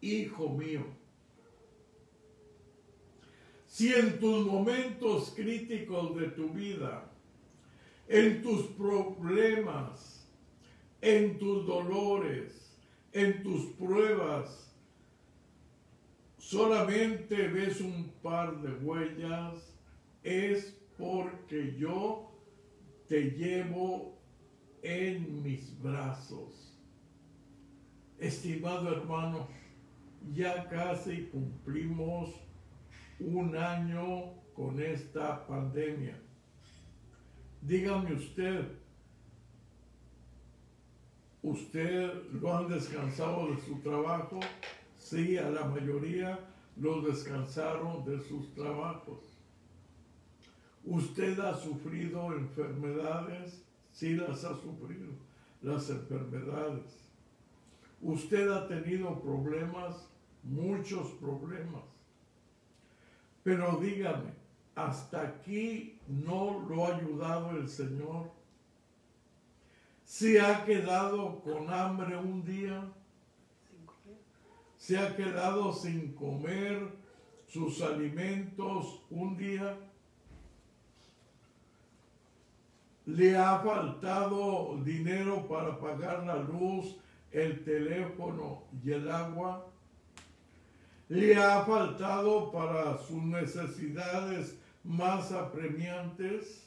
hijo 0.00 0.50
mío, 0.50 0.84
si 3.66 3.92
en 3.92 4.20
tus 4.20 4.46
momentos 4.46 5.32
críticos 5.34 6.14
de 6.16 6.28
tu 6.28 6.50
vida, 6.50 7.10
en 8.06 8.40
tus 8.40 8.66
problemas, 8.66 10.30
en 11.00 11.40
tus 11.40 11.66
dolores, 11.66 12.78
en 13.12 13.42
tus 13.42 13.66
pruebas, 13.72 14.67
solamente 16.48 17.48
ves 17.48 17.78
un 17.82 18.10
par 18.22 18.62
de 18.62 18.72
huellas, 18.82 19.76
es 20.22 20.74
porque 20.96 21.76
yo 21.78 22.32
te 23.06 23.32
llevo 23.32 24.18
en 24.82 25.42
mis 25.42 25.78
brazos. 25.82 26.74
Estimado 28.18 28.90
hermano, 28.96 29.46
ya 30.32 30.66
casi 30.70 31.24
cumplimos 31.26 32.30
un 33.20 33.54
año 33.54 34.32
con 34.54 34.80
esta 34.80 35.46
pandemia. 35.46 36.18
Dígame 37.60 38.14
usted, 38.14 38.64
¿Usted 41.40 42.12
lo 42.32 42.56
han 42.56 42.68
descansado 42.68 43.54
de 43.54 43.60
su 43.62 43.80
trabajo? 43.80 44.40
Sí, 45.08 45.38
a 45.38 45.48
la 45.48 45.64
mayoría 45.64 46.38
lo 46.76 47.00
descansaron 47.00 48.04
de 48.04 48.20
sus 48.20 48.52
trabajos. 48.52 49.20
¿Usted 50.84 51.38
ha 51.40 51.54
sufrido 51.56 52.32
enfermedades? 52.34 53.62
Sí 53.90 54.14
las 54.14 54.44
ha 54.44 54.54
sufrido, 54.54 55.12
las 55.62 55.88
enfermedades. 55.88 56.98
¿Usted 58.02 58.50
ha 58.50 58.68
tenido 58.68 59.18
problemas? 59.20 60.08
Muchos 60.42 61.08
problemas. 61.12 61.84
Pero 63.42 63.78
dígame, 63.80 64.32
¿hasta 64.74 65.22
aquí 65.22 65.98
no 66.06 66.66
lo 66.68 66.84
ha 66.84 66.96
ayudado 66.96 67.52
el 67.52 67.68
Señor? 67.68 68.30
se 70.08 70.40
ha 70.40 70.64
quedado 70.64 71.38
con 71.42 71.70
hambre 71.70 72.16
un 72.16 72.42
día, 72.42 72.82
se 74.88 74.96
ha 74.96 75.14
quedado 75.14 75.70
sin 75.74 76.14
comer 76.14 76.88
sus 77.46 77.82
alimentos 77.82 79.02
un 79.10 79.36
día, 79.36 79.76
le 83.04 83.36
ha 83.36 83.58
faltado 83.58 84.80
dinero 84.82 85.46
para 85.46 85.78
pagar 85.78 86.24
la 86.24 86.36
luz, 86.36 86.96
el 87.30 87.62
teléfono 87.64 88.62
y 88.82 88.92
el 88.92 89.10
agua, 89.10 89.66
le 91.10 91.36
ha 91.36 91.66
faltado 91.66 92.50
para 92.50 92.96
sus 92.96 93.22
necesidades 93.22 94.58
más 94.84 95.32
apremiantes, 95.32 96.66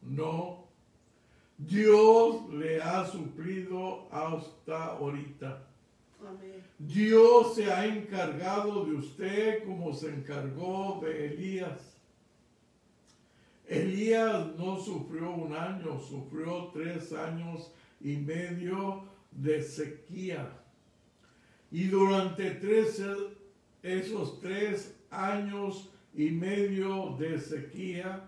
no. 0.00 0.64
Dios 1.58 2.48
le 2.54 2.80
ha 2.80 3.04
suplido 3.04 4.08
hasta 4.10 4.92
ahorita. 4.92 5.69
Dios 6.78 7.54
se 7.54 7.70
ha 7.70 7.86
encargado 7.86 8.84
de 8.84 8.94
usted 8.94 9.64
como 9.64 9.92
se 9.92 10.08
encargó 10.08 11.00
de 11.02 11.26
Elías. 11.26 11.96
Elías 13.66 14.56
no 14.56 14.80
sufrió 14.80 15.30
un 15.30 15.54
año, 15.54 16.00
sufrió 16.00 16.70
tres 16.72 17.12
años 17.12 17.72
y 18.00 18.16
medio 18.16 19.04
de 19.30 19.62
sequía. 19.62 20.50
Y 21.70 21.84
durante 21.84 22.58
esos 23.82 24.40
tres 24.40 24.96
años 25.10 25.90
y 26.14 26.30
medio 26.30 27.16
de 27.18 27.38
sequía, 27.38 28.24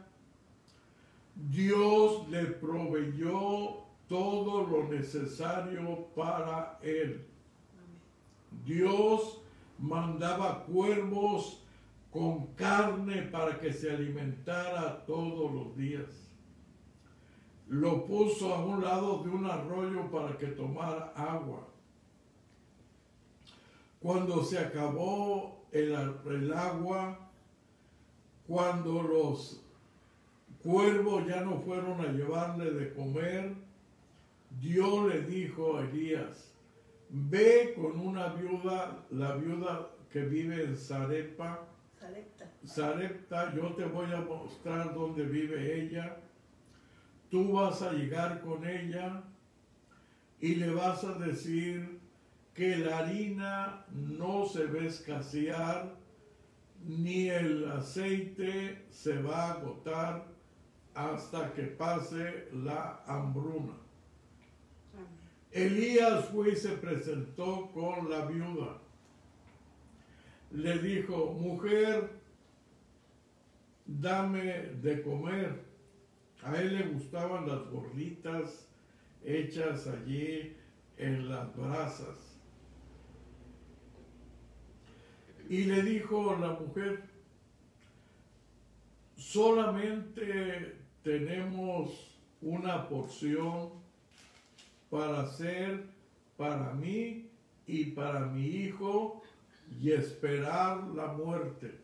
Dios 1.35 2.29
le 2.29 2.45
proveyó 2.45 3.83
todo 4.09 4.67
lo 4.67 4.89
necesario 4.89 6.07
para 6.15 6.79
él. 6.83 7.27
Dios 8.65 9.43
mandaba 9.79 10.65
cuervos 10.65 11.63
con 12.11 12.47
carne 12.55 13.23
para 13.23 13.59
que 13.59 13.73
se 13.73 13.91
alimentara 13.91 15.05
todos 15.07 15.53
los 15.53 15.77
días. 15.77 16.29
lo 17.69 18.05
puso 18.05 18.55
a 18.55 18.63
un 18.63 18.83
lado 18.83 19.23
de 19.23 19.31
un 19.31 19.47
arroyo 19.47 20.11
para 20.11 20.37
que 20.37 20.49
tomara 20.49 21.13
agua. 21.17 21.67
Cuando 23.99 24.45
se 24.45 24.59
acabó 24.59 25.65
el, 25.73 26.53
agua, 26.53 27.31
cuando 28.47 29.03
los 29.03 29.63
cuervos 30.63 31.27
ya 31.27 31.41
no 31.41 31.61
fueron 31.61 32.01
a 32.03 32.13
llevarle 32.13 32.73
de 32.73 32.93
comer, 32.93 33.55
Dios 34.61 35.09
le 35.09 35.23
dijo 35.23 35.79
a 35.79 35.83
Elías, 35.83 36.52
ve 37.13 37.75
con 37.77 38.01
una 38.01 38.29
viuda, 38.29 39.05
la 39.11 39.37
viuda 39.37 39.91
que 40.11 40.25
vive 40.25 40.65
en 40.65 40.77
Zarepa, 40.77 41.69
Sarepta. 41.99 42.51
Sarepta, 42.65 43.55
yo 43.55 43.75
te 43.75 43.85
voy 43.85 44.11
a 44.13 44.23
mostrar 44.23 44.93
dónde 44.95 45.25
vive 45.25 45.83
ella. 45.83 46.17
Tú 47.31 47.53
vas 47.53 47.81
a 47.83 47.93
llegar 47.93 48.41
con 48.41 48.67
ella 48.67 49.23
y 50.41 50.57
le 50.57 50.73
vas 50.75 51.05
a 51.05 51.15
decir 51.15 52.01
que 52.55 52.77
la 52.79 52.99
harina 52.99 53.87
no 53.91 54.47
se 54.47 54.67
va 54.67 54.81
a 54.81 54.87
escasear, 54.87 55.97
ni 56.85 57.29
el 57.29 57.71
aceite 57.71 58.87
se 58.91 59.23
va 59.23 59.45
a 59.45 59.53
agotar 59.53 60.27
hasta 60.95 61.53
que 61.53 61.63
pase 61.63 62.49
la 62.53 63.03
hambruna. 63.07 63.75
Elías 65.53 66.29
fue 66.31 66.53
y 66.53 66.57
se 66.57 66.71
presentó 66.71 67.71
con 67.73 68.11
la 68.11 68.25
viuda. 68.25 68.79
Le 70.51 70.79
dijo, 70.79 71.33
mujer, 71.33 72.11
dame 73.87 74.45
de 74.83 75.03
comer. 75.03 75.63
A 76.43 76.57
él 76.57 76.77
le 76.77 76.83
gustaban 76.89 77.47
las 77.47 77.67
gorditas 77.71 78.67
hechas 79.25 79.87
allí 79.87 80.57
en 80.97 81.29
las 81.29 81.55
brasas. 81.55 82.39
Y 85.49 85.65
le 85.65 85.83
dijo 85.83 86.37
la 86.41 86.53
mujer, 86.53 87.03
solamente 89.17 90.77
tenemos 91.03 92.19
una 92.41 92.89
porción 92.89 93.82
para 94.93 95.23
hacer 95.23 95.87
para 96.37 96.75
mí 96.75 97.31
y 97.67 97.87
para 97.93 98.27
mi 98.27 98.45
hijo 98.45 99.23
y 99.81 99.91
esperar 99.91 100.85
la 100.89 101.07
muerte. 101.07 101.81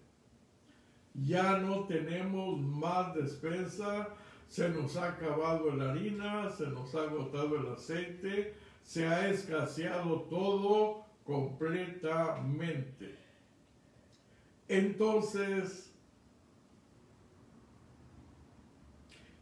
Ya 1.15 1.57
no 1.57 1.85
tenemos 1.85 2.61
más 2.61 3.15
despensa, 3.15 4.09
se 4.47 4.69
nos 4.69 4.95
ha 4.99 5.13
acabado 5.13 5.75
la 5.75 5.93
harina, 5.93 6.51
se 6.51 6.67
nos 6.67 6.95
ha 6.95 7.05
agotado 7.05 7.57
el 7.57 7.73
aceite, 7.73 8.55
se 8.83 9.07
ha 9.07 9.31
escaseado 9.31 10.21
todo 10.25 11.07
completamente. 11.25 13.17
Entonces, 14.69 15.95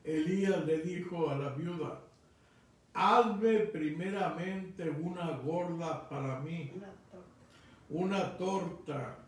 Elías 0.04 0.64
le 0.64 0.78
dijo 0.82 1.28
a 1.28 1.34
la 1.34 1.48
viuda, 1.48 2.05
hazme 2.96 3.58
primeramente 3.66 4.88
una 4.88 5.36
gorda 5.36 6.08
para 6.08 6.40
mí, 6.40 6.72
Una 6.74 6.92
torta. 7.10 7.28
una 7.90 8.38
torta 8.38 9.18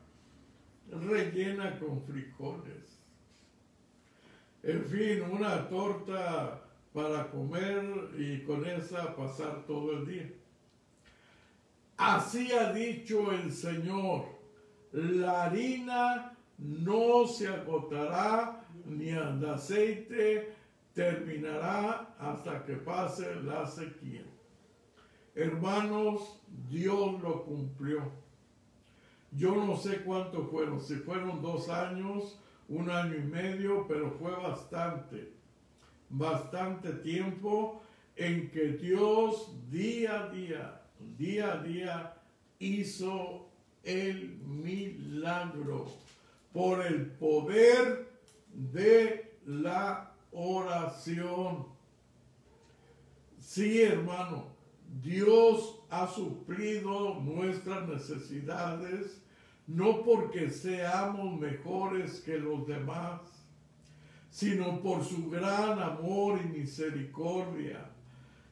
rellena 0.90 1.78
con 1.78 2.02
frijoles. 2.02 2.98
En 4.62 4.84
fin, 4.86 5.22
una 5.30 5.68
torta 5.68 6.62
para 6.94 7.30
comer 7.30 8.10
y 8.18 8.40
con 8.42 8.64
esa 8.66 9.14
pasar 9.14 9.64
todo 9.66 9.98
el 9.98 10.06
día. 10.06 10.30
Así 11.98 12.50
ha 12.52 12.72
dicho 12.72 13.30
el 13.32 13.52
Señor, 13.52 14.24
la 14.92 15.44
harina 15.44 16.32
no 16.56 17.26
se 17.26 17.48
agotará 17.48 18.64
ni 18.86 19.10
el 19.10 19.44
aceite 19.48 20.54
terminará 20.98 22.12
hasta 22.18 22.64
que 22.64 22.74
pase 22.74 23.36
la 23.44 23.64
sequía. 23.68 24.24
Hermanos, 25.32 26.40
Dios 26.68 27.22
lo 27.22 27.44
cumplió. 27.44 28.02
Yo 29.30 29.54
no 29.54 29.76
sé 29.76 29.98
cuánto 29.98 30.48
fueron, 30.48 30.80
si 30.80 30.96
fueron 30.96 31.40
dos 31.40 31.68
años, 31.68 32.36
un 32.68 32.90
año 32.90 33.14
y 33.14 33.22
medio, 33.22 33.86
pero 33.86 34.10
fue 34.10 34.32
bastante, 34.32 35.34
bastante 36.10 36.92
tiempo 36.94 37.80
en 38.16 38.50
que 38.50 38.72
Dios 38.72 39.52
día 39.70 40.24
a 40.24 40.28
día, 40.30 40.82
día 41.16 41.52
a 41.52 41.62
día 41.62 42.14
hizo 42.58 43.46
el 43.84 44.36
milagro 44.40 45.86
por 46.52 46.84
el 46.84 47.06
poder 47.06 48.10
de 48.52 49.38
la 49.46 50.17
oración. 50.32 51.66
Sí, 53.38 53.82
hermano, 53.82 54.46
Dios 55.02 55.80
ha 55.90 56.06
suplido 56.06 57.20
nuestras 57.20 57.88
necesidades, 57.88 59.22
no 59.66 60.02
porque 60.02 60.50
seamos 60.50 61.38
mejores 61.38 62.20
que 62.20 62.38
los 62.38 62.66
demás, 62.66 63.20
sino 64.30 64.80
por 64.80 65.04
su 65.04 65.30
gran 65.30 65.78
amor 65.78 66.40
y 66.42 66.58
misericordia. 66.58 67.90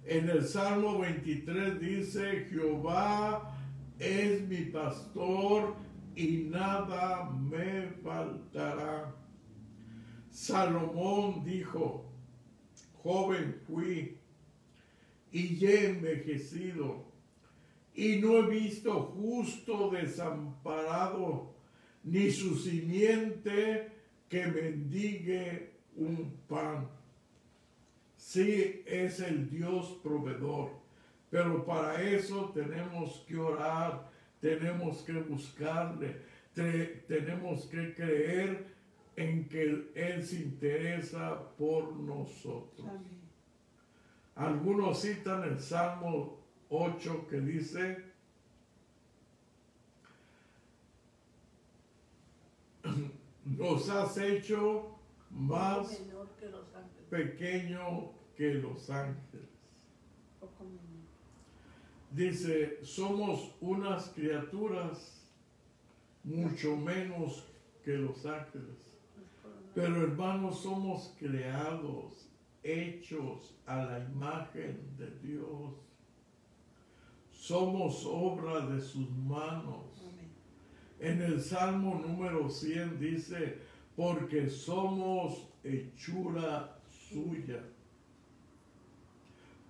En 0.04 0.28
el 0.28 0.46
Salmo 0.46 0.98
23 1.00 1.80
dice, 1.80 2.46
Jehová 2.50 3.56
es 3.98 4.46
mi 4.46 4.66
pastor 4.66 5.74
y 6.14 6.48
nada 6.50 7.30
me 7.30 7.88
faltará. 8.02 9.14
Salomón 10.36 11.42
dijo, 11.44 12.04
joven 13.02 13.58
fui 13.66 14.18
y 15.32 15.64
he 15.64 15.86
envejecido 15.88 17.06
y 17.94 18.16
no 18.16 18.36
he 18.40 18.46
visto 18.50 18.92
justo 19.16 19.90
desamparado 19.90 21.54
ni 22.04 22.30
su 22.30 22.54
simiente 22.54 23.90
que 24.28 24.46
mendigue 24.46 25.70
un 25.96 26.30
pan. 26.46 26.86
Sí 28.18 28.82
es 28.84 29.20
el 29.20 29.48
Dios 29.48 29.98
proveedor, 30.02 30.68
pero 31.30 31.64
para 31.64 32.02
eso 32.02 32.50
tenemos 32.54 33.24
que 33.26 33.38
orar, 33.38 34.10
tenemos 34.38 34.98
que 34.98 35.14
buscarle, 35.14 36.14
te- 36.52 37.04
tenemos 37.08 37.64
que 37.64 37.94
creer 37.94 38.75
en 39.16 39.48
que 39.48 39.90
Él 39.94 40.24
se 40.24 40.36
interesa 40.36 41.50
por 41.56 41.96
nosotros. 41.96 42.86
Amén. 42.86 43.16
Algunos 44.36 45.00
citan 45.00 45.44
el 45.44 45.58
Salmo 45.58 46.38
8 46.68 47.26
que 47.28 47.40
dice, 47.40 48.04
nos 53.46 53.88
has 53.88 54.18
hecho 54.18 54.98
más 55.30 55.98
menor 56.00 56.28
que 56.38 56.50
los 56.50 56.66
ángeles. 56.74 57.06
pequeño 57.08 58.12
que 58.36 58.54
los 58.54 58.90
ángeles. 58.90 59.46
Dice, 62.10 62.84
somos 62.84 63.54
unas 63.60 64.08
criaturas 64.10 65.22
mucho 66.24 66.76
menos 66.76 67.46
que 67.84 67.92
los 67.92 68.24
ángeles. 68.26 68.85
Pero 69.76 70.04
hermanos, 70.04 70.60
somos 70.60 71.14
creados, 71.18 72.30
hechos 72.62 73.54
a 73.66 73.76
la 73.76 73.98
imagen 73.98 74.96
de 74.96 75.10
Dios. 75.20 75.74
Somos 77.30 78.06
obra 78.06 78.64
de 78.68 78.80
sus 78.80 79.10
manos. 79.10 79.84
Amén. 80.00 80.32
En 80.98 81.20
el 81.20 81.42
Salmo 81.42 82.02
número 82.02 82.48
100 82.48 82.98
dice, 82.98 83.58
porque 83.94 84.48
somos 84.48 85.46
hechura 85.62 86.80
suya. 87.10 87.62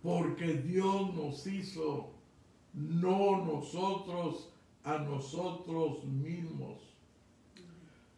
Porque 0.05 0.55
Dios 0.55 1.15
nos 1.17 1.45
hizo, 1.49 2.13
no 2.73 3.45
nosotros 3.45 4.53
a 4.85 4.99
nosotros 4.99 6.05
mismos. 6.05 6.95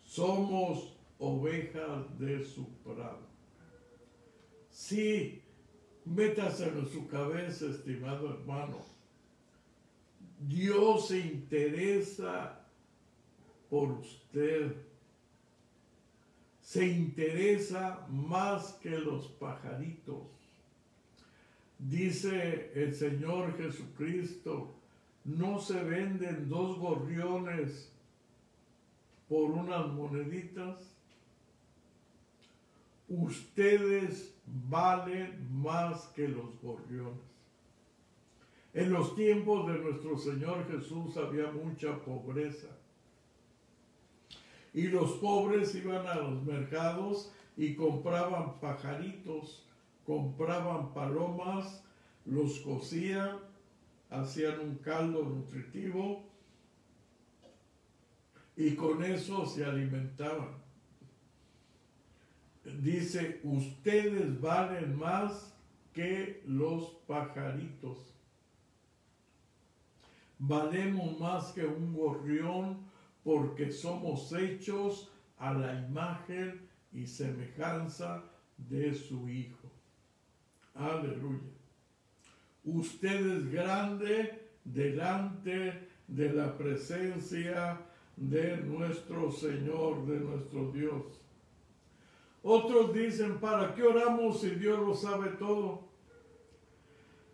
Somos 0.04 0.97
ovejas 1.18 2.18
de 2.18 2.44
su 2.44 2.68
prado. 2.78 3.26
Sí, 4.70 5.42
métase 6.04 6.68
en 6.68 6.86
su 6.88 7.08
cabeza, 7.08 7.66
estimado 7.66 8.34
hermano. 8.34 8.78
Dios 10.38 11.08
se 11.08 11.18
interesa 11.18 12.64
por 13.68 13.90
usted. 13.90 14.76
Se 16.60 16.86
interesa 16.86 18.06
más 18.10 18.74
que 18.74 18.90
los 18.90 19.26
pajaritos. 19.28 20.26
dice 21.78 22.72
el 22.74 22.92
Señor 22.92 23.56
Jesucristo, 23.56 24.74
no 25.24 25.60
se 25.60 25.82
venden 25.82 26.48
dos 26.48 26.76
gorriones 26.78 27.92
por 29.28 29.50
unas 29.50 29.86
moneditas. 29.92 30.97
Ustedes 33.08 34.34
valen 34.68 35.48
más 35.50 36.06
que 36.08 36.28
los 36.28 36.60
gorriones. 36.60 37.28
En 38.74 38.92
los 38.92 39.16
tiempos 39.16 39.66
de 39.66 39.78
nuestro 39.78 40.18
Señor 40.18 40.66
Jesús 40.70 41.16
había 41.16 41.50
mucha 41.50 41.98
pobreza. 42.04 42.68
Y 44.74 44.88
los 44.88 45.12
pobres 45.12 45.74
iban 45.74 46.06
a 46.06 46.16
los 46.16 46.42
mercados 46.44 47.32
y 47.56 47.74
compraban 47.74 48.60
pajaritos, 48.60 49.66
compraban 50.04 50.92
palomas, 50.92 51.82
los 52.24 52.60
cocían, 52.60 53.38
hacían 54.10 54.60
un 54.60 54.76
caldo 54.76 55.22
nutritivo 55.24 56.24
y 58.56 58.74
con 58.74 59.02
eso 59.02 59.46
se 59.46 59.64
alimentaban. 59.64 60.67
Dice, 62.82 63.40
ustedes 63.42 64.40
valen 64.40 64.96
más 64.96 65.54
que 65.92 66.42
los 66.46 66.84
pajaritos. 67.06 68.14
Valemos 70.38 71.18
más 71.18 71.52
que 71.52 71.64
un 71.64 71.92
gorrión 71.92 72.86
porque 73.24 73.72
somos 73.72 74.32
hechos 74.32 75.10
a 75.38 75.52
la 75.52 75.86
imagen 75.86 76.68
y 76.92 77.06
semejanza 77.06 78.22
de 78.56 78.94
su 78.94 79.28
Hijo. 79.28 79.70
Aleluya. 80.74 81.50
Usted 82.64 83.38
es 83.38 83.52
grande 83.52 84.48
delante 84.64 85.88
de 86.06 86.32
la 86.32 86.56
presencia 86.56 87.80
de 88.16 88.56
nuestro 88.58 89.30
Señor, 89.30 90.06
de 90.06 90.20
nuestro 90.20 90.70
Dios. 90.72 91.17
Otros 92.50 92.94
dicen, 92.94 93.40
¿para 93.40 93.74
qué 93.74 93.82
oramos 93.82 94.40
si 94.40 94.48
Dios 94.48 94.78
lo 94.78 94.94
sabe 94.94 95.32
todo? 95.32 95.86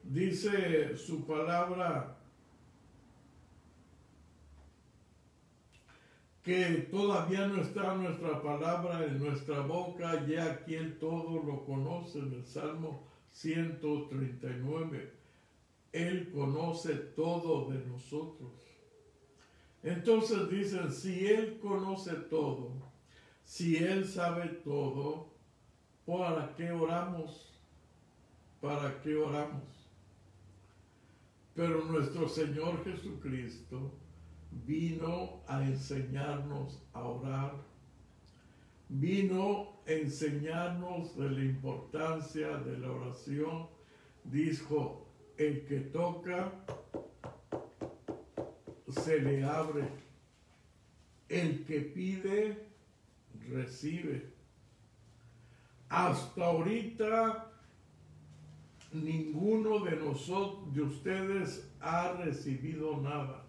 Dice 0.02 0.96
su 0.96 1.24
palabra 1.24 2.18
que 6.42 6.88
todavía 6.90 7.46
no 7.46 7.62
está 7.62 7.94
nuestra 7.94 8.42
palabra 8.42 9.04
en 9.04 9.20
nuestra 9.20 9.60
boca, 9.60 10.26
ya 10.26 10.50
aquí 10.50 10.74
el 10.74 10.98
todo 10.98 11.40
lo 11.44 11.64
conoce 11.64 12.18
en 12.18 12.32
el 12.32 12.44
Salmo 12.44 13.06
139. 13.30 15.12
Él 15.92 16.32
conoce 16.32 16.92
todo 16.92 17.70
de 17.70 17.78
nosotros. 17.86 18.50
Entonces 19.84 20.50
dicen, 20.50 20.90
si 20.90 21.24
Él 21.24 21.60
conoce 21.62 22.14
todo, 22.14 22.93
si 23.44 23.76
Él 23.76 24.06
sabe 24.06 24.48
todo, 24.64 25.28
¿para 26.06 26.54
qué 26.56 26.70
oramos? 26.70 27.52
¿Para 28.60 29.00
qué 29.02 29.16
oramos? 29.16 29.62
Pero 31.54 31.84
nuestro 31.84 32.28
Señor 32.28 32.82
Jesucristo 32.84 33.92
vino 34.66 35.42
a 35.46 35.62
enseñarnos 35.62 36.82
a 36.92 37.04
orar, 37.04 37.54
vino 38.88 39.74
a 39.86 39.92
enseñarnos 39.92 41.16
de 41.16 41.30
la 41.30 41.44
importancia 41.44 42.58
de 42.58 42.78
la 42.78 42.90
oración. 42.90 43.68
Dijo, 44.24 45.06
el 45.36 45.66
que 45.66 45.80
toca, 45.80 46.52
se 48.88 49.20
le 49.20 49.44
abre. 49.44 49.88
El 51.28 51.64
que 51.64 51.80
pide, 51.80 52.73
recibe. 53.50 54.32
Hasta 55.88 56.44
ahorita 56.44 57.50
ninguno 58.92 59.80
de 59.80 59.96
nosotros, 59.96 60.72
de 60.74 60.82
ustedes, 60.82 61.68
ha 61.80 62.12
recibido 62.12 62.96
nada. 62.98 63.44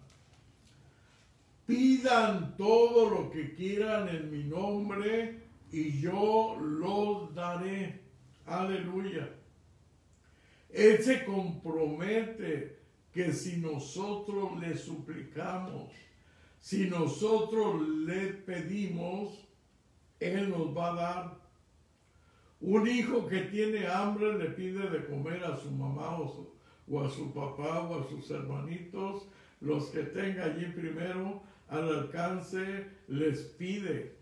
Pidan 1.66 2.56
todo 2.56 3.10
lo 3.10 3.30
que 3.30 3.54
quieran 3.54 4.08
en 4.08 4.30
mi 4.30 4.44
nombre 4.44 5.40
y 5.72 6.00
yo 6.00 6.56
los 6.60 7.34
daré. 7.34 8.00
Aleluya. 8.46 9.28
Él 10.70 11.02
se 11.02 11.24
compromete 11.24 12.78
que 13.12 13.32
si 13.32 13.56
nosotros 13.56 14.60
le 14.60 14.76
suplicamos, 14.76 15.90
si 16.60 16.88
nosotros 16.88 17.80
le 17.88 18.28
pedimos, 18.28 19.45
Él 20.20 20.50
nos 20.50 20.76
va 20.76 20.92
a 20.92 20.94
dar. 20.94 21.46
Un 22.60 22.88
hijo 22.88 23.26
que 23.26 23.42
tiene 23.42 23.86
hambre 23.86 24.38
le 24.38 24.50
pide 24.50 24.88
de 24.88 25.04
comer 25.06 25.44
a 25.44 25.56
su 25.56 25.70
mamá 25.70 26.18
o, 26.18 26.54
o 26.88 27.00
a 27.04 27.10
su 27.10 27.32
papá 27.32 27.82
o 27.82 28.00
a 28.00 28.08
sus 28.08 28.30
hermanitos, 28.30 29.28
los 29.60 29.86
que 29.86 30.02
tenga 30.02 30.44
allí 30.44 30.66
primero 30.66 31.42
al 31.68 31.88
alcance 31.88 32.86
les 33.08 33.40
pide. 33.40 34.16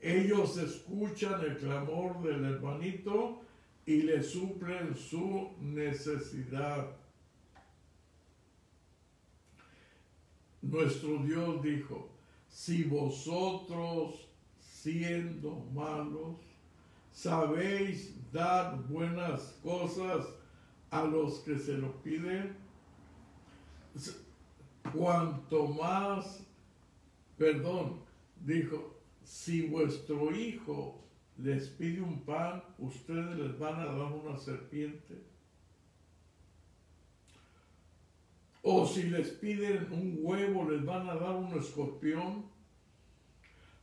Ellos 0.00 0.56
escuchan 0.56 1.40
el 1.42 1.58
clamor 1.58 2.22
del 2.22 2.44
hermanito 2.44 3.42
y 3.84 4.02
le 4.02 4.22
suplen 4.22 4.96
su 4.96 5.50
necesidad. 5.60 6.96
Nuestro 10.62 11.18
Dios 11.18 11.62
dijo, 11.62 12.08
si 12.48 12.84
vosotros 12.84 14.29
siendo 14.82 15.66
malos 15.74 16.36
sabéis 17.12 18.14
dar 18.32 18.78
buenas 18.88 19.58
cosas 19.62 20.26
a 20.90 21.04
los 21.04 21.40
que 21.40 21.58
se 21.58 21.74
lo 21.76 21.92
piden, 22.02 22.56
cuanto 24.92 25.66
más, 25.68 26.42
perdón, 27.36 28.00
dijo, 28.44 28.96
si 29.22 29.66
vuestro 29.68 30.34
hijo 30.34 31.04
les 31.36 31.68
pide 31.68 32.00
un 32.00 32.20
pan, 32.22 32.62
ustedes 32.78 33.36
les 33.36 33.58
van 33.58 33.80
a 33.80 33.84
dar 33.84 34.12
una 34.12 34.38
serpiente. 34.38 35.22
O 38.62 38.86
si 38.86 39.04
les 39.04 39.28
piden 39.28 39.88
un 39.92 40.18
huevo, 40.20 40.70
les 40.70 40.84
van 40.84 41.08
a 41.08 41.14
dar 41.14 41.36
un 41.36 41.58
escorpión. 41.58 42.44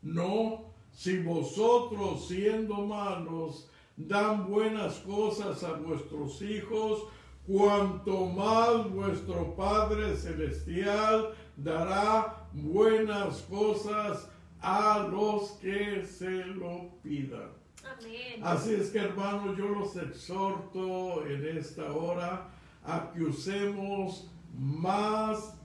No, 0.03 0.76
si 0.97 1.19
vosotros 1.19 2.27
siendo 2.27 2.73
malos 2.87 3.69
dan 3.95 4.49
buenas 4.49 4.95
cosas 5.01 5.63
a 5.63 5.73
vuestros 5.73 6.41
hijos, 6.41 7.03
cuanto 7.45 8.25
más 8.25 8.89
vuestro 8.89 9.55
Padre 9.55 10.17
Celestial 10.17 11.35
dará 11.55 12.47
buenas 12.51 13.43
cosas 13.43 14.27
a 14.59 15.07
los 15.11 15.51
que 15.61 16.03
se 16.03 16.43
lo 16.45 16.89
pidan. 17.03 17.51
Amén. 17.83 18.41
Así 18.41 18.73
es 18.73 18.89
que 18.89 18.97
hermanos, 18.97 19.55
yo 19.55 19.67
los 19.67 19.95
exhorto 19.97 21.27
en 21.27 21.45
esta 21.59 21.93
hora 21.93 22.49
a 22.83 23.11
que 23.11 23.21
usemos 23.21 24.31
más 24.51 25.59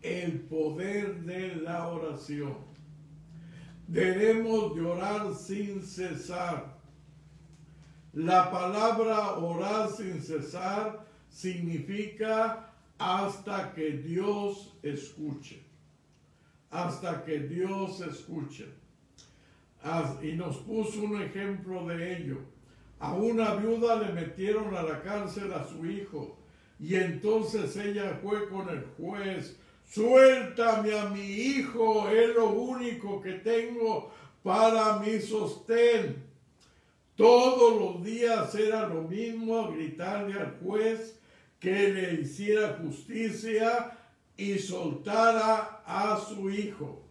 el 0.00 0.42
poder 0.42 1.24
de 1.24 1.56
la 1.56 1.88
oración. 1.88 2.67
Debemos 3.88 4.76
de 4.76 4.82
orar 4.82 5.34
sin 5.34 5.82
cesar. 5.82 6.76
La 8.12 8.50
palabra 8.50 9.38
orar 9.38 9.90
sin 9.90 10.22
cesar 10.22 11.06
significa 11.30 12.70
hasta 12.98 13.72
que 13.72 13.92
Dios 13.92 14.76
escuche. 14.82 15.62
Hasta 16.70 17.24
que 17.24 17.40
Dios 17.40 18.02
escuche. 18.02 18.66
Y 20.22 20.32
nos 20.32 20.58
puso 20.58 21.02
un 21.02 21.22
ejemplo 21.22 21.86
de 21.86 22.18
ello. 22.18 22.38
A 23.00 23.14
una 23.14 23.54
viuda 23.54 23.96
le 23.96 24.12
metieron 24.12 24.76
a 24.76 24.82
la 24.82 25.00
cárcel 25.00 25.50
a 25.54 25.66
su 25.66 25.86
hijo 25.86 26.36
y 26.78 26.94
entonces 26.96 27.74
ella 27.76 28.18
fue 28.22 28.48
con 28.50 28.68
el 28.68 28.84
juez, 28.96 29.56
suéltame 29.88 30.98
a 30.98 31.06
mi 31.06 31.20
hijo, 31.20 32.08
es 32.08 32.34
lo 32.34 32.50
único 32.50 33.20
que 33.20 33.32
tengo 33.34 34.10
para 34.42 34.98
mi 34.98 35.20
sostén. 35.20 36.24
Todos 37.16 37.80
los 37.80 38.04
días 38.04 38.54
era 38.54 38.86
lo 38.86 39.02
mismo 39.02 39.72
gritarle 39.72 40.38
al 40.38 40.58
juez 40.62 41.18
que 41.58 41.88
le 41.92 42.20
hiciera 42.20 42.78
justicia 42.80 43.98
y 44.36 44.58
soltara 44.58 45.82
a 45.84 46.16
su 46.16 46.48
hijo. 46.50 47.02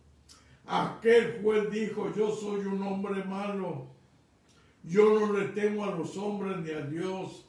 Aquel 0.66 1.42
juez 1.42 1.70
dijo, 1.70 2.14
yo 2.16 2.34
soy 2.34 2.62
un 2.66 2.82
hombre 2.84 3.24
malo, 3.24 3.88
yo 4.84 5.20
no 5.20 5.34
le 5.34 5.50
temo 5.50 5.84
a 5.84 5.96
los 5.96 6.16
hombres 6.16 6.58
ni 6.60 6.72
a 6.72 6.82
Dios 6.82 7.46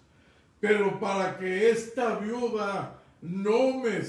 Pero 0.61 0.99
para 0.99 1.39
que 1.39 1.71
esta 1.71 2.17
viuda 2.19 3.01
no 3.21 3.79
me 3.79 4.03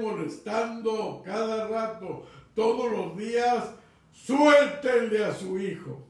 molestando 0.00 1.22
cada 1.24 1.68
rato, 1.68 2.26
todos 2.54 2.90
los 2.90 3.16
días, 3.16 3.74
suéltenle 4.12 5.24
a 5.24 5.34
su 5.34 5.58
hijo. 5.58 6.02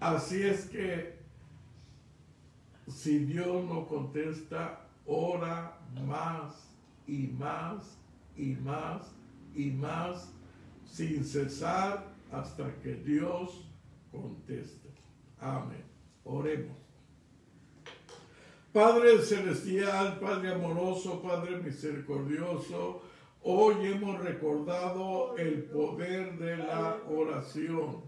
Así 0.00 0.42
es 0.42 0.66
que 0.66 1.18
si 2.88 3.20
Dios 3.20 3.64
no 3.64 3.86
contesta, 3.86 4.80
ora 5.06 5.78
más 6.06 6.68
y 7.06 7.28
más 7.28 7.98
y 8.36 8.56
más 8.56 9.10
y 9.54 9.70
más 9.70 10.32
sin 10.84 11.24
cesar 11.24 12.04
hasta 12.30 12.74
que 12.82 12.94
Dios 12.94 13.66
conteste. 14.10 14.88
Amén. 15.38 15.84
Oremos. 16.24 16.81
Padre 18.72 19.18
celestial, 19.20 20.18
Padre 20.18 20.54
amoroso, 20.54 21.20
Padre 21.20 21.58
misericordioso, 21.58 23.02
hoy 23.42 23.74
hemos 23.86 24.18
recordado 24.24 25.36
el 25.36 25.64
poder 25.64 26.38
de 26.38 26.56
la 26.56 26.96
oración. 27.06 28.00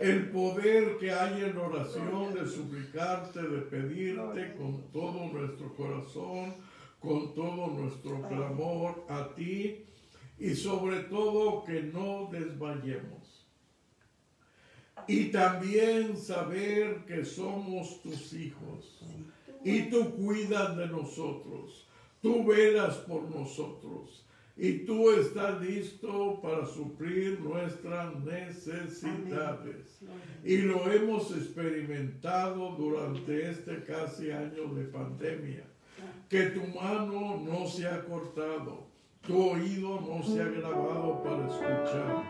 El 0.00 0.30
poder 0.30 0.96
que 0.98 1.10
hay 1.10 1.42
en 1.42 1.58
oración 1.58 2.34
de 2.34 2.46
suplicarte, 2.46 3.42
de 3.42 3.62
pedirte 3.62 4.54
con 4.56 4.80
todo 4.92 5.26
nuestro 5.32 5.74
corazón, 5.74 6.54
con 7.00 7.34
todo 7.34 7.66
nuestro 7.66 8.22
clamor 8.28 9.04
a 9.08 9.34
ti 9.34 9.86
y 10.38 10.54
sobre 10.54 11.00
todo 11.00 11.64
que 11.64 11.82
no 11.82 12.28
desmayemos. 12.30 13.48
Y 15.08 15.32
también 15.32 16.16
saber 16.16 17.04
que 17.06 17.24
somos 17.24 18.00
tus 18.02 18.32
hijos 18.34 19.00
y 19.64 19.90
tú 19.90 20.14
cuidas 20.16 20.76
de 20.76 20.86
nosotros, 20.86 21.88
tú 22.20 22.44
velas 22.44 22.96
por 22.98 23.22
nosotros 23.30 24.24
y 24.56 24.84
tú 24.84 25.10
estás 25.10 25.60
listo 25.60 26.38
para 26.40 26.64
suplir 26.64 27.40
nuestras 27.40 28.14
necesidades. 28.24 29.98
Y 30.44 30.58
lo 30.58 30.90
hemos 30.92 31.32
experimentado 31.32 32.76
durante 32.76 33.50
este 33.50 33.82
casi 33.82 34.30
año 34.30 34.72
de 34.74 34.84
pandemia. 34.84 35.64
Que 36.28 36.50
tu 36.50 36.60
mano 36.78 37.42
no 37.44 37.66
se 37.66 37.86
ha 37.86 38.04
cortado, 38.04 38.86
tu 39.26 39.50
oído 39.50 40.00
no 40.00 40.22
se 40.22 40.40
ha 40.40 40.46
grabado 40.46 41.22
para 41.22 41.46
escuchar. 41.48 42.24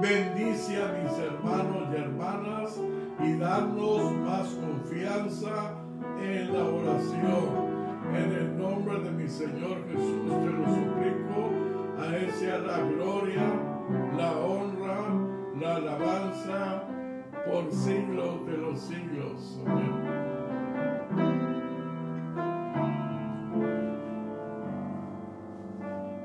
Bendice 0.00 0.76
a 0.76 0.92
mis 0.92 1.18
hermanos 1.18 1.88
y 1.92 1.96
hermanas 1.96 2.80
y 3.20 3.38
danos 3.38 4.12
más 4.12 4.48
confianza 4.54 5.74
en 6.20 6.52
la 6.52 6.64
oración. 6.64 7.76
En 8.14 8.32
el 8.32 8.58
nombre 8.58 9.00
de 9.00 9.10
mi 9.10 9.28
Señor 9.28 9.78
Jesús 9.90 10.28
te 10.28 10.50
lo 10.50 10.64
suplico. 10.64 11.50
A 11.98 12.16
Él 12.16 12.30
la 12.66 12.78
gloria, 12.78 13.42
la 14.16 14.38
honra, 14.38 15.00
la 15.60 15.76
alabanza 15.76 16.84
por 17.46 17.72
siglos 17.72 18.46
de 18.46 18.56
los 18.58 18.80
siglos. 18.80 19.60
Amén. 19.66 19.96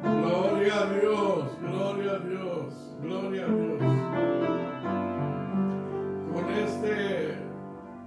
Gloria 0.03 0.81
a 0.81 0.93
Dios, 0.93 1.57
gloria 1.61 2.11
a 2.11 2.19
Dios, 2.19 2.95
gloria 3.01 3.45
a 3.45 3.47
Dios. 3.47 4.50
Este 6.57 7.37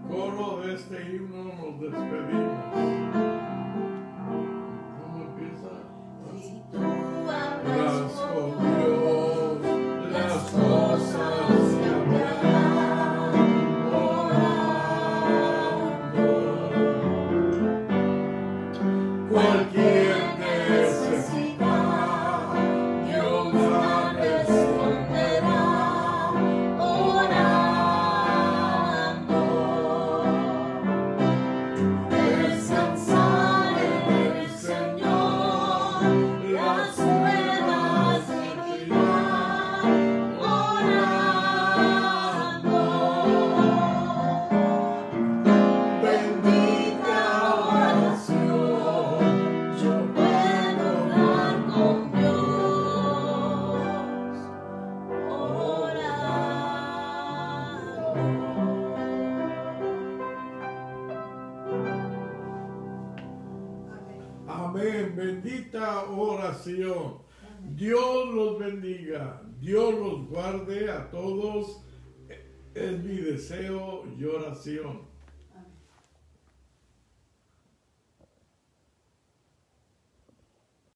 coro 0.07 0.61
de 0.61 0.75
este 0.75 1.03
himno 1.03 1.45
nos 1.45 1.81
despedimos. 1.81 2.65
¿Cómo 5.01 5.25
empieza? 5.25 7.04